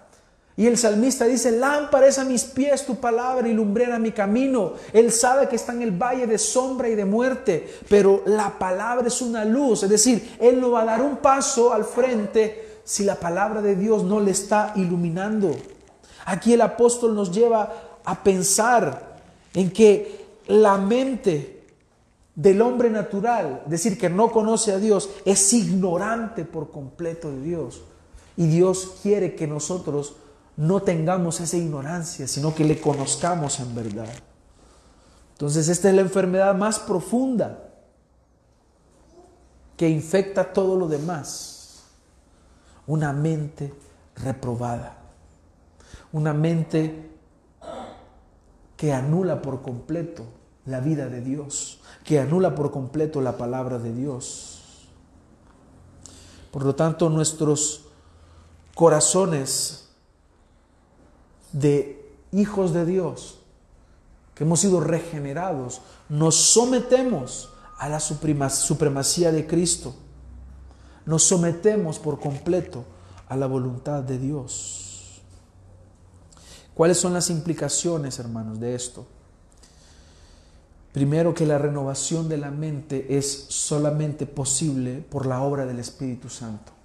Y 0.57 0.67
el 0.67 0.77
salmista 0.77 1.25
dice, 1.25 1.53
lámpara 1.53 2.09
es 2.09 2.19
a 2.19 2.25
mis 2.25 2.43
pies 2.43 2.85
tu 2.85 2.97
palabra 2.97 3.47
y 3.49 3.53
lumbrera 3.53 3.99
mi 4.01 4.11
camino. 4.11 4.73
Él 4.93 5.13
sabe 5.13 5.49
que 5.49 5.55
está 5.55 5.73
en 5.73 5.83
el 5.83 5.93
valle 5.93 6.27
de 6.27 6.37
sombra 6.37 6.89
y 6.89 6.97
de 6.97 7.05
muerte, 7.05 7.73
pero 7.89 8.23
la 8.27 8.59
palabra 8.59 9.07
es 9.07 9.23
una 9.23 9.45
luz. 9.45 9.85
Es 9.85 9.91
decir, 9.91 10.37
Él 10.41 10.61
no 10.61 10.73
va 10.73 10.83
a 10.83 10.87
dar 10.87 11.01
un 11.01 11.19
paso 11.19 11.73
al 11.73 11.85
frente 11.85 12.81
si 12.83 13.05
la 13.05 13.15
palabra 13.15 13.63
de 13.63 13.77
Dios 13.77 14.03
no 14.03 14.19
le 14.19 14.33
está 14.33 14.73
iluminando. 14.75 15.55
Aquí 16.25 16.55
el 16.55 16.61
apóstol 16.61 17.15
nos 17.15 17.31
lleva 17.31 18.01
a 18.05 18.23
pensar 18.25 19.17
en 19.55 19.71
que 19.71 20.27
la 20.49 20.77
mente 20.77 21.63
del 22.35 22.63
hombre 22.63 22.91
natural, 22.91 23.63
decir, 23.67 23.99
que 23.99 24.09
no 24.09 24.31
conoce 24.31 24.73
a 24.73 24.79
Dios, 24.79 25.11
es 25.25 25.53
ignorante 25.53 26.45
por 26.45 26.71
completo 26.71 27.31
de 27.31 27.43
Dios. 27.43 27.83
Y 28.39 28.47
Dios 28.47 28.95
quiere 29.03 29.35
que 29.35 29.47
nosotros 29.47 30.17
no 30.57 30.81
tengamos 30.81 31.41
esa 31.41 31.59
ignorancia, 31.59 32.27
sino 32.27 32.55
que 32.55 32.65
le 32.65 32.81
conozcamos 32.81 33.61
en 33.61 33.75
verdad. 33.75 34.09
Entonces 35.33 35.69
esta 35.69 35.91
es 35.91 35.95
la 35.95 36.01
enfermedad 36.01 36.55
más 36.55 36.79
profunda 36.79 37.69
que 39.77 39.91
infecta 39.91 40.55
todo 40.55 40.75
lo 40.75 40.89
demás. 40.89 41.83
Una 42.87 43.13
mente 43.13 43.75
reprobada 44.17 44.99
una 46.13 46.33
mente 46.33 47.11
que 48.77 48.93
anula 48.93 49.43
por 49.43 49.63
completo 49.63 50.25
la 50.67 50.81
vida 50.81 51.09
de 51.09 51.21
Dios, 51.21 51.81
que 52.05 52.21
anula 52.21 52.55
por 52.55 52.71
completo 52.71 53.21
la 53.21 53.37
palabra 53.37 53.79
de 53.79 53.93
Dios. 53.93 54.87
Por 56.51 56.65
lo 56.65 56.75
tanto, 56.75 57.11
nuestros 57.11 57.88
corazones 58.79 59.89
de 61.51 62.15
hijos 62.31 62.73
de 62.73 62.87
Dios, 62.87 63.41
que 64.37 64.45
hemos 64.45 64.61
sido 64.61 64.79
regenerados, 64.79 65.81
nos 66.09 66.37
sometemos 66.37 67.53
a 67.77 67.89
la 67.89 67.99
supremacía 67.99 69.33
de 69.33 69.49
Cristo. 69.49 69.97
Nos 71.07 71.25
sometemos 71.25 71.99
por 71.99 72.21
completo 72.21 72.85
a 73.29 73.37
la 73.37 73.49
voluntad 73.49 74.05
de 74.05 74.17
Dios. 74.17 75.23
¿Cuáles 76.73 76.99
son 76.99 77.13
las 77.13 77.31
implicaciones, 77.31 78.21
hermanos, 78.21 78.61
de 78.61 78.77
esto? 78.77 79.09
Primero 80.93 81.35
que 81.35 81.47
la 81.47 81.59
renovación 81.59 82.29
de 82.29 82.37
la 82.37 82.53
mente 82.53 83.19
es 83.19 83.47
solamente 83.49 84.25
posible 84.25 85.05
por 85.11 85.27
la 85.27 85.43
obra 85.43 85.67
del 85.67 85.81
Espíritu 85.81 86.29
Santo. 86.29 86.78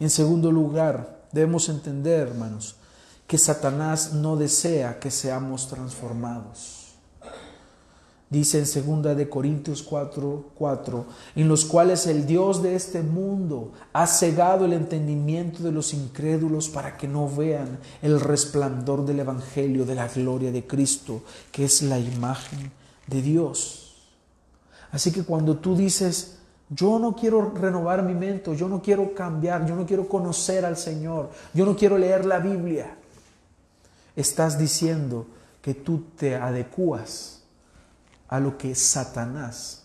En 0.00 0.10
segundo 0.10 0.52
lugar, 0.52 1.26
debemos 1.32 1.68
entender, 1.68 2.28
hermanos, 2.28 2.76
que 3.26 3.36
Satanás 3.36 4.12
no 4.14 4.36
desea 4.36 4.98
que 4.98 5.10
seamos 5.10 5.68
transformados. 5.68 6.78
Dice 8.30 8.58
en 8.58 9.02
2 9.02 9.16
de 9.16 9.28
Corintios 9.28 9.82
4, 9.82 10.50
4, 10.54 11.06
en 11.34 11.48
los 11.48 11.64
cuales 11.64 12.06
el 12.06 12.26
Dios 12.26 12.62
de 12.62 12.74
este 12.74 13.00
mundo 13.00 13.72
ha 13.94 14.06
cegado 14.06 14.66
el 14.66 14.74
entendimiento 14.74 15.62
de 15.62 15.72
los 15.72 15.94
incrédulos 15.94 16.68
para 16.68 16.98
que 16.98 17.08
no 17.08 17.26
vean 17.28 17.78
el 18.02 18.20
resplandor 18.20 19.06
del 19.06 19.20
Evangelio 19.20 19.86
de 19.86 19.94
la 19.94 20.08
gloria 20.08 20.52
de 20.52 20.66
Cristo, 20.66 21.22
que 21.50 21.64
es 21.64 21.80
la 21.80 21.98
imagen 21.98 22.70
de 23.06 23.22
Dios. 23.22 23.96
Así 24.92 25.10
que 25.10 25.22
cuando 25.22 25.56
tú 25.56 25.74
dices, 25.74 26.36
yo 26.70 26.98
no 26.98 27.14
quiero 27.16 27.52
renovar 27.54 28.02
mi 28.02 28.14
mente, 28.14 28.54
yo 28.54 28.68
no 28.68 28.82
quiero 28.82 29.14
cambiar, 29.14 29.66
yo 29.66 29.74
no 29.74 29.86
quiero 29.86 30.08
conocer 30.08 30.64
al 30.64 30.76
Señor, 30.76 31.30
yo 31.54 31.64
no 31.64 31.76
quiero 31.76 31.96
leer 31.96 32.26
la 32.26 32.38
Biblia, 32.38 32.96
estás 34.14 34.58
diciendo 34.58 35.26
que 35.62 35.74
tú 35.74 36.04
te 36.16 36.36
adecuas 36.36 37.42
a 38.28 38.38
lo 38.40 38.58
que 38.58 38.74
Satanás 38.74 39.84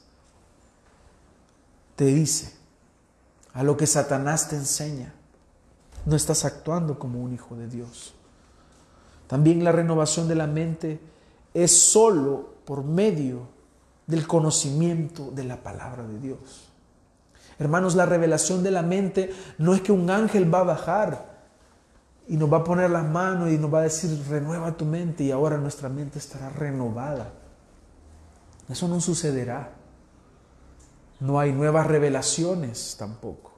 te 1.95 2.05
dice, 2.05 2.53
a 3.53 3.63
lo 3.63 3.77
que 3.77 3.87
Satanás 3.87 4.49
te 4.49 4.55
enseña. 4.55 5.13
No 6.05 6.17
estás 6.17 6.43
actuando 6.43 6.99
como 6.99 7.21
un 7.21 7.33
hijo 7.33 7.55
de 7.55 7.67
Dios. 7.67 8.13
También 9.27 9.63
la 9.63 9.71
renovación 9.71 10.27
de 10.27 10.35
la 10.35 10.47
mente 10.47 10.99
es 11.53 11.71
solo 11.71 12.55
por 12.65 12.83
medio 12.83 13.47
del 14.05 14.27
conocimiento 14.27 15.31
de 15.31 15.45
la 15.45 15.63
palabra 15.63 16.05
de 16.05 16.19
Dios. 16.19 16.72
Hermanos, 17.63 17.95
la 17.95 18.05
revelación 18.05 18.61
de 18.61 18.71
la 18.71 18.81
mente 18.81 19.33
no 19.57 19.73
es 19.73 19.81
que 19.81 19.93
un 19.93 20.09
ángel 20.09 20.53
va 20.53 20.59
a 20.59 20.63
bajar 20.63 21.33
y 22.27 22.35
nos 22.35 22.51
va 22.51 22.57
a 22.57 22.63
poner 22.65 22.89
las 22.89 23.05
manos 23.05 23.51
y 23.51 23.57
nos 23.57 23.73
va 23.73 23.79
a 23.79 23.83
decir, 23.83 24.21
renueva 24.29 24.75
tu 24.75 24.83
mente 24.83 25.23
y 25.23 25.31
ahora 25.31 25.57
nuestra 25.57 25.87
mente 25.87 26.19
estará 26.19 26.49
renovada. 26.49 27.31
Eso 28.67 28.89
no 28.89 28.99
sucederá. 28.99 29.71
No 31.21 31.39
hay 31.39 31.53
nuevas 31.53 31.87
revelaciones 31.87 32.97
tampoco. 32.99 33.53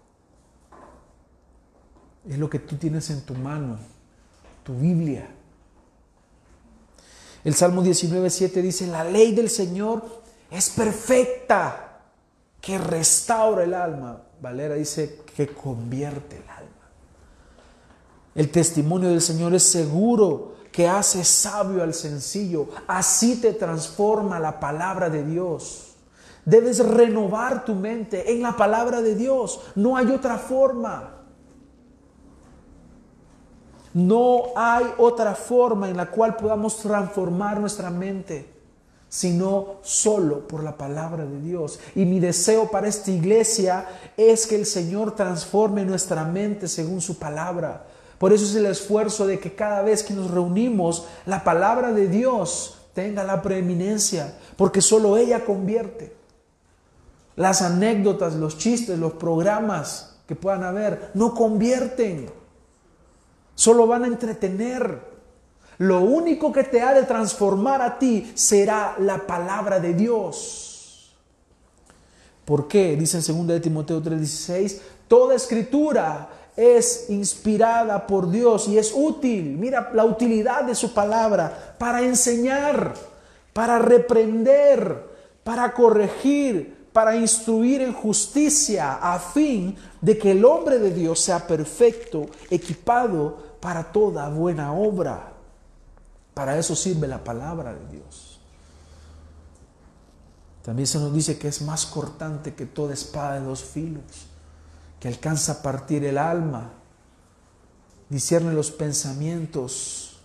Es 2.30 2.38
lo 2.38 2.48
que 2.48 2.60
tú 2.60 2.76
tienes 2.76 3.10
en 3.10 3.22
tu 3.22 3.34
mano, 3.34 3.80
tu 4.64 4.76
Biblia. 4.76 5.28
El 7.44 7.56
Salmo 7.56 7.84
19.7 7.84 8.62
dice, 8.62 8.86
la 8.86 9.04
ley 9.04 9.34
del 9.34 9.50
Señor 9.50 10.22
es 10.52 10.70
perfecta, 10.70 11.95
que 12.66 12.80
restaura 12.80 13.64
el 13.64 13.76
alma. 13.76 14.24
Valera 14.42 14.74
dice 14.74 15.22
que 15.36 15.48
convierte 15.50 16.38
el 16.38 16.50
alma. 16.50 16.90
El 18.34 18.50
testimonio 18.50 19.10
del 19.10 19.22
Señor 19.22 19.54
es 19.54 19.62
seguro, 19.64 20.56
que 20.72 20.88
hace 20.88 21.24
sabio 21.24 21.84
al 21.84 21.94
sencillo. 21.94 22.68
Así 22.88 23.40
te 23.40 23.54
transforma 23.54 24.40
la 24.40 24.60
palabra 24.60 25.12
de 25.12 25.24
Dios. 25.24 25.94
Debes 26.44 26.84
renovar 26.84 27.66
tu 27.66 27.76
mente 27.76 28.34
en 28.34 28.42
la 28.42 28.58
palabra 28.58 29.04
de 29.04 29.14
Dios. 29.14 29.62
No 29.76 29.96
hay 29.96 30.08
otra 30.08 30.40
forma. 30.40 31.22
No 33.94 34.46
hay 34.56 34.92
otra 34.98 35.36
forma 35.36 35.88
en 35.88 35.98
la 35.98 36.10
cual 36.10 36.36
podamos 36.36 36.78
transformar 36.80 37.60
nuestra 37.60 37.92
mente, 37.92 38.55
sino 39.16 39.78
solo 39.82 40.46
por 40.46 40.62
la 40.62 40.78
palabra 40.78 41.26
de 41.26 41.40
Dios. 41.40 41.80
Y 41.96 42.04
mi 42.04 42.20
deseo 42.20 42.70
para 42.70 42.90
esta 42.90 43.12
iglesia 43.12 43.88
es 44.18 44.46
que 44.46 44.58
el 44.58 44.66
Señor 44.66 45.16
transforme 45.16 45.86
nuestra 45.86 46.26
mente 46.26 46.68
según 46.68 47.00
su 47.00 47.18
palabra. 47.18 47.86
Por 48.18 48.34
eso 48.34 48.44
es 48.44 48.54
el 48.56 48.66
esfuerzo 48.66 49.26
de 49.26 49.40
que 49.40 49.56
cada 49.56 49.84
vez 49.84 50.04
que 50.04 50.14
nos 50.14 50.32
reunimos, 50.32 51.06
la 51.26 51.46
palabra 51.46 51.94
de 51.94 52.10
Dios 52.10 52.80
tenga 52.94 53.24
la 53.24 53.42
preeminencia, 53.42 54.38
porque 54.58 54.82
solo 54.82 55.16
ella 55.16 55.46
convierte. 55.46 56.14
Las 57.38 57.62
anécdotas, 57.62 58.36
los 58.36 58.58
chistes, 58.58 59.00
los 59.00 59.14
programas 59.14 60.18
que 60.28 60.36
puedan 60.36 60.66
haber, 60.66 61.12
no 61.14 61.34
convierten. 61.34 62.30
Solo 63.56 63.88
van 63.88 64.04
a 64.04 64.08
entretener. 64.08 65.15
Lo 65.78 66.02
único 66.02 66.52
que 66.52 66.64
te 66.64 66.82
ha 66.82 66.94
de 66.94 67.04
transformar 67.04 67.82
a 67.82 68.00
ti 68.00 68.32
será 68.34 68.96
la 69.00 69.26
palabra 69.26 69.80
de 69.80 69.94
Dios. 69.94 71.16
¿Por 72.46 72.68
qué? 72.68 72.96
Dice 72.96 73.18
en 73.18 73.38
2 73.38 73.48
de 73.48 73.60
Timoteo 73.60 74.02
3:16, 74.02 74.80
toda 75.08 75.36
escritura 75.36 76.30
es 76.56 77.10
inspirada 77.10 78.08
por 78.08 78.30
Dios 78.30 78.68
y 78.68 78.78
es 78.78 78.94
útil. 78.96 79.58
Mira 79.58 79.92
la 79.94 80.06
utilidad 80.06 80.64
de 80.64 80.76
su 80.76 80.94
palabra 80.94 81.76
para 81.78 82.02
enseñar, 82.02 82.94
para 83.52 83.80
reprender, 83.80 85.04
para 85.44 85.74
corregir, 85.74 86.88
para 86.94 87.18
instruir 87.18 87.82
en 87.82 87.92
justicia, 87.92 89.00
a 89.02 89.20
fin 89.20 89.76
de 90.00 90.18
que 90.18 90.32
el 90.32 90.46
hombre 90.46 90.80
de 90.80 90.92
Dios 90.92 91.20
sea 91.20 91.46
perfecto, 91.46 92.28
equipado 92.50 93.38
para 93.60 93.84
toda 93.92 94.30
buena 94.30 94.72
obra. 94.72 95.35
Para 96.36 96.60
eso 96.60 96.76
sirve 96.76 97.08
la 97.08 97.24
palabra 97.24 97.74
de 97.74 97.88
Dios. 97.88 98.40
También 100.62 100.86
se 100.86 101.00
nos 101.00 101.14
dice 101.14 101.40
que 101.40 101.48
es 101.48 101.62
más 101.62 101.86
cortante 101.86 102.54
que 102.54 102.66
toda 102.66 102.94
espada 102.94 103.40
de 103.40 103.46
dos 103.46 103.64
filos, 103.64 104.04
que 105.00 105.08
alcanza 105.08 105.54
a 105.54 105.62
partir 105.62 106.04
el 106.04 106.18
alma, 106.18 106.74
discierne 108.10 108.52
los 108.52 108.70
pensamientos. 108.70 110.20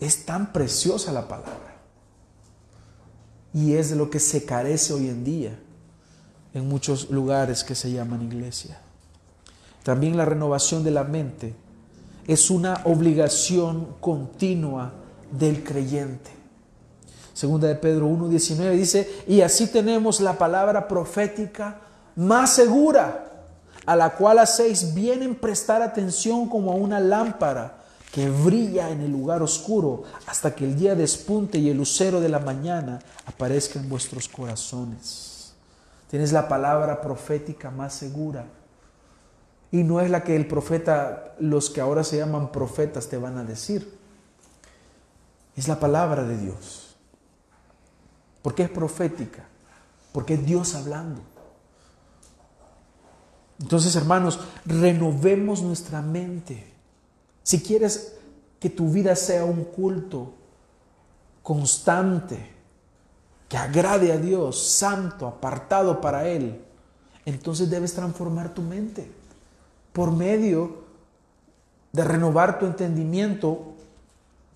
Es 0.00 0.26
tan 0.26 0.52
preciosa 0.52 1.12
la 1.12 1.28
palabra. 1.28 1.76
Y 3.52 3.74
es 3.74 3.90
de 3.90 3.96
lo 3.96 4.10
que 4.10 4.18
se 4.18 4.44
carece 4.44 4.94
hoy 4.94 5.08
en 5.08 5.22
día 5.22 5.56
en 6.54 6.68
muchos 6.68 7.08
lugares 7.10 7.62
que 7.62 7.76
se 7.76 7.92
llaman 7.92 8.22
iglesia. 8.22 8.80
También 9.84 10.16
la 10.16 10.24
renovación 10.24 10.82
de 10.82 10.90
la 10.90 11.04
mente 11.04 11.54
es 12.26 12.50
una 12.50 12.80
obligación 12.84 13.96
continua 14.00 14.92
del 15.30 15.62
creyente. 15.62 16.30
Segunda 17.32 17.68
de 17.68 17.74
Pedro 17.74 18.08
1.19 18.08 18.70
dice, 18.72 19.24
y 19.26 19.40
así 19.40 19.66
tenemos 19.66 20.20
la 20.20 20.38
palabra 20.38 20.86
profética 20.86 21.80
más 22.16 22.54
segura, 22.54 23.26
a 23.84 23.96
la 23.96 24.10
cual 24.10 24.38
hacéis 24.38 24.94
bien 24.94 25.22
en 25.22 25.34
prestar 25.34 25.82
atención 25.82 26.48
como 26.48 26.72
a 26.72 26.76
una 26.76 27.00
lámpara 27.00 27.80
que 28.12 28.30
brilla 28.30 28.90
en 28.90 29.00
el 29.00 29.10
lugar 29.10 29.42
oscuro 29.42 30.04
hasta 30.26 30.54
que 30.54 30.64
el 30.64 30.76
día 30.78 30.94
despunte 30.94 31.58
y 31.58 31.68
el 31.68 31.76
lucero 31.76 32.20
de 32.20 32.28
la 32.28 32.38
mañana 32.38 33.00
aparezca 33.26 33.80
en 33.80 33.88
vuestros 33.88 34.28
corazones. 34.28 35.52
Tienes 36.08 36.30
la 36.30 36.46
palabra 36.46 37.00
profética 37.00 37.72
más 37.72 37.94
segura 37.94 38.46
y 39.74 39.82
no 39.82 40.00
es 40.00 40.08
la 40.08 40.22
que 40.22 40.36
el 40.36 40.46
profeta, 40.46 41.34
los 41.40 41.68
que 41.68 41.80
ahora 41.80 42.04
se 42.04 42.16
llaman 42.16 42.52
profetas, 42.52 43.08
te 43.08 43.18
van 43.18 43.38
a 43.38 43.42
decir. 43.42 43.98
Es 45.56 45.66
la 45.66 45.80
palabra 45.80 46.22
de 46.22 46.38
Dios. 46.38 46.94
Porque 48.40 48.62
es 48.62 48.70
profética. 48.70 49.44
Porque 50.12 50.34
es 50.34 50.46
Dios 50.46 50.76
hablando. 50.76 51.22
Entonces, 53.60 53.96
hermanos, 53.96 54.38
renovemos 54.64 55.60
nuestra 55.60 56.00
mente. 56.02 56.72
Si 57.42 57.60
quieres 57.60 58.14
que 58.60 58.70
tu 58.70 58.92
vida 58.92 59.16
sea 59.16 59.44
un 59.44 59.64
culto 59.64 60.34
constante, 61.42 62.48
que 63.48 63.56
agrade 63.56 64.12
a 64.12 64.18
Dios, 64.18 64.56
santo, 64.56 65.26
apartado 65.26 66.00
para 66.00 66.28
Él, 66.28 66.64
entonces 67.24 67.68
debes 67.68 67.92
transformar 67.92 68.54
tu 68.54 68.62
mente 68.62 69.23
por 69.94 70.10
medio 70.10 70.84
de 71.92 72.04
renovar 72.04 72.58
tu 72.58 72.66
entendimiento 72.66 73.74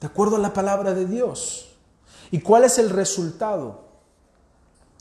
de 0.01 0.07
acuerdo 0.09 0.37
a 0.37 0.41
la 0.41 0.53
palabra 0.53 0.93
de 0.93 1.07
Dios. 1.07 1.71
¿Y 2.31 2.41
cuál 2.41 2.65
es 2.65 2.79
el 2.79 2.91
resultado? 2.91 3.85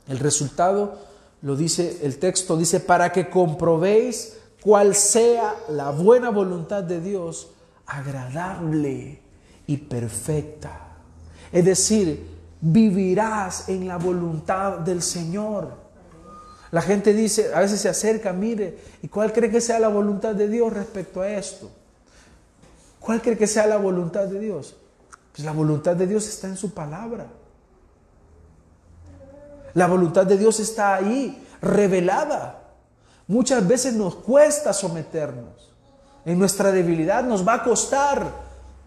El 0.07 0.19
resultado 0.19 0.99
lo 1.41 1.55
dice 1.55 1.99
el 2.03 2.19
texto, 2.19 2.55
dice, 2.55 2.79
para 2.79 3.11
que 3.11 3.29
comprobéis 3.29 4.37
cuál 4.61 4.93
sea 4.93 5.55
la 5.69 5.89
buena 5.89 6.29
voluntad 6.29 6.83
de 6.83 7.01
Dios, 7.01 7.49
agradable 7.87 9.19
y 9.65 9.77
perfecta. 9.77 10.97
Es 11.51 11.65
decir, 11.65 12.29
vivirás 12.61 13.69
en 13.69 13.87
la 13.87 13.97
voluntad 13.97 14.79
del 14.79 15.01
Señor. 15.01 15.86
La 16.71 16.81
gente 16.81 17.13
dice, 17.13 17.53
a 17.53 17.61
veces 17.61 17.79
se 17.79 17.89
acerca, 17.89 18.33
mire, 18.33 18.77
¿y 19.01 19.07
cuál 19.07 19.31
cree 19.31 19.49
que 19.49 19.61
sea 19.61 19.79
la 19.79 19.87
voluntad 19.87 20.35
de 20.35 20.49
Dios 20.49 20.73
respecto 20.73 21.21
a 21.21 21.29
esto? 21.29 21.69
¿Cuál 22.99 23.21
cree 23.21 23.37
que 23.37 23.47
sea 23.47 23.67
la 23.67 23.77
voluntad 23.77 24.25
de 24.25 24.39
Dios? 24.39 24.75
Pues 25.31 25.45
la 25.45 25.53
voluntad 25.53 25.95
de 25.95 26.07
Dios 26.07 26.27
está 26.27 26.47
en 26.47 26.57
su 26.57 26.73
palabra. 26.73 27.27
La 29.73 29.87
voluntad 29.87 30.25
de 30.25 30.37
Dios 30.37 30.59
está 30.59 30.95
ahí, 30.95 31.45
revelada. 31.61 32.63
Muchas 33.27 33.65
veces 33.65 33.93
nos 33.93 34.15
cuesta 34.15 34.73
someternos. 34.73 35.71
En 36.25 36.39
nuestra 36.39 36.71
debilidad 36.71 37.23
nos 37.23 37.47
va 37.47 37.55
a 37.55 37.63
costar. 37.63 38.25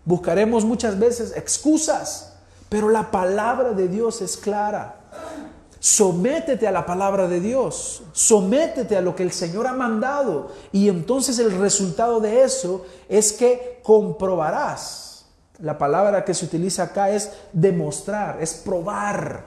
Buscaremos 0.05 0.65
muchas 0.65 0.99
veces 0.99 1.33
excusas, 1.37 2.35
pero 2.69 2.89
la 2.89 3.11
palabra 3.11 3.73
de 3.73 3.89
Dios 3.89 4.21
es 4.21 4.37
clara. 4.37 4.97
Sométete 5.81 6.69
a 6.69 6.73
la 6.73 6.85
palabra 6.85 7.27
de 7.27 7.41
Dios, 7.41 8.03
sométete 8.13 8.99
a 8.99 9.01
lo 9.01 9.17
que 9.17 9.23
el 9.23 9.33
Señor 9.33 9.67
ha 9.67 9.73
mandado 9.73 10.53
y 10.73 10.91
entonces 10.91 11.39
el 11.39 11.59
resultado 11.59 12.21
de 12.21 12.43
eso 12.43 12.85
es 13.09 13.33
que 13.33 13.81
comprobarás. 13.83 15.25
La 15.59 15.79
palabra 15.79 16.23
que 16.23 16.35
se 16.35 16.45
utiliza 16.45 16.83
acá 16.83 17.09
es 17.09 17.33
demostrar, 17.55 18.43
es 18.43 18.53
probar. 18.53 19.47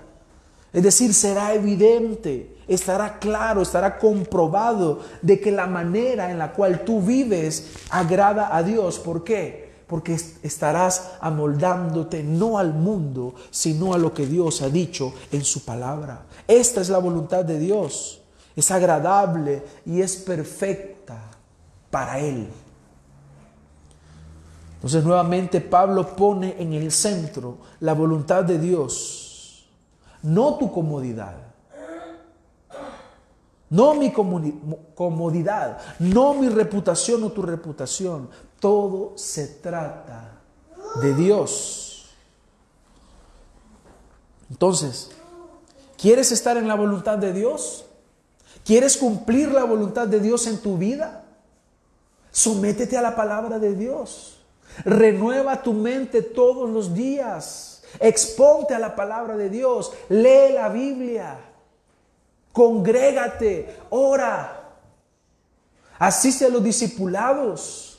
Es 0.74 0.82
decir, 0.82 1.14
será 1.14 1.54
evidente, 1.54 2.58
estará 2.68 3.20
claro, 3.20 3.62
estará 3.62 4.00
comprobado 4.00 5.02
de 5.22 5.40
que 5.40 5.52
la 5.52 5.68
manera 5.68 6.32
en 6.32 6.40
la 6.40 6.52
cual 6.52 6.84
tú 6.84 7.00
vives 7.00 7.74
agrada 7.92 8.56
a 8.56 8.64
Dios. 8.64 8.98
¿Por 8.98 9.24
qué? 9.24 9.63
Porque 9.94 10.20
estarás 10.42 11.12
amoldándote 11.22 12.24
no 12.24 12.58
al 12.58 12.74
mundo, 12.74 13.36
sino 13.52 13.94
a 13.94 14.00
lo 14.00 14.12
que 14.12 14.26
Dios 14.26 14.64
ha 14.64 14.70
dicho 14.70 15.14
en 15.32 15.44
su 15.46 15.64
palabra. 15.64 16.24
Esta 16.48 16.82
es 16.82 16.90
la 16.90 16.98
voluntad 16.98 17.46
de 17.46 17.60
Dios. 17.60 18.20
Es 18.56 18.72
agradable 18.72 19.62
y 19.86 20.02
es 20.02 20.16
perfecta 20.16 21.22
para 21.92 22.18
Él. 22.18 22.48
Entonces 24.78 25.04
nuevamente 25.04 25.62
Pablo 25.62 26.16
pone 26.16 26.56
en 26.58 26.74
el 26.74 26.92
centro 26.92 27.60
la 27.80 27.94
voluntad 27.94 28.44
de 28.44 28.58
Dios, 28.58 29.68
no 30.24 30.56
tu 30.56 30.72
comodidad, 30.72 31.36
no 33.70 33.94
mi 33.94 34.12
comodidad, 34.12 35.78
no 36.00 36.34
mi 36.34 36.50
reputación 36.50 37.24
o 37.26 37.32
tu 37.32 37.44
reputación, 37.44 38.30
todo 38.64 39.12
se 39.18 39.46
trata 39.46 40.40
de 41.02 41.14
Dios. 41.14 42.06
Entonces, 44.50 45.12
¿quieres 45.98 46.32
estar 46.32 46.56
en 46.56 46.70
la 46.70 46.76
voluntad 46.76 47.18
de 47.18 47.34
Dios? 47.34 47.84
¿Quieres 48.64 48.96
cumplir 48.96 49.52
la 49.52 49.66
voluntad 49.66 50.08
de 50.08 50.22
Dios 50.22 50.48
en 50.48 50.60
tu 50.60 50.78
vida? 50.78 51.26
Sométete 52.32 52.98
a 52.98 53.02
la 53.02 53.18
palabra 53.18 53.60
de 53.60 53.76
Dios. 53.76 54.40
Renueva 54.86 55.62
tu 55.62 55.74
mente 55.74 56.22
todos 56.22 56.70
los 56.70 56.94
días. 56.94 57.84
Exponte 58.00 58.74
a 58.74 58.80
la 58.80 58.96
palabra 58.96 59.36
de 59.36 59.50
Dios. 59.50 59.92
Lee 60.08 60.54
la 60.54 60.70
Biblia. 60.70 61.38
Congrégate. 62.54 63.76
Ora. 63.90 64.78
Asiste 66.00 66.46
a 66.46 66.50
los 66.50 66.64
discipulados. 66.64 67.93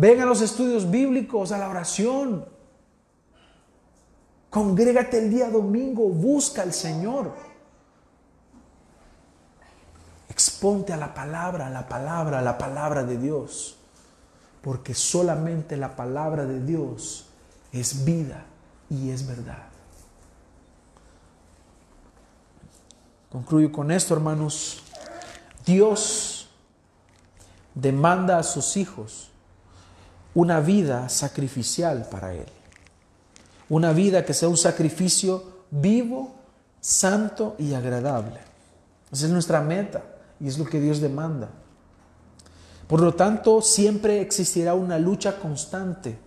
Ven 0.00 0.18
a 0.18 0.24
los 0.24 0.40
estudios 0.40 0.90
bíblicos, 0.90 1.52
a 1.52 1.58
la 1.58 1.68
oración. 1.68 2.46
Congrégate 4.48 5.18
el 5.18 5.28
día 5.28 5.50
domingo, 5.50 6.08
busca 6.08 6.62
al 6.62 6.72
Señor. 6.72 7.34
Exponte 10.30 10.94
a 10.94 10.96
la 10.96 11.12
palabra, 11.12 11.66
a 11.66 11.70
la 11.70 11.86
palabra, 11.86 12.38
a 12.38 12.42
la 12.42 12.56
palabra 12.56 13.04
de 13.04 13.18
Dios. 13.18 13.76
Porque 14.62 14.94
solamente 14.94 15.76
la 15.76 15.94
palabra 15.94 16.46
de 16.46 16.64
Dios 16.64 17.26
es 17.70 18.02
vida 18.02 18.46
y 18.88 19.10
es 19.10 19.26
verdad. 19.26 19.68
Concluyo 23.30 23.70
con 23.70 23.90
esto, 23.90 24.14
hermanos. 24.14 24.82
Dios 25.66 26.48
demanda 27.74 28.38
a 28.38 28.42
sus 28.42 28.78
hijos 28.78 29.29
una 30.34 30.60
vida 30.60 31.08
sacrificial 31.08 32.06
para 32.10 32.34
Él. 32.34 32.46
Una 33.68 33.92
vida 33.92 34.24
que 34.24 34.34
sea 34.34 34.48
un 34.48 34.56
sacrificio 34.56 35.44
vivo, 35.70 36.34
santo 36.80 37.56
y 37.58 37.74
agradable. 37.74 38.40
Esa 39.12 39.26
es 39.26 39.32
nuestra 39.32 39.60
meta 39.60 40.02
y 40.40 40.48
es 40.48 40.58
lo 40.58 40.64
que 40.64 40.80
Dios 40.80 41.00
demanda. 41.00 41.48
Por 42.86 43.00
lo 43.00 43.14
tanto, 43.14 43.62
siempre 43.62 44.20
existirá 44.20 44.74
una 44.74 44.98
lucha 44.98 45.38
constante 45.38 46.18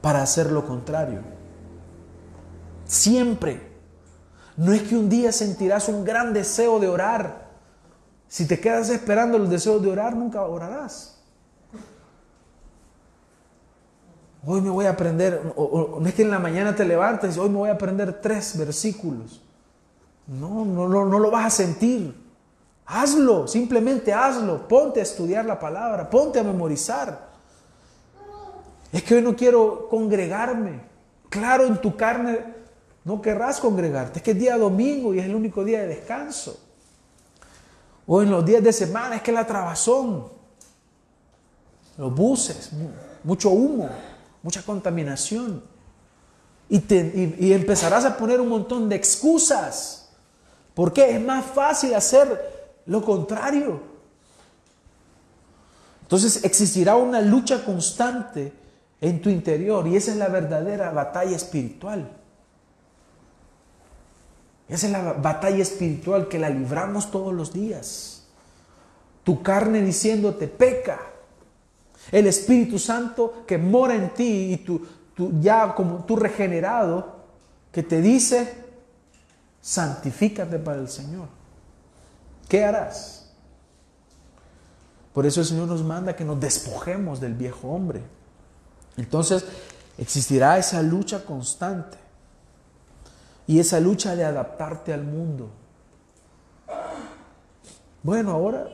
para 0.00 0.22
hacer 0.22 0.50
lo 0.50 0.66
contrario. 0.66 1.20
Siempre. 2.86 3.74
No 4.56 4.72
es 4.72 4.82
que 4.82 4.96
un 4.96 5.08
día 5.08 5.32
sentirás 5.32 5.88
un 5.88 6.04
gran 6.04 6.32
deseo 6.32 6.78
de 6.78 6.88
orar. 6.88 7.50
Si 8.28 8.46
te 8.46 8.60
quedas 8.60 8.88
esperando 8.88 9.36
el 9.36 9.50
deseo 9.50 9.78
de 9.78 9.90
orar, 9.90 10.14
nunca 10.14 10.42
orarás. 10.42 11.18
Hoy 14.46 14.60
me 14.60 14.70
voy 14.70 14.84
a 14.84 14.90
aprender, 14.90 15.54
no 15.56 16.06
es 16.06 16.14
que 16.14 16.22
en 16.22 16.30
la 16.30 16.38
mañana 16.38 16.76
te 16.76 16.84
levantes 16.84 17.38
hoy 17.38 17.48
me 17.48 17.56
voy 17.56 17.68
a 17.70 17.72
aprender 17.72 18.20
tres 18.20 18.58
versículos. 18.58 19.40
No, 20.26 20.64
no, 20.64 20.88
no, 20.88 21.04
no 21.06 21.18
lo 21.18 21.30
vas 21.30 21.46
a 21.46 21.50
sentir. 21.50 22.14
Hazlo, 22.86 23.48
simplemente 23.48 24.12
hazlo. 24.12 24.68
Ponte 24.68 25.00
a 25.00 25.02
estudiar 25.02 25.46
la 25.46 25.58
palabra, 25.58 26.10
ponte 26.10 26.38
a 26.38 26.42
memorizar. 26.42 27.32
Es 28.92 29.02
que 29.02 29.16
hoy 29.16 29.22
no 29.22 29.34
quiero 29.34 29.88
congregarme. 29.88 30.80
Claro, 31.30 31.64
en 31.64 31.80
tu 31.80 31.96
carne 31.96 32.38
no 33.04 33.20
querrás 33.22 33.60
congregarte. 33.60 34.18
Es 34.18 34.22
que 34.22 34.32
es 34.32 34.38
día 34.38 34.58
domingo 34.58 35.14
y 35.14 35.20
es 35.20 35.24
el 35.24 35.34
único 35.34 35.64
día 35.64 35.80
de 35.80 35.88
descanso. 35.88 36.60
O 38.06 38.22
en 38.22 38.30
los 38.30 38.44
días 38.44 38.62
de 38.62 38.72
semana 38.72 39.16
es 39.16 39.22
que 39.22 39.32
la 39.32 39.46
trabazón, 39.46 40.26
los 41.96 42.14
buses, 42.14 42.70
mucho 43.22 43.50
humo, 43.50 43.88
mucha 44.44 44.62
contaminación. 44.62 45.62
Y, 46.68 47.52
empezarás 47.52 48.04
a 48.04 48.16
poner 48.16 48.40
un 48.40 48.48
montón 48.48 48.88
de 48.88 48.94
excusas. 48.94 50.10
Porque 50.74 51.16
es 51.16 51.20
más 51.20 51.44
fácil 51.46 51.94
hacer 51.94 52.80
lo 52.86 53.02
contrario. 53.02 53.80
Entonces 56.02 56.44
existirá 56.44 56.94
una 56.96 57.20
lucha 57.20 57.64
constante 57.64 58.52
en 59.00 59.22
tu 59.22 59.30
interior 59.30 59.86
y 59.88 59.96
esa 59.96 60.10
es 60.12 60.18
la 60.18 60.28
verdadera 60.28 60.90
batalla 60.90 61.34
espiritual. 61.34 62.10
Esa 64.68 64.86
es 64.86 64.92
la 64.92 65.12
batalla 65.14 65.62
espiritual 65.62 66.28
que 66.28 66.38
la 66.38 66.50
libramos 66.50 67.10
todos 67.10 67.32
los 67.32 67.52
días. 67.52 68.26
Tu 69.22 69.42
carne 69.42 69.80
diciéndote 69.80 70.48
peca. 70.48 71.13
El 72.12 72.26
Espíritu 72.26 72.78
Santo 72.78 73.44
que 73.46 73.58
mora 73.58 73.94
en 73.94 74.14
ti 74.14 74.52
y 74.52 74.56
tú, 74.58 74.86
ya 75.40 75.74
como 75.74 76.04
tú 76.04 76.16
regenerado, 76.16 77.24
que 77.72 77.82
te 77.82 78.00
dice, 78.00 78.64
santifícate 79.60 80.58
para 80.58 80.80
el 80.80 80.88
Señor. 80.88 81.28
¿Qué 82.48 82.64
harás? 82.64 83.32
Por 85.12 85.26
eso 85.26 85.40
el 85.40 85.46
Señor 85.46 85.68
nos 85.68 85.82
manda 85.82 86.16
que 86.16 86.24
nos 86.24 86.40
despojemos 86.40 87.20
del 87.20 87.34
viejo 87.34 87.68
hombre. 87.68 88.02
Entonces 88.96 89.44
existirá 89.96 90.58
esa 90.58 90.82
lucha 90.82 91.24
constante 91.24 91.96
y 93.46 93.60
esa 93.60 93.80
lucha 93.80 94.16
de 94.16 94.24
adaptarte 94.24 94.92
al 94.92 95.04
mundo. 95.04 95.50
Bueno, 98.02 98.32
ahora 98.32 98.68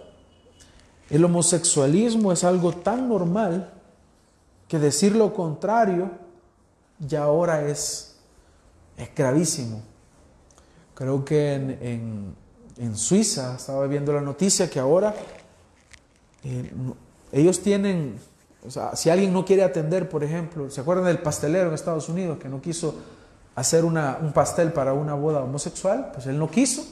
el 1.11 1.25
homosexualismo 1.25 2.33
es 2.33 2.45
algo 2.45 2.73
tan 2.73 3.09
normal 3.09 3.73
que 4.69 4.79
decir 4.79 5.15
lo 5.17 5.35
contrario 5.35 6.11
ya 7.01 7.25
ahora 7.25 7.69
es, 7.69 8.17
es 8.97 9.15
gravísimo. 9.15 9.83
Creo 10.95 11.25
que 11.25 11.55
en, 11.55 12.37
Suiza, 12.95 13.57
estaba 13.57 13.87
viendo 13.87 14.13
la 14.13 14.23
noticia 14.23 14.71
que 14.71 14.79
ahora 14.79 15.15
eh, 16.45 16.73
ellos 17.33 17.61
tienen, 17.61 18.19
o 18.67 18.71
sea, 18.71 18.97
si 18.97 19.11
alguien 19.11 19.33
no 19.33 19.45
quiere 19.45 19.63
atender, 19.63 20.09
por 20.09 20.25
ejemplo, 20.25 20.71
¿se 20.71 20.81
acuerdan 20.81 21.07
del 21.07 21.19
pastelero 21.19 21.69
en 21.69 21.75
Estados 21.75 22.09
Unidos 22.09 22.39
que 22.39 22.49
no 22.49 22.63
quiso 22.63 22.95
hacer 23.55 23.85
una, 23.85 24.19
un 24.21 24.33
pastel 24.33 24.73
para 24.73 24.93
una 24.93 25.15
boda 25.15 25.43
homosexual, 25.43 26.11
pues 26.15 26.27
él 26.27 26.39
no 26.39 26.51
quiso. 26.51 26.85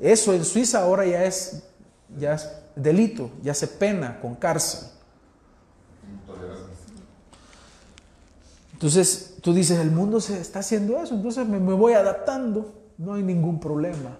Eso 0.00 0.32
en 0.32 0.44
Suiza 0.44 0.80
ahora 0.80 1.04
ya 1.06 1.24
es, 1.24 1.62
ya 2.18 2.34
es 2.34 2.48
delito, 2.74 3.30
ya 3.42 3.54
se 3.54 3.68
pena 3.68 4.20
con 4.20 4.34
cárcel. 4.34 4.88
Entonces 8.76 9.36
tú 9.40 9.54
dices, 9.54 9.78
el 9.78 9.90
mundo 9.90 10.20
se 10.20 10.38
está 10.38 10.58
haciendo 10.58 11.02
eso, 11.02 11.14
entonces 11.14 11.48
me, 11.48 11.58
voy 11.58 11.94
adaptando, 11.94 12.74
no 12.98 13.14
hay 13.14 13.22
ningún 13.22 13.58
problema. 13.58 14.18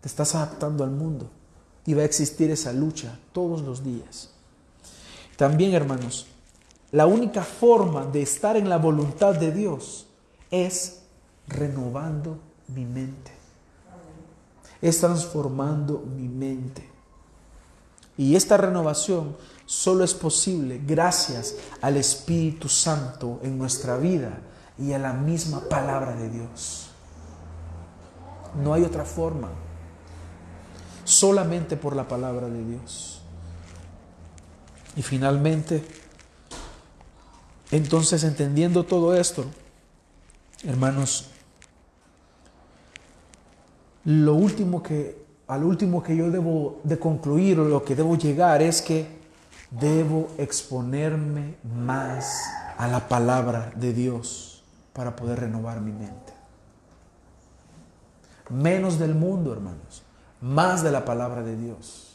Te 0.00 0.08
estás 0.08 0.34
adaptando 0.34 0.82
al 0.82 0.90
mundo 0.90 1.30
y 1.86 1.94
va 1.94 2.02
a 2.02 2.04
existir 2.04 2.50
esa 2.50 2.72
lucha 2.72 3.16
todos 3.32 3.62
los 3.62 3.84
días. 3.84 4.30
También, 5.36 5.72
hermanos, 5.72 6.26
la 6.90 7.06
única 7.06 7.44
forma 7.44 8.06
de 8.06 8.22
estar 8.22 8.56
en 8.56 8.68
la 8.68 8.78
voluntad 8.78 9.36
de 9.36 9.52
Dios 9.52 10.08
es 10.50 11.02
renovando 11.46 12.38
mi 12.74 12.84
mente. 12.84 13.30
Es 14.82 14.98
transformando 14.98 16.00
mi 16.00 16.28
mente. 16.28 16.89
Y 18.20 18.36
esta 18.36 18.58
renovación 18.58 19.34
solo 19.64 20.04
es 20.04 20.12
posible 20.12 20.78
gracias 20.86 21.54
al 21.80 21.96
Espíritu 21.96 22.68
Santo 22.68 23.40
en 23.42 23.56
nuestra 23.56 23.96
vida 23.96 24.40
y 24.78 24.92
a 24.92 24.98
la 24.98 25.14
misma 25.14 25.62
palabra 25.70 26.14
de 26.14 26.28
Dios. 26.28 26.90
No 28.62 28.74
hay 28.74 28.82
otra 28.82 29.06
forma. 29.06 29.48
Solamente 31.04 31.78
por 31.78 31.96
la 31.96 32.06
palabra 32.08 32.48
de 32.48 32.62
Dios. 32.62 33.22
Y 34.96 35.00
finalmente, 35.00 35.82
entonces 37.70 38.22
entendiendo 38.22 38.84
todo 38.84 39.14
esto, 39.14 39.46
Hermanos, 40.62 41.30
lo 44.04 44.34
último 44.34 44.82
que, 44.82 45.19
al 45.50 45.64
último 45.64 46.02
que 46.02 46.16
yo 46.16 46.30
debo 46.30 46.80
de 46.84 46.98
concluir 46.98 47.58
o 47.60 47.64
lo 47.64 47.84
que 47.84 47.96
debo 47.96 48.16
llegar 48.16 48.62
es 48.62 48.80
que 48.80 49.20
debo 49.70 50.28
exponerme 50.38 51.56
más 51.62 52.42
a 52.78 52.88
la 52.88 53.08
palabra 53.08 53.72
de 53.76 53.92
Dios 53.92 54.62
para 54.92 55.14
poder 55.14 55.40
renovar 55.40 55.80
mi 55.80 55.92
mente. 55.92 56.32
Menos 58.48 58.98
del 58.98 59.14
mundo, 59.14 59.52
hermanos, 59.52 60.02
más 60.40 60.82
de 60.82 60.90
la 60.90 61.04
palabra 61.04 61.42
de 61.42 61.56
Dios. 61.56 62.14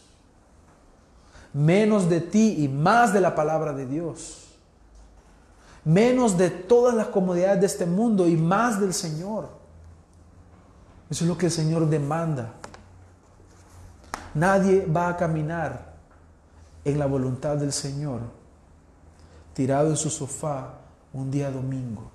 Menos 1.53 2.09
de 2.09 2.19
ti 2.21 2.55
y 2.59 2.67
más 2.67 3.13
de 3.13 3.21
la 3.21 3.35
palabra 3.35 3.73
de 3.73 3.85
Dios 3.85 4.45
menos 5.85 6.35
de 6.35 6.49
todas 6.49 6.95
las 6.95 7.07
comodidades 7.07 7.61
de 7.61 7.67
este 7.67 7.85
mundo 7.85 8.27
y 8.27 8.35
más 8.35 8.81
del 8.81 8.93
Señor. 8.93 9.49
Eso 11.09 11.23
es 11.23 11.29
lo 11.29 11.37
que 11.37 11.45
el 11.45 11.51
Señor 11.51 11.87
demanda. 11.87 12.53
Nadie 14.35 14.85
va 14.85 15.09
a 15.09 15.17
caminar 15.17 15.93
en 16.83 16.99
la 16.99 17.05
voluntad 17.07 17.57
del 17.57 17.73
Señor 17.73 18.21
tirado 19.53 19.89
en 19.89 19.97
su 19.97 20.09
sofá 20.09 20.73
un 21.13 21.31
día 21.31 21.49
domingo 21.49 22.11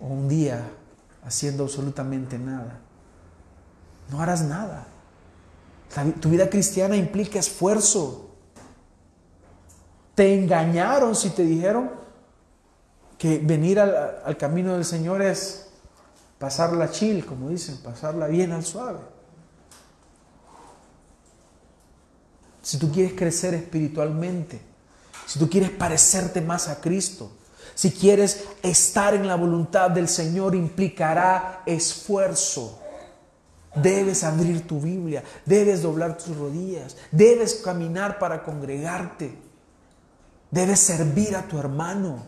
o 0.00 0.06
un 0.06 0.26
día 0.26 0.62
haciendo 1.24 1.64
absolutamente 1.64 2.38
nada. 2.38 2.80
No 4.10 4.20
harás 4.20 4.42
nada. 4.42 4.86
Tu 6.20 6.28
vida 6.30 6.50
cristiana 6.50 6.96
implica 6.96 7.38
esfuerzo, 7.38 8.30
te 10.14 10.34
engañaron 10.34 11.14
si 11.14 11.30
te 11.30 11.44
dijeron 11.44 11.90
que 13.18 13.38
venir 13.38 13.78
al, 13.78 14.36
camino 14.36 14.74
del 14.74 14.84
Señor 14.84 15.22
es 15.22 15.70
pasarla 16.38 16.90
chill, 16.90 17.24
como 17.24 17.48
dicen, 17.48 17.78
pasarla 17.82 18.26
bien 18.26 18.52
al 18.52 18.64
suave. 18.64 19.13
Si 22.64 22.78
tú 22.78 22.90
quieres 22.90 23.12
crecer 23.12 23.52
espiritualmente, 23.52 24.58
si 25.26 25.38
tú 25.38 25.50
quieres 25.50 25.68
parecerte 25.68 26.40
más 26.40 26.68
a 26.68 26.80
Cristo, 26.80 27.30
si 27.74 27.90
quieres 27.90 28.44
estar 28.62 29.12
en 29.12 29.28
la 29.28 29.34
voluntad 29.34 29.90
del 29.90 30.08
Señor, 30.08 30.54
implicará 30.54 31.62
esfuerzo. 31.66 32.80
Debes 33.74 34.24
abrir 34.24 34.66
tu 34.66 34.80
Biblia, 34.80 35.22
debes 35.44 35.82
doblar 35.82 36.16
tus 36.16 36.34
rodillas, 36.34 36.96
debes 37.10 37.56
caminar 37.56 38.18
para 38.18 38.42
congregarte, 38.42 39.36
debes 40.50 40.80
servir 40.80 41.36
a 41.36 41.42
tu 41.42 41.58
hermano. 41.58 42.24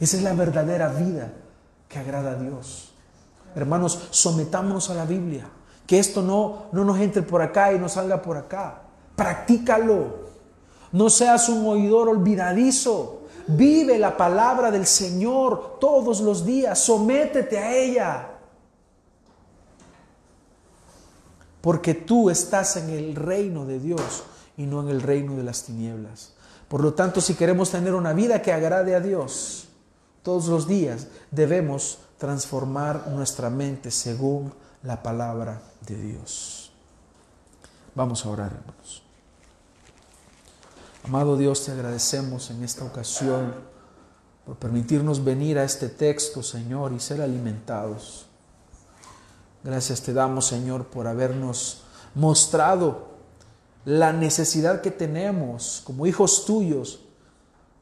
Esa 0.00 0.16
es 0.16 0.22
la 0.22 0.32
verdadera 0.32 0.88
vida 0.88 1.34
que 1.86 1.98
agrada 1.98 2.30
a 2.30 2.36
Dios. 2.36 2.94
Hermanos, 3.54 4.08
sometámonos 4.10 4.88
a 4.88 4.94
la 4.94 5.04
Biblia, 5.04 5.50
que 5.86 5.98
esto 5.98 6.22
no, 6.22 6.66
no 6.72 6.84
nos 6.84 6.98
entre 7.00 7.22
por 7.22 7.42
acá 7.42 7.72
y 7.72 7.78
no 7.78 7.88
salga 7.88 8.22
por 8.22 8.36
acá. 8.36 8.82
Practícalo. 9.16 10.22
No 10.92 11.10
seas 11.10 11.48
un 11.48 11.66
oidor 11.66 12.08
olvidadizo. 12.08 13.22
Vive 13.46 13.98
la 13.98 14.16
palabra 14.16 14.70
del 14.70 14.86
Señor 14.86 15.78
todos 15.80 16.20
los 16.20 16.44
días. 16.44 16.78
Sométete 16.78 17.58
a 17.58 17.74
ella. 17.74 18.28
Porque 21.60 21.94
tú 21.94 22.30
estás 22.30 22.76
en 22.76 22.90
el 22.90 23.14
reino 23.14 23.66
de 23.66 23.78
Dios 23.78 24.24
y 24.56 24.64
no 24.64 24.82
en 24.82 24.88
el 24.88 25.02
reino 25.02 25.36
de 25.36 25.44
las 25.44 25.64
tinieblas. 25.64 26.34
Por 26.68 26.82
lo 26.82 26.94
tanto, 26.94 27.20
si 27.20 27.34
queremos 27.34 27.70
tener 27.70 27.94
una 27.94 28.12
vida 28.12 28.42
que 28.42 28.52
agrade 28.52 28.94
a 28.94 29.00
Dios, 29.00 29.68
todos 30.22 30.46
los 30.46 30.66
días 30.66 31.08
debemos 31.30 31.98
transformar 32.18 33.08
nuestra 33.08 33.50
mente 33.50 33.90
según 33.90 34.52
la 34.82 35.02
palabra 35.02 35.60
de 35.86 35.96
Dios. 35.96 36.72
Vamos 37.94 38.24
a 38.24 38.28
orar, 38.30 38.52
hermanos. 38.52 39.02
Amado 41.04 41.36
Dios, 41.36 41.64
te 41.64 41.72
agradecemos 41.72 42.50
en 42.50 42.62
esta 42.62 42.84
ocasión 42.84 43.54
por 44.46 44.56
permitirnos 44.56 45.22
venir 45.22 45.58
a 45.58 45.64
este 45.64 45.88
texto, 45.88 46.42
Señor, 46.42 46.92
y 46.92 47.00
ser 47.00 47.20
alimentados. 47.20 48.26
Gracias 49.64 50.02
te 50.02 50.12
damos, 50.12 50.46
Señor, 50.46 50.86
por 50.86 51.06
habernos 51.06 51.82
mostrado 52.14 53.08
la 53.84 54.12
necesidad 54.12 54.80
que 54.80 54.90
tenemos 54.90 55.82
como 55.84 56.06
hijos 56.06 56.44
tuyos 56.44 57.00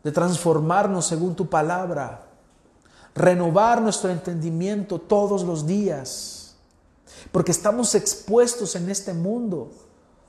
de 0.03 0.12
transformarnos 0.12 1.07
según 1.07 1.34
tu 1.34 1.48
palabra, 1.48 2.26
renovar 3.14 3.82
nuestro 3.82 4.11
entendimiento 4.11 4.98
todos 4.98 5.42
los 5.42 5.66
días, 5.66 6.39
porque 7.33 7.53
estamos 7.53 7.95
expuestos 7.95 8.77
en 8.77 8.91
este 8.91 9.13
mundo 9.13 9.71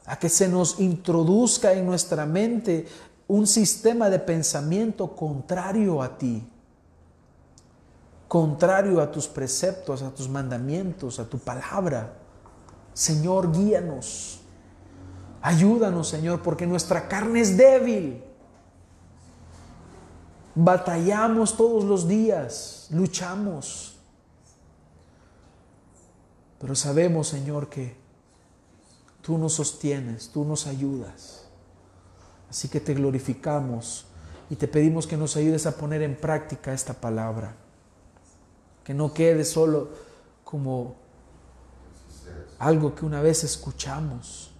a 0.05 0.17
que 0.17 0.29
se 0.29 0.47
nos 0.47 0.79
introduzca 0.79 1.73
en 1.73 1.85
nuestra 1.85 2.25
mente 2.25 2.87
un 3.27 3.47
sistema 3.47 4.09
de 4.09 4.19
pensamiento 4.19 5.15
contrario 5.15 6.01
a 6.01 6.17
ti, 6.17 6.43
contrario 8.27 8.99
a 9.01 9.11
tus 9.11 9.27
preceptos, 9.27 10.01
a 10.01 10.09
tus 10.09 10.27
mandamientos, 10.27 11.19
a 11.19 11.29
tu 11.29 11.39
palabra. 11.39 12.13
Señor, 12.93 13.51
guíanos. 13.51 14.41
Ayúdanos, 15.41 16.09
Señor, 16.09 16.41
porque 16.41 16.67
nuestra 16.67 17.07
carne 17.07 17.41
es 17.41 17.57
débil. 17.57 18.23
Batallamos 20.53 21.55
todos 21.55 21.83
los 21.83 22.07
días, 22.07 22.87
luchamos. 22.91 23.90
Pero 26.61 26.75
sabemos, 26.75 27.27
Señor, 27.27 27.67
que 27.69 28.01
Tú 29.21 29.37
nos 29.37 29.53
sostienes, 29.53 30.29
tú 30.29 30.43
nos 30.43 30.67
ayudas. 30.67 31.43
Así 32.49 32.67
que 32.67 32.79
te 32.79 32.93
glorificamos 32.93 34.05
y 34.49 34.55
te 34.55 34.67
pedimos 34.67 35.07
que 35.07 35.15
nos 35.15 35.35
ayudes 35.37 35.65
a 35.65 35.77
poner 35.77 36.01
en 36.01 36.15
práctica 36.15 36.73
esta 36.73 36.93
palabra. 36.93 37.55
Que 38.83 38.93
no 38.93 39.13
quede 39.13 39.45
solo 39.45 39.89
como 40.43 40.95
algo 42.57 42.95
que 42.95 43.05
una 43.05 43.21
vez 43.21 43.43
escuchamos, 43.43 44.51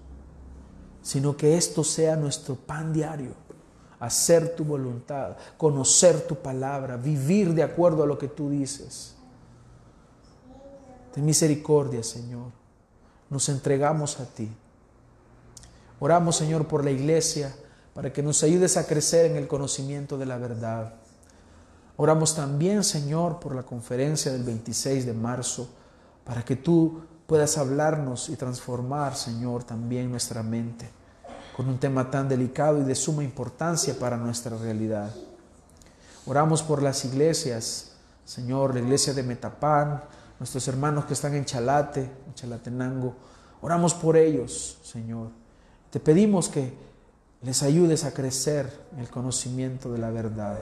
sino 1.01 1.35
que 1.35 1.57
esto 1.57 1.83
sea 1.83 2.15
nuestro 2.15 2.55
pan 2.55 2.93
diario. 2.93 3.33
Hacer 3.99 4.55
tu 4.55 4.63
voluntad, 4.63 5.37
conocer 5.57 6.21
tu 6.27 6.35
palabra, 6.35 6.97
vivir 6.97 7.53
de 7.53 7.63
acuerdo 7.63 8.03
a 8.03 8.07
lo 8.07 8.17
que 8.17 8.27
tú 8.27 8.49
dices. 8.49 9.15
Ten 11.13 11.25
misericordia, 11.25 12.03
Señor 12.03 12.61
nos 13.31 13.47
entregamos 13.47 14.19
a 14.19 14.25
ti. 14.25 14.51
Oramos, 15.99 16.35
Señor, 16.35 16.67
por 16.67 16.83
la 16.83 16.91
iglesia, 16.91 17.55
para 17.95 18.11
que 18.11 18.21
nos 18.21 18.43
ayudes 18.43 18.75
a 18.77 18.85
crecer 18.85 19.25
en 19.25 19.37
el 19.37 19.47
conocimiento 19.47 20.17
de 20.17 20.25
la 20.25 20.37
verdad. 20.37 20.93
Oramos 21.95 22.35
también, 22.35 22.83
Señor, 22.83 23.39
por 23.39 23.55
la 23.55 23.63
conferencia 23.63 24.31
del 24.31 24.43
26 24.43 25.05
de 25.05 25.13
marzo, 25.13 25.69
para 26.25 26.43
que 26.43 26.57
tú 26.57 27.03
puedas 27.25 27.57
hablarnos 27.57 28.27
y 28.27 28.35
transformar, 28.35 29.15
Señor, 29.15 29.63
también 29.63 30.11
nuestra 30.11 30.43
mente 30.43 30.89
con 31.55 31.67
un 31.67 31.77
tema 31.77 32.09
tan 32.09 32.29
delicado 32.29 32.81
y 32.81 32.85
de 32.85 32.95
suma 32.95 33.23
importancia 33.23 33.97
para 33.99 34.15
nuestra 34.15 34.57
realidad. 34.57 35.13
Oramos 36.25 36.63
por 36.63 36.81
las 36.81 37.03
iglesias, 37.03 37.91
Señor, 38.25 38.73
la 38.73 38.79
iglesia 38.79 39.13
de 39.13 39.21
Metapán, 39.21 40.01
nuestros 40.41 40.67
hermanos 40.69 41.05
que 41.05 41.13
están 41.13 41.35
en 41.35 41.45
Chalate, 41.45 42.01
en 42.01 42.33
Chalatenango. 42.33 43.13
Oramos 43.61 43.93
por 43.93 44.17
ellos, 44.17 44.79
Señor. 44.81 45.27
Te 45.91 45.99
pedimos 45.99 46.49
que 46.49 46.73
les 47.43 47.61
ayudes 47.61 48.05
a 48.05 48.11
crecer 48.11 48.87
en 48.91 49.01
el 49.01 49.09
conocimiento 49.11 49.93
de 49.93 49.99
la 49.99 50.09
verdad. 50.09 50.57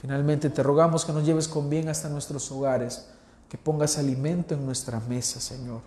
Finalmente 0.00 0.48
te 0.48 0.62
rogamos 0.62 1.04
que 1.04 1.12
nos 1.12 1.26
lleves 1.26 1.46
con 1.46 1.68
bien 1.68 1.90
hasta 1.90 2.08
nuestros 2.08 2.50
hogares, 2.50 3.06
que 3.50 3.58
pongas 3.58 3.98
alimento 3.98 4.54
en 4.54 4.64
nuestra 4.64 4.98
mesa, 5.00 5.38
Señor, 5.38 5.82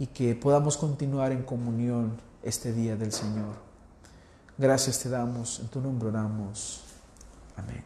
y 0.00 0.08
que 0.08 0.34
podamos 0.34 0.76
continuar 0.76 1.30
en 1.30 1.44
comunión 1.44 2.18
este 2.42 2.72
día 2.72 2.96
del 2.96 3.12
Señor. 3.12 3.54
Gracias 4.58 4.98
te 4.98 5.10
damos, 5.10 5.60
en 5.60 5.68
tu 5.68 5.80
nombre 5.80 6.08
oramos. 6.08 6.80
Amén. 7.56 7.84